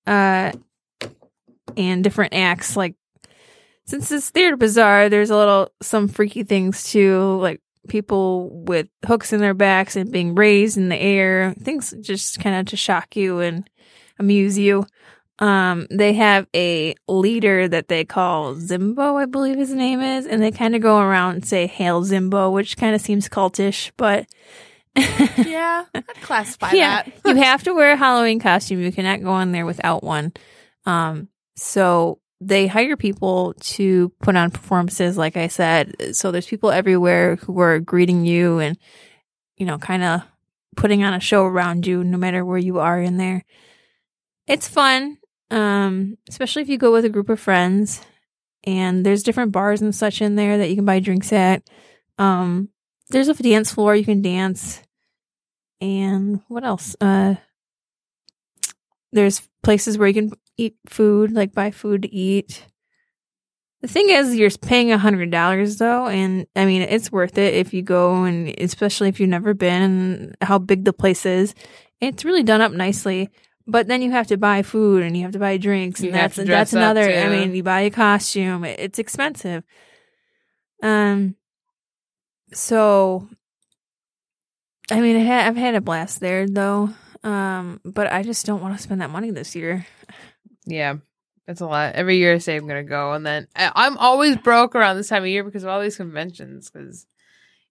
[0.06, 0.52] uh,
[1.76, 2.76] and different acts.
[2.76, 2.94] Like
[3.84, 9.32] since it's Theatre Bizarre, there's a little some freaky things too, like people with hooks
[9.32, 11.54] in their backs and being raised in the air.
[11.60, 13.68] Things just kind of to shock you and
[14.18, 14.86] amuse you.
[15.40, 20.42] Um, they have a leader that they call Zimbo, I believe his name is, and
[20.42, 24.26] they kind of go around and say "Hail Zimbo," which kind of seems cultish, but
[24.96, 27.20] Yeah, I'd classify yeah, that.
[27.24, 28.80] you have to wear a Halloween costume.
[28.80, 30.32] You cannot go in there without one.
[30.86, 36.16] Um, so they hire people to put on performances, like I said.
[36.16, 38.78] So there's people everywhere who are greeting you and,
[39.56, 40.22] you know, kind of
[40.76, 43.44] putting on a show around you, no matter where you are in there.
[44.46, 45.18] It's fun,
[45.50, 48.00] um, especially if you go with a group of friends.
[48.64, 51.62] And there's different bars and such in there that you can buy drinks at.
[52.18, 52.68] Um,
[53.10, 53.94] there's a dance floor.
[53.94, 54.82] You can dance.
[55.80, 56.96] And what else?
[57.00, 57.36] Uh
[59.12, 62.66] there's places where you can eat food like buy food to eat.
[63.82, 67.54] The thing is you're paying a hundred dollars though and i mean it's worth it
[67.54, 71.54] if you go and especially if you've never been and how big the place is.
[72.00, 73.30] It's really done up nicely
[73.66, 76.34] but then you have to buy food and you have to buy drinks and have
[76.34, 78.64] that's that's another i mean you buy a costume.
[78.64, 79.64] It's expensive.
[80.82, 81.36] Um
[82.52, 83.28] so
[84.90, 86.90] I mean, I've had a blast there though,
[87.22, 89.86] um, but I just don't want to spend that money this year.
[90.66, 90.96] Yeah.
[91.50, 91.96] It's a lot.
[91.96, 95.08] Every year I say I'm gonna go, and then I, I'm always broke around this
[95.08, 96.70] time of year because of all these conventions.
[96.70, 97.06] Because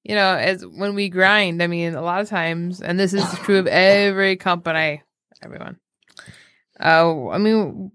[0.03, 3.23] you know, as when we grind, I mean, a lot of times, and this is
[3.39, 5.01] true of every company,
[5.41, 5.77] everyone.
[6.77, 7.91] Uh, I mean,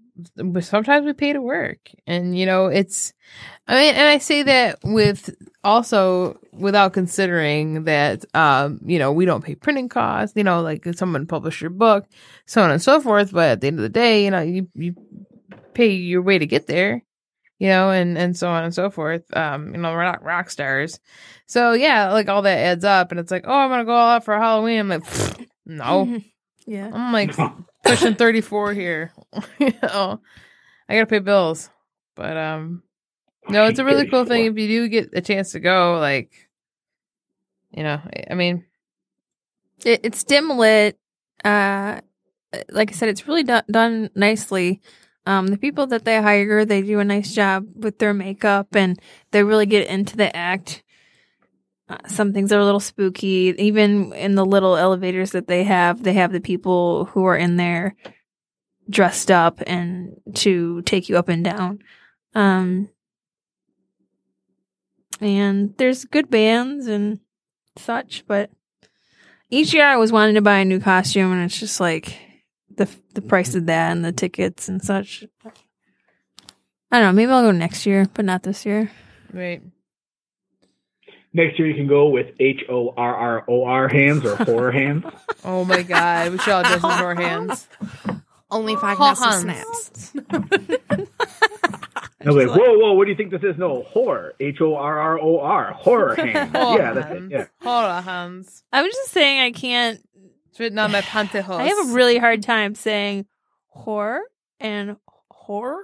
[0.61, 3.13] sometimes we pay to work, and you know, it's.
[3.67, 5.35] I mean, and I say that with
[5.65, 10.35] also without considering that, um, you know, we don't pay printing costs.
[10.37, 12.05] You know, like if someone published your book,
[12.45, 13.33] so on and so forth.
[13.33, 14.95] But at the end of the day, you know, you you
[15.73, 17.03] pay your way to get there,
[17.59, 19.23] you know, and and so on and so forth.
[19.35, 20.99] Um, you know, we're not rock stars,
[21.47, 24.11] so yeah, like all that adds up, and it's like, oh, I'm gonna go all
[24.11, 24.79] out for Halloween.
[24.79, 25.03] I'm like,
[25.65, 26.21] no,
[26.65, 26.89] Yeah.
[26.93, 27.35] I'm like
[27.85, 29.13] pushing 34 here.
[29.59, 30.21] you know,
[30.89, 31.69] I gotta pay bills,
[32.15, 32.83] but um,
[33.49, 35.97] no, it's a really cool thing if you do get a chance to go.
[35.99, 36.31] Like,
[37.71, 38.65] you know, I mean,
[39.83, 40.97] It, it's dim lit.
[41.43, 42.01] Uh,
[42.69, 44.81] like I said, it's really done, done nicely.
[45.25, 48.99] Um, the people that they hire, they do a nice job with their makeup and
[49.31, 50.83] they really get into the act.
[51.89, 53.53] Uh, some things are a little spooky.
[53.57, 57.57] Even in the little elevators that they have, they have the people who are in
[57.57, 57.95] there
[58.89, 61.79] dressed up and to take you up and down.
[62.33, 62.89] Um,
[65.21, 67.19] and there's good bands and
[67.77, 68.49] such, but
[69.49, 72.17] each year I was wanting to buy a new costume, and it's just like
[72.75, 75.23] the the price of that and the tickets and such.
[76.91, 77.13] I don't know.
[77.13, 78.91] Maybe I'll go next year, but not this year.
[79.33, 79.61] wait,
[81.33, 84.71] Next year you can go with H O R R O R hands or horror
[84.81, 85.03] hands.
[85.43, 87.67] oh my god, we should all dress in our hands.
[88.49, 90.13] Only if I can have some snaps.
[92.25, 93.57] I was like, whoa, whoa, what do you think this is?
[93.57, 94.33] No, horror.
[94.39, 95.73] H O R R O R.
[95.73, 96.51] Horror hands.
[96.55, 97.13] Horror yeah, that's it.
[97.13, 97.31] hands.
[97.31, 97.45] Yeah.
[97.61, 98.63] Horror hands.
[98.73, 100.01] I was just saying I can't.
[100.49, 101.59] It's written on my pantyhose.
[101.59, 103.25] I have a really hard time saying
[103.67, 104.21] horror
[104.59, 104.97] and
[105.29, 105.81] horror.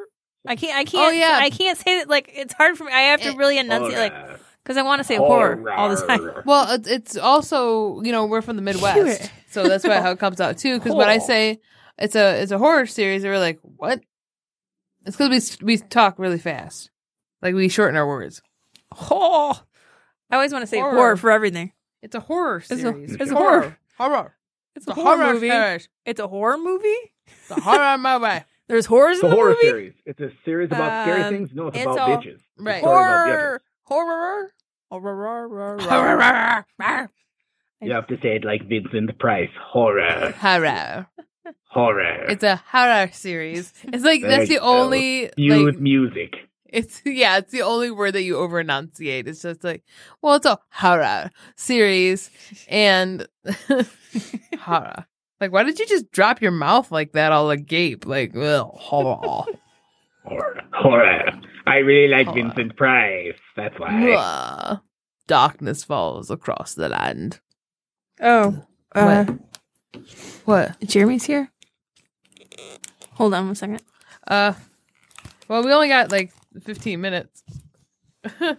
[0.47, 0.76] I can't.
[0.76, 1.13] I can't.
[1.13, 1.38] Oh, yeah.
[1.41, 2.09] I can't say it.
[2.09, 2.91] Like it's hard for me.
[2.91, 4.13] I have to It- really enunciate, like,
[4.63, 6.31] because I want to say horror all the time.
[6.45, 10.19] Well, it's, it's also you know we're from the Midwest, so that's why how it
[10.19, 10.80] comes out too.
[10.80, 11.59] Because when I say
[11.99, 14.01] it's a it's a horror series, they're like, what?
[15.06, 16.90] It's because we we talk really fast,
[17.41, 18.41] like we shorten our words.
[19.10, 19.60] Oh,
[20.30, 20.95] I always want to say Horror.
[20.95, 21.72] horror, for everything.
[22.02, 23.15] It's a horror It's a- series.
[23.15, 23.78] it's a horror.
[23.98, 24.36] horror.
[24.76, 25.49] It's It's a a horror, horror movie.
[25.49, 25.90] series.
[26.06, 26.88] It's a horror movie.
[27.28, 28.44] It's a horror movie.
[28.68, 29.61] There's horrors It's in a the horror movie.
[29.61, 29.94] series.
[30.06, 31.49] It's a series about scary Um, things.
[31.53, 32.40] No, it's, it's about all- bitches.
[32.57, 32.76] Right.
[32.78, 34.52] It's a story about Horror,
[34.90, 36.65] horror, horror, horror.
[37.82, 39.49] You have to say it like Vincent Price.
[39.60, 40.32] Horror.
[40.38, 41.07] horror.
[41.69, 42.26] Horror.
[42.30, 43.73] It's a horror series.
[43.84, 46.35] It's like There that's the only Use like music.
[46.65, 49.27] It's yeah, it's the only word that you over enunciate.
[49.27, 49.84] It's just like,
[50.22, 52.30] well, it's a horror series
[52.69, 53.27] and
[54.59, 55.05] horror.
[55.41, 58.05] Like, why did you just drop your mouth like that, all agape?
[58.05, 59.45] Like, well, horror.
[60.23, 60.61] Horror.
[60.72, 61.31] Horror.
[61.65, 62.43] I really like Horror.
[62.43, 63.34] Vincent Price.
[63.57, 63.89] That's why.
[63.89, 64.81] Mwah.
[65.27, 67.39] Darkness falls across the land.
[68.22, 68.63] Oh,
[68.93, 69.39] uh, What?
[70.85, 71.51] Jeremy's here.
[73.13, 73.81] Hold on one second.
[74.27, 74.53] Uh,
[75.47, 76.31] well, we only got like
[76.63, 77.43] fifteen minutes.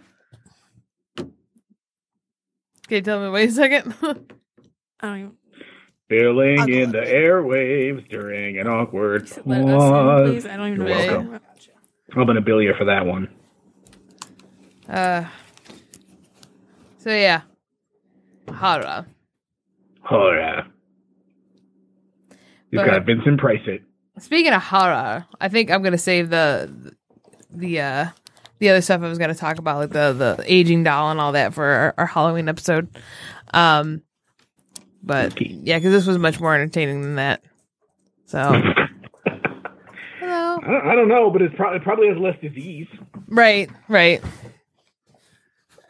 [2.87, 3.29] Okay, tell me.
[3.29, 3.95] Wait a second.
[4.99, 5.31] I don't even.
[6.09, 10.87] Filling I'll in the with airwaves during an awkward Let us in, I don't even.
[10.87, 11.39] You're what welcome.
[12.15, 13.29] I'm gonna bill you for that one.
[14.87, 15.25] uh,
[16.99, 17.41] so yeah,
[18.53, 19.05] horror.
[20.01, 20.67] Horror.
[22.73, 23.05] You Go got ahead.
[23.05, 23.83] Vincent Price it.
[24.17, 26.95] Speaking of horror, I think I'm gonna save the
[27.51, 28.07] the uh
[28.57, 31.33] the other stuff I was gonna talk about, like the the aging doll and all
[31.33, 32.87] that for our, our Halloween episode.
[33.53, 34.01] Um,
[35.03, 35.55] but Okay.
[35.61, 37.43] yeah, because this was much more entertaining than that.
[38.25, 38.39] So
[40.19, 42.87] hello, I don't, I don't know, but it's probably probably has less disease.
[43.27, 44.23] right, right.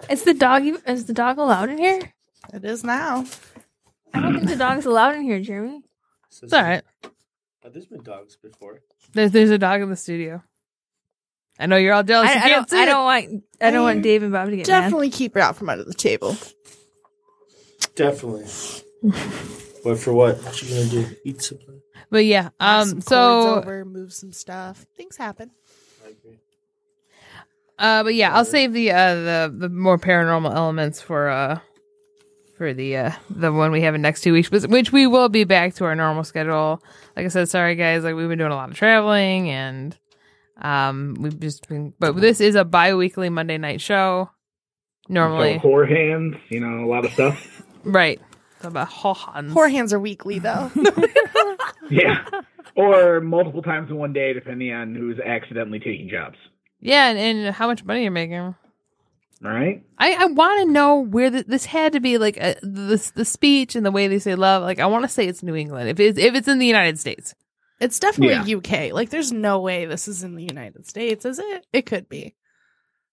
[0.09, 0.63] Is the dog?
[0.85, 2.11] Is the dog allowed in here?
[2.53, 3.25] It is now.
[4.13, 5.82] I don't think the dog's allowed in here, Jeremy.
[6.41, 6.83] It's all right.
[7.65, 8.81] Oh, there's been dogs before.
[9.13, 10.43] There's there's a dog in the studio.
[11.59, 12.29] I know you're all jealous.
[12.29, 12.69] I, you I can't don't.
[12.69, 12.85] see I it.
[12.87, 13.43] don't want.
[13.61, 14.81] I don't want Dave and Bob to get mad.
[14.81, 16.35] Definitely keep her out from under the table.
[17.95, 18.45] Definitely.
[19.83, 20.41] but for what?
[20.43, 21.15] What you gonna do?
[21.23, 21.81] Eat something?
[22.09, 24.85] But yeah, Knock some um, cords so over, move some stuff.
[24.97, 25.51] Things happen.
[26.05, 26.39] I agree.
[27.77, 31.59] Uh, but yeah, I'll save the uh the the more paranormal elements for uh
[32.63, 35.27] for the uh the one we have in next two weeks, but which we will
[35.27, 36.81] be back to our normal schedule.
[37.17, 39.97] Like I said, sorry guys, like we've been doing a lot of traveling and
[40.61, 44.29] um we've just been, but this is a bi-weekly Monday night show.
[45.09, 47.63] Normally, So whore hands, you know, a lot of stuff.
[47.83, 48.21] right?
[48.55, 49.51] It's about Hohans.
[49.51, 50.71] Poor hands are weekly though.
[51.89, 52.23] Yeah.
[52.75, 56.37] or multiple times in one day, depending on who's accidentally taking jobs.
[56.79, 58.55] Yeah, and, and how much money you're making.
[59.43, 59.83] All right.
[59.97, 63.25] I, I want to know where the, this had to be like a, the the
[63.25, 64.63] speech and the way they say love.
[64.63, 65.89] Like I want to say it's New England.
[65.89, 67.35] If it's if it's in the United States,
[67.81, 68.93] It's definitely UK.
[68.93, 71.65] Like, there's no way this is in the United States, is it?
[71.73, 72.35] It could be.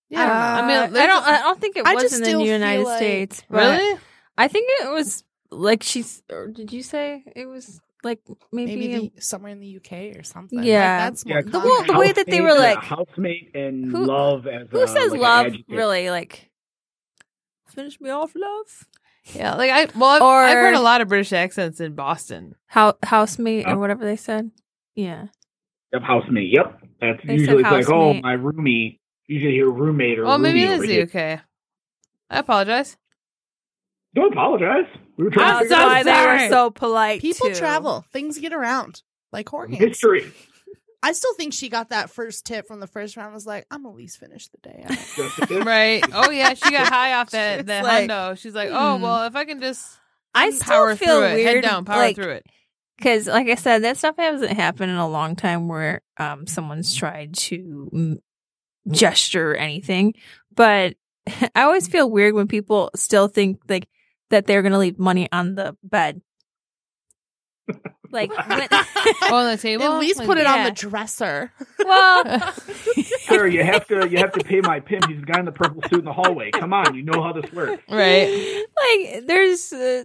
[0.08, 0.22] yeah.
[0.22, 1.24] I Uh, mean, I don't.
[1.26, 3.42] I don't think it I was just in the United like- States.
[3.48, 3.98] really.
[4.38, 6.22] I think it was like she's.
[6.30, 8.20] Or did you say it was like
[8.52, 8.76] maybe?
[8.76, 10.62] Maybe the, somewhere in the UK or something.
[10.62, 10.78] Yeah.
[11.04, 14.46] Like, that's more The- well, the way that they were like- housemate and Who- love
[14.46, 15.52] as who uh, says like love?
[15.68, 16.50] Really, like
[17.68, 18.86] finish me off, love.
[19.34, 22.54] Yeah, like I well, I've, Or- I've heard a lot of British accents in Boston.
[22.66, 23.72] How housemate Oh.
[23.74, 24.50] or whatever they said.
[24.94, 25.26] Yeah.
[25.92, 26.50] Yep, housemate.
[26.52, 26.80] Yep.
[27.00, 28.98] That's They usually it's like, oh, my roomie.
[29.26, 31.40] Usually hear roommate or Well, maybe roomie it over the UK.
[32.30, 32.96] I apologize.
[34.14, 34.86] Don't apologize.
[35.16, 36.42] We were trying I'm to so out why they sorry.
[36.44, 37.20] were so polite.
[37.20, 37.54] People too.
[37.54, 38.04] travel.
[38.12, 39.02] Things get around.
[39.32, 39.76] Like Horgans.
[39.78, 40.30] history.
[41.02, 43.32] I still think she got that first tip from the first round.
[43.32, 44.84] Was like, I'm at least finish the day.
[44.86, 46.04] out." Right.
[46.12, 48.36] Oh yeah, she got high off that It's that like, hundo.
[48.38, 49.02] She's like, oh hmm.
[49.02, 49.98] well, if I can just
[50.34, 51.46] I power still feel through it, weird.
[51.56, 52.46] head down, power like, through it.
[52.98, 56.94] because like i said that stuff hasn't happened in a long time where um someone's
[56.94, 58.20] tried to
[58.88, 60.14] gesture or anything
[60.54, 60.94] but
[61.56, 63.88] i always feel weird when people still think like
[64.30, 66.22] that they're gonna leave money on the bed
[68.10, 68.62] like when,
[69.32, 69.84] on the table.
[69.84, 70.70] At least Like, put it on yeah.
[70.70, 71.52] the dresser.
[71.84, 72.52] well
[73.20, 75.06] Sir, you have to you have to pay my pimp.
[75.06, 76.50] He's the guy in the purple suit in the hallway.
[76.50, 77.82] Come on, you know how this works.
[77.88, 78.64] right.
[78.82, 80.02] like there's uh,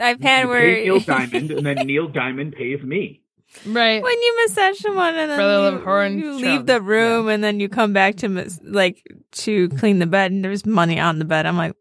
[0.00, 3.20] i've had You where pay Neil Diamond, and then Neil Diamond pays me.
[3.64, 4.02] Right.
[4.02, 6.42] when you massage someone and then Brother you, of Horn you Trump.
[6.42, 10.32] leave the room and then you come back to mas- like to clean the bed
[10.32, 11.46] and there's money on the bed.
[11.46, 11.76] I'm like,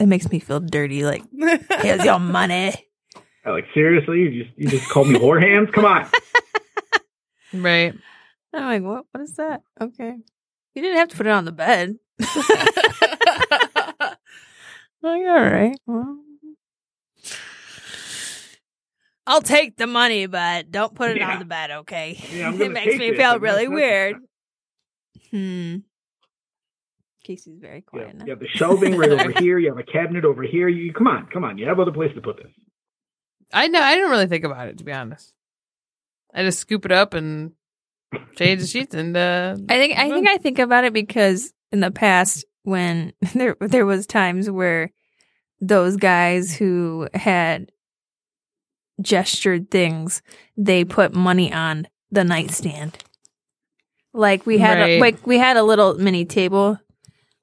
[0.00, 1.04] it makes me feel dirty.
[1.04, 1.22] Like,
[1.80, 2.74] here's your money.
[3.44, 5.68] I'm like seriously, you just you just called me whore hands?
[5.72, 6.06] Come on.
[7.54, 7.94] Right.
[8.52, 9.06] I'm like, what?
[9.10, 9.62] What is that?
[9.80, 10.14] Okay,
[10.74, 11.96] you didn't have to put it on the bed.
[12.20, 14.18] like,
[15.02, 16.18] all right, well.
[19.26, 21.32] I'll take the money, but don't put it Yeah.
[21.32, 22.18] on the bed, okay?
[22.32, 24.16] Yeah, I'm it gonna makes take me it, feel really weird.
[25.30, 25.76] Hmm.
[27.28, 28.24] Casey's very quiet have, now.
[28.24, 29.58] you have the shelving right over here.
[29.58, 30.66] You have a cabinet over here.
[30.68, 31.58] You come on, come on.
[31.58, 32.50] You have other place to put this.
[33.52, 33.80] I know.
[33.80, 35.32] I didn't really think about it to be honest.
[36.34, 37.52] I just scoop it up and
[38.36, 39.16] change the sheets and.
[39.16, 43.56] uh I think I think I think about it because in the past when there
[43.60, 44.90] there was times where
[45.60, 47.70] those guys who had
[49.00, 50.22] gestured things,
[50.56, 52.98] they put money on the nightstand.
[54.14, 54.90] Like we had Right.
[54.92, 56.78] a, like we had a little mini table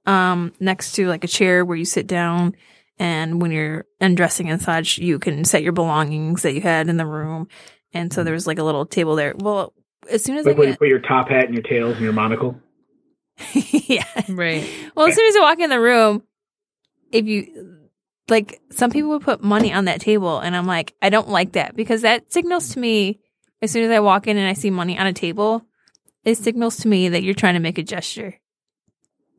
[0.06, 2.56] um next to like a chair where you sit down
[2.98, 6.98] and when you're undressing and such, you can set your belongings that you had in
[6.98, 7.48] the room.
[7.94, 9.34] And so there was like a little table there.
[9.38, 9.73] Well,
[10.10, 12.02] as soon as Like I where you put your top hat and your tails and
[12.02, 12.60] your monocle.
[13.53, 14.06] yeah.
[14.30, 14.69] Right.
[14.95, 16.23] Well, as soon as I walk in the room,
[17.11, 17.80] if you
[18.30, 21.53] like, some people would put money on that table, and I'm like, I don't like
[21.53, 23.19] that because that signals to me
[23.61, 25.65] as soon as I walk in and I see money on a table,
[26.23, 28.36] it signals to me that you're trying to make a gesture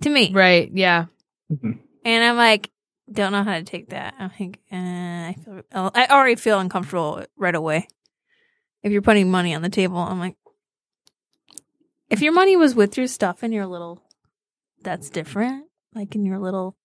[0.02, 0.70] to me, Right.
[0.72, 1.06] Yeah.
[1.52, 1.78] Mhm.
[2.04, 2.70] and I'm like,
[3.10, 4.14] don't know how to take that.
[4.18, 7.86] I'm like, uh, I feel, I already feel uncomfortable right away.
[8.82, 10.36] If you're putting money on the table, I'm like,
[12.10, 14.02] if your money was with your stuff in your little,
[14.82, 15.66] that's different.
[15.94, 16.76] Like in your little,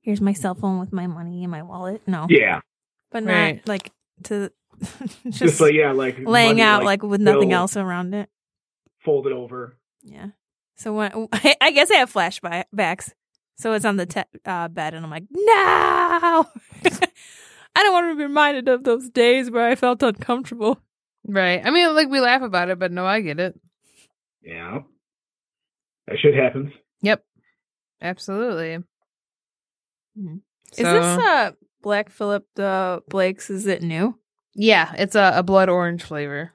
[0.00, 2.02] here's my cell phone with my money in my wallet.
[2.06, 2.60] No, Yeah,
[3.10, 3.68] but not Right.
[3.68, 3.90] like
[4.24, 4.50] to
[5.24, 8.28] just, just, like yeah, like laying money, out like, with nothing else around it.
[9.04, 9.76] folded over.
[10.02, 10.28] Yeah.
[10.80, 11.12] So when
[11.60, 13.12] I guess I have flashbacks.
[13.58, 15.44] So it's on the te- uh, bed, and I'm like, no.
[17.76, 20.80] I don't want to be reminded of those days where I felt uncomfortable.
[21.26, 21.60] Right.
[21.62, 23.60] I mean, like we laugh about it, but no, I get it.
[24.42, 24.78] Yeah,
[26.06, 26.72] that shit happens.
[27.02, 27.22] Yep.
[28.00, 28.78] Absolutely.
[30.18, 30.40] Mhm.
[30.72, 31.50] So, Is this uh
[31.82, 33.50] Black Phillip the Blake's?
[33.50, 34.18] Is it new?
[34.54, 36.52] yeah, it's a, a blood orange flavor.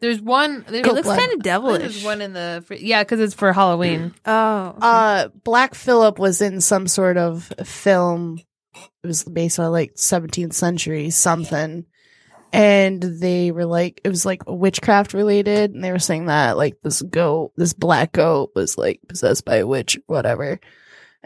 [0.00, 0.64] There's one.
[0.68, 1.18] There's It looks blood.
[1.18, 1.80] kind of devilish.
[1.80, 4.14] There's one in the yeah, because it's for Halloween.
[4.26, 4.78] oh, okay.
[4.80, 8.40] Uh, Black Phillip was in some sort of film.
[8.74, 11.84] It was based on like 17th century something.
[12.54, 15.72] And they were like, it was like witchcraft related.
[15.72, 19.56] And they were saying that like this goat, this black goat was like possessed by
[19.56, 20.60] a witch, whatever.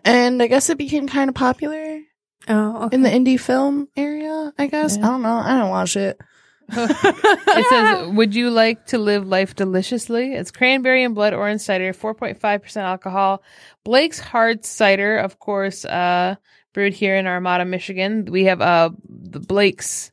[0.04, 2.00] And I guess it became kind of popular
[2.48, 2.94] oh, okay.
[2.94, 4.96] in the indie film area, I guess.
[4.96, 5.06] Yeah.
[5.06, 5.36] I don't know.
[5.36, 6.20] I don't watch it.
[6.68, 11.92] It says, "Would you like to live life deliciously?" It's cranberry and blood orange cider,
[11.92, 13.42] four point five percent alcohol.
[13.84, 16.36] Blake's hard cider, of course, uh,
[16.72, 18.24] brewed here in Armada, Michigan.
[18.26, 20.12] We have uh the Blake's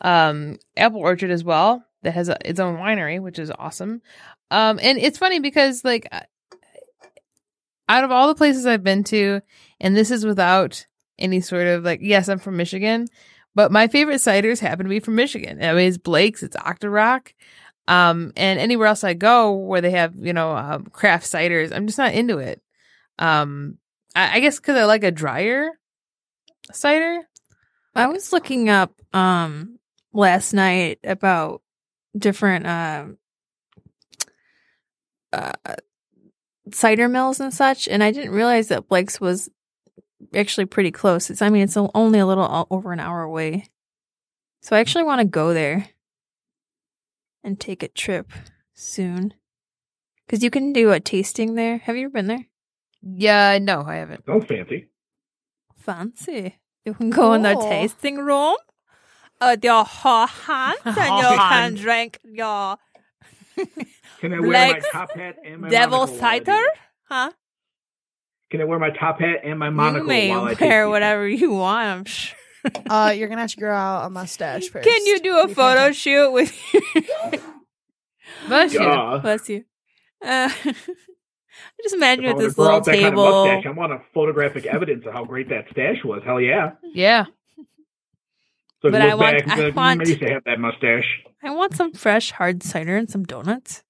[0.00, 4.02] um, Apple Orchard as well that has a, its own winery, which is awesome.
[4.50, 6.20] Um, and it's funny because like uh,
[7.88, 9.40] out of all the places I've been to,
[9.80, 10.86] and this is without
[11.18, 13.06] any sort of like, yes, I'm from Michigan,
[13.54, 15.62] but my favorite ciders happen to be from Michigan.
[15.62, 17.32] I mean, it's Blake's, it's Octorock.
[17.88, 21.86] Um, and anywhere else I go where they have, you know, um, craft ciders, I'm
[21.86, 22.62] just not into it.
[23.18, 23.78] Um,
[24.14, 25.70] I, I guess because I like a drier
[26.72, 27.20] cider.
[27.94, 29.78] I was looking up um
[30.12, 31.62] last night about
[32.16, 33.18] different um
[35.32, 35.52] uh,
[36.72, 39.48] cider mills and such, and I didn't realize that Blake's was
[40.34, 41.30] actually pretty close.
[41.30, 43.66] It's I mean it's only a little over an hour away,
[44.62, 45.88] so I actually want to go there
[47.42, 48.32] and take a trip
[48.74, 49.34] soon
[50.26, 51.78] because you can do a tasting there.
[51.78, 52.46] Have you ever been there?
[53.02, 54.26] Yeah, no, I haven't.
[54.26, 54.88] Sounds fancy.
[55.76, 56.58] Fancy.
[56.84, 57.68] You can go in the Oh.
[57.68, 58.56] tasting room
[59.40, 61.76] with your hot hands and you can Hand.
[61.78, 62.76] drink your
[64.20, 66.58] Can I wear my top hat and my devil monocle while I do cider.
[66.62, 66.78] this?
[67.04, 67.30] Huh?
[68.50, 70.88] Can I wear my top hat and my monocle You may while wear these?
[70.90, 71.86] whatever you want.
[71.86, 72.36] I'm sure.
[72.88, 74.86] Uh, you're gonna have to grow out a mustache first.
[74.86, 75.94] Can you do a Be photo fantastic.
[75.96, 76.52] shoot with
[78.48, 78.80] Bless you.
[79.22, 79.64] Bless you.
[80.22, 83.44] Uh, I just imagine If at this little that kind of table.
[83.66, 86.22] I want a photographic evidence of how great that stash was.
[86.24, 86.72] Hell yeah!
[86.82, 87.24] Yeah.
[88.82, 90.58] So But I want- back I be like, "Mm, want- I used to have that
[90.58, 91.22] mustache.
[91.42, 93.82] I want some fresh hard cider and some donuts.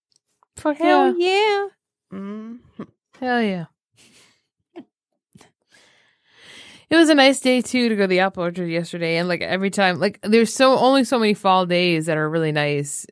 [0.57, 1.67] Fuck Hell yeah.
[2.13, 2.19] yeah.
[2.19, 2.59] Mm.
[3.21, 3.65] Hell yeah.
[6.91, 9.43] It was a nice day too to go to the apple orchard yesterday, and like
[9.43, 13.07] every time, like there's so only so many fall days that are really nice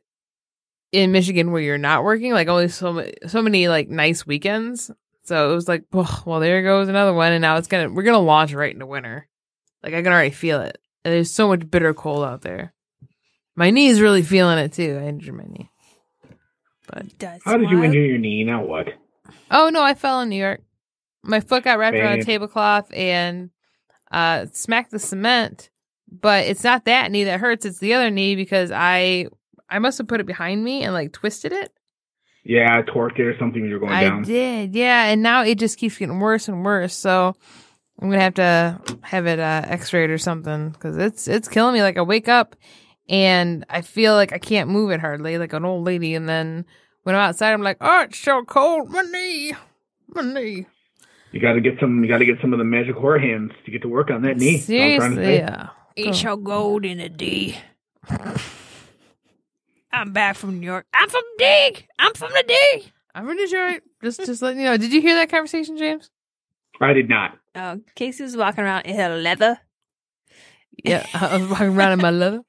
[0.91, 2.33] in Michigan where you're not working.
[2.33, 4.91] Like only so so many like nice weekends.
[5.23, 8.03] So it was like, oh, well, there goes another one, and now it's gonna we're
[8.03, 9.27] gonna launch right into winter.
[9.81, 10.77] Like I can already feel it.
[11.05, 12.73] And there's so much bitter cold out there.
[13.55, 14.99] My knee's really feeling it too.
[15.01, 15.71] I injured my knee.
[16.87, 18.43] But Does How did you injure your knee?
[18.43, 18.89] Now what?
[19.51, 20.61] Oh no, I fell in New York.
[21.23, 23.51] My foot got wrapped around a tablecloth and
[24.11, 25.69] uh smacked the cement.
[26.11, 29.27] But it's not that knee that hurts, it's the other knee because I
[29.69, 31.71] I must have put it behind me and like twisted it.
[32.43, 34.21] Yeah, I torqued it or something you're going I down.
[34.21, 36.95] I did, yeah, and now it just keeps getting worse and worse.
[36.95, 37.35] So
[38.01, 41.81] I'm gonna have to have it uh, X-rayed or something because it's it's killing me.
[41.81, 42.55] Like I wake up
[43.09, 46.15] and I feel like I can't move it hardly, like an old lady.
[46.15, 46.65] And then
[47.03, 49.53] when I'm outside, I'm like, oh, it's so cold, my knee,
[50.07, 50.65] my knee.
[51.31, 52.03] You got to get some.
[52.03, 54.23] You got to get some of the magic whore hands to get to work on
[54.23, 54.57] that knee.
[54.57, 55.37] That's I'm trying to Seriously, say.
[55.37, 55.69] yeah.
[55.95, 57.57] It shall gold in a D.
[59.91, 60.85] I'm back from New York.
[60.93, 61.75] I'm from D.
[61.97, 62.91] I'm from the D.
[63.13, 63.81] I'm from Detroit.
[64.03, 64.77] Just, just letting you know.
[64.77, 66.09] Did you hear that conversation, James?
[66.79, 67.37] I did not.
[67.55, 69.59] Oh, Casey was walking around in her leather.
[70.83, 72.41] Yeah, I was walking around in my leather.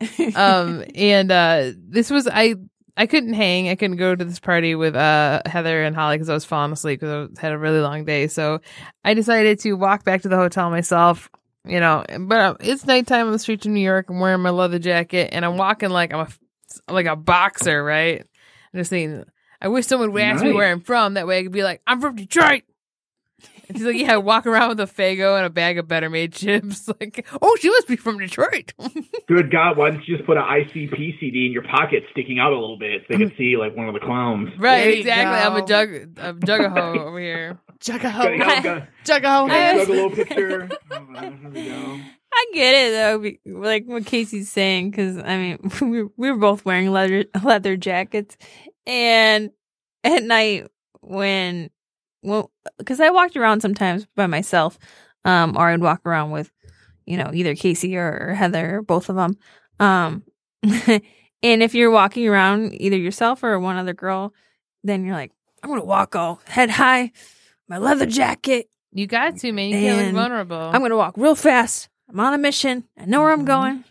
[0.34, 2.56] Um, and uh, this was I.
[2.96, 3.68] I couldn't hang.
[3.68, 6.72] I couldn't go to this party with uh Heather and Holly because I was falling
[6.72, 8.28] asleep because I had a really long day.
[8.28, 8.60] So
[9.04, 11.28] I decided to walk back to the hotel myself.
[11.66, 14.10] You know, but it's nighttime on the streets of New York.
[14.10, 18.20] I'm wearing my leather jacket and I'm walking like I'm a like a boxer, right?
[18.20, 19.24] I'm just thinking.
[19.60, 21.14] I wish someone would ask me where I'm from.
[21.14, 22.64] That way I could be like, I'm from Detroit.
[23.68, 26.10] And she's like, yeah, I walk around with a Faygo and a bag of Better
[26.10, 26.88] Made chips.
[27.00, 28.72] Like, oh, she must be from Detroit.
[29.26, 32.52] Good God, why didn't you just put an ICP CD in your pocket sticking out
[32.52, 34.50] a little bit so they could see like one of the clowns?
[34.58, 35.38] right, There exactly.
[35.38, 35.66] I'm a go.
[35.66, 37.58] jug, a jugaho over here.
[37.86, 38.38] Got, Juggaho.
[38.38, 39.50] got, got, Juggaho.
[39.50, 40.68] I- got a little picture.
[40.90, 40.98] Oh,
[41.52, 42.00] go.
[42.36, 46.36] I get it though, like what Casey's saying, because I mean we were, we were
[46.38, 48.36] both wearing leather leather jackets,
[48.86, 49.50] and
[50.02, 50.66] at night
[51.00, 51.70] when
[52.24, 54.78] well, because I walked around sometimes by myself,
[55.24, 56.50] um, or I'd walk around with,
[57.06, 59.36] you know, either Casey or, or Heather, or both of them,
[59.78, 60.22] um,
[60.62, 61.02] and
[61.62, 64.32] if you're walking around either yourself or one other girl,
[64.82, 65.30] then you're like,
[65.62, 67.12] I'm gonna walk all head high,
[67.68, 69.70] my leather jacket, You got to, man.
[69.70, 70.70] You can't look vulnerable.
[70.72, 71.88] I'm gonna walk real fast.
[72.08, 72.84] I'm on a mission.
[72.98, 73.46] I know where I'm Mhm.
[73.46, 73.84] going.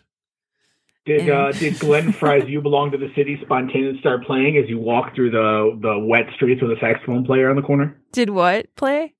[1.06, 4.78] Did uh, did Glenn Frey's "You Belong to the City" spontaneously start playing as you
[4.78, 8.00] walk through the the wet streets with a saxophone player on the corner?
[8.12, 9.14] Did what play?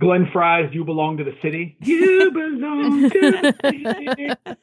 [0.00, 4.56] Glenn Frey's "You Belong to the City." You belong to the city.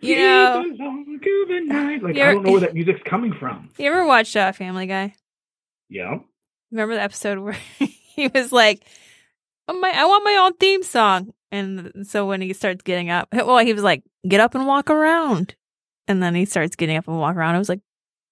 [0.00, 2.02] You know, belong to the night.
[2.02, 3.68] Like I don't know where that music's coming from.
[3.76, 5.14] you ever watched uh, Family Guy?
[5.90, 6.18] Yeah.
[6.70, 8.84] Remember the episode where he was like,
[9.68, 13.28] oh, my, "I want my own theme song," and so when he starts getting up,
[13.32, 15.54] well, he was like, "Get up and walk around,"
[16.08, 17.54] and then he starts getting up and walk around.
[17.54, 17.80] I was like,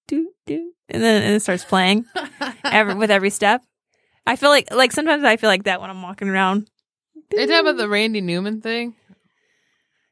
[0.07, 2.05] "Do do," and then and it starts playing
[2.63, 3.61] every with every step.
[4.25, 6.69] I feel like like sometimes I feel like that when I'm walking around.
[7.33, 8.95] Are you talking about the Randy Newman thing?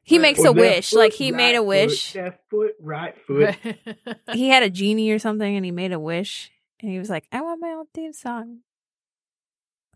[0.03, 0.21] He Right.
[0.23, 0.89] makes Was a wish.
[0.89, 2.13] foot, Like he made a wish.
[2.13, 3.55] Foot, left foot, right foot.
[4.33, 7.25] He had a genie or something, and he made a wish, and he was like,
[7.31, 8.59] "I want my own theme song."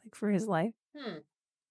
[0.03, 0.73] Like for his life.
[0.95, 1.17] Hmm.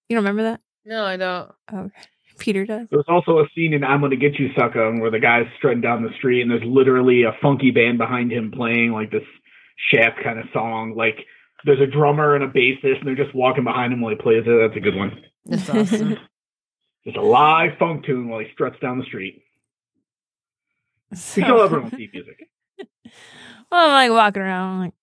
[0.09, 0.61] You don't remember that?
[0.85, 1.51] no, I don't.
[1.73, 1.89] Oh,
[2.37, 2.87] Peter does.
[2.91, 6.03] There's also a scene in I'm Gonna Get You Sucker where the guy's strutting down
[6.03, 9.23] the street and there's literally a funky band behind him playing like this
[9.91, 10.95] shaft kind of song.
[10.95, 11.17] Like
[11.65, 14.43] there's a drummer and a bassist and they're just walking behind him while he plays
[14.45, 14.59] it.
[14.61, 15.21] That's a good one.
[15.45, 16.17] That's awesome.
[17.05, 19.43] Just a live funk tune while he struts down the street.
[21.11, 22.47] We So- kill everyone with music.
[23.71, 24.93] Well, I'm like walking around, I'm like,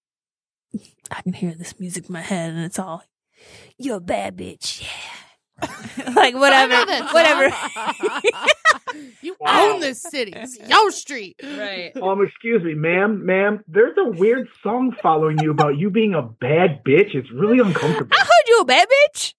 [1.11, 3.03] I can hear this music in my head, and it's all,
[3.77, 4.89] "You're a bad bitch, yeah."
[6.16, 7.55] like whatever, whatever.
[9.22, 9.72] you Wow.
[9.74, 10.32] own this city.
[10.36, 11.36] It's your street.
[11.43, 11.90] right.
[12.01, 13.64] Um, excuse me, ma'am, ma'am.
[13.66, 17.14] There's a weird song following you about you being a bad bitch.
[17.14, 18.10] It's really uncomfortable.
[18.14, 19.34] I heard you a bad bitch.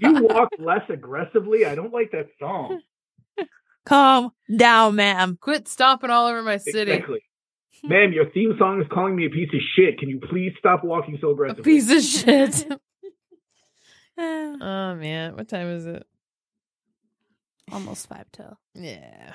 [0.16, 1.64] you walk less aggressively?
[1.64, 2.80] I don't like that song.
[3.86, 5.36] Calm down, ma'am.
[5.40, 6.90] Quit stomping all over my city.
[6.92, 7.20] Exactly.
[7.84, 9.98] Ma'am, your theme song is calling me a piece of shit.
[9.98, 11.76] Can you please stop walking so aggressively?
[11.76, 12.50] A aggressively?
[12.50, 12.80] piece of shit.
[14.60, 16.06] Oh man, what time is it?
[17.72, 18.58] Almost five till.
[18.74, 19.32] Yeah.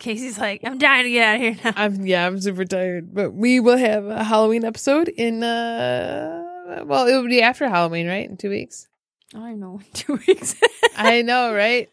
[0.00, 1.72] Casey's like, I'm dying to get out of here now.
[1.76, 3.14] I'm yeah, I'm super tired.
[3.14, 8.06] But we will have a Halloween episode in uh well, it will be after Halloween,
[8.08, 8.28] right?
[8.28, 8.88] In two weeks.
[9.34, 10.56] I don't know, two weeks.
[10.96, 11.88] I know, right?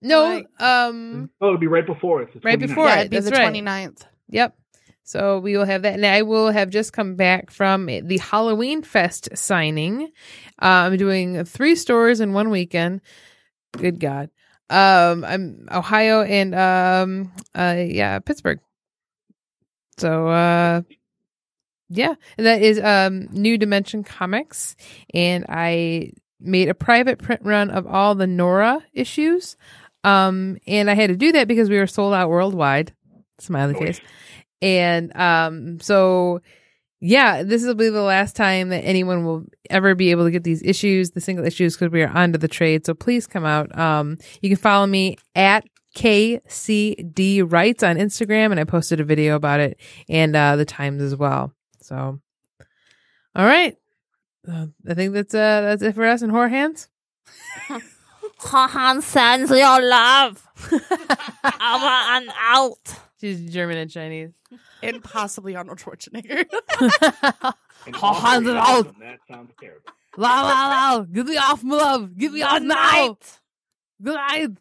[0.00, 0.46] No, Right.
[0.60, 2.30] um Oh, it'll be right before it.
[2.34, 3.52] It's Right before yeah, it, it'd be that's the right.
[3.52, 4.04] 29th.
[4.30, 4.56] Yep.
[5.08, 8.82] So we will have that, and I will have just come back from the Halloween
[8.82, 10.02] Fest signing.
[10.60, 13.00] Uh, I'm doing three stores in one weekend.
[13.72, 14.28] Good God.
[14.68, 18.60] Um, I'm Ohio and um, uh, yeah, Pittsburgh.
[19.96, 20.82] So uh,
[21.88, 24.76] yeah, and that is um New Dimension Comics,
[25.14, 29.56] and I made a private print run of all the Nora issues.
[30.04, 32.92] Um, and I had to do that because we were sold out worldwide.
[33.38, 34.00] Smiley face.
[34.60, 36.40] And um, so
[37.00, 40.42] yeah, this will be the last time that anyone will ever be able to get
[40.42, 42.84] these issues, the single issues, because we are onto the trade.
[42.84, 43.76] So please come out.
[43.78, 45.64] Um, you can follow me at
[45.94, 49.78] KCD Writes on Instagram, and I posted a video about it
[50.08, 51.52] and uh, the times as well.
[51.82, 52.20] So,
[53.34, 53.76] all right,
[54.50, 56.88] uh, I think that's uh, that's it for us in Horror Hands.
[58.40, 60.46] Han sends your love.
[60.72, 63.07] Over and out.
[63.20, 64.30] She's German and Chinese.
[64.82, 66.44] And possibly Arnold Schwarzenegger.
[67.86, 68.98] And hands it out.
[68.98, 69.82] That sounds terrible.
[70.16, 71.00] La la la!
[71.04, 72.18] Get me off, my love!
[72.18, 72.74] Get me off Good now!
[72.74, 73.40] night.
[74.02, 74.58] Good night!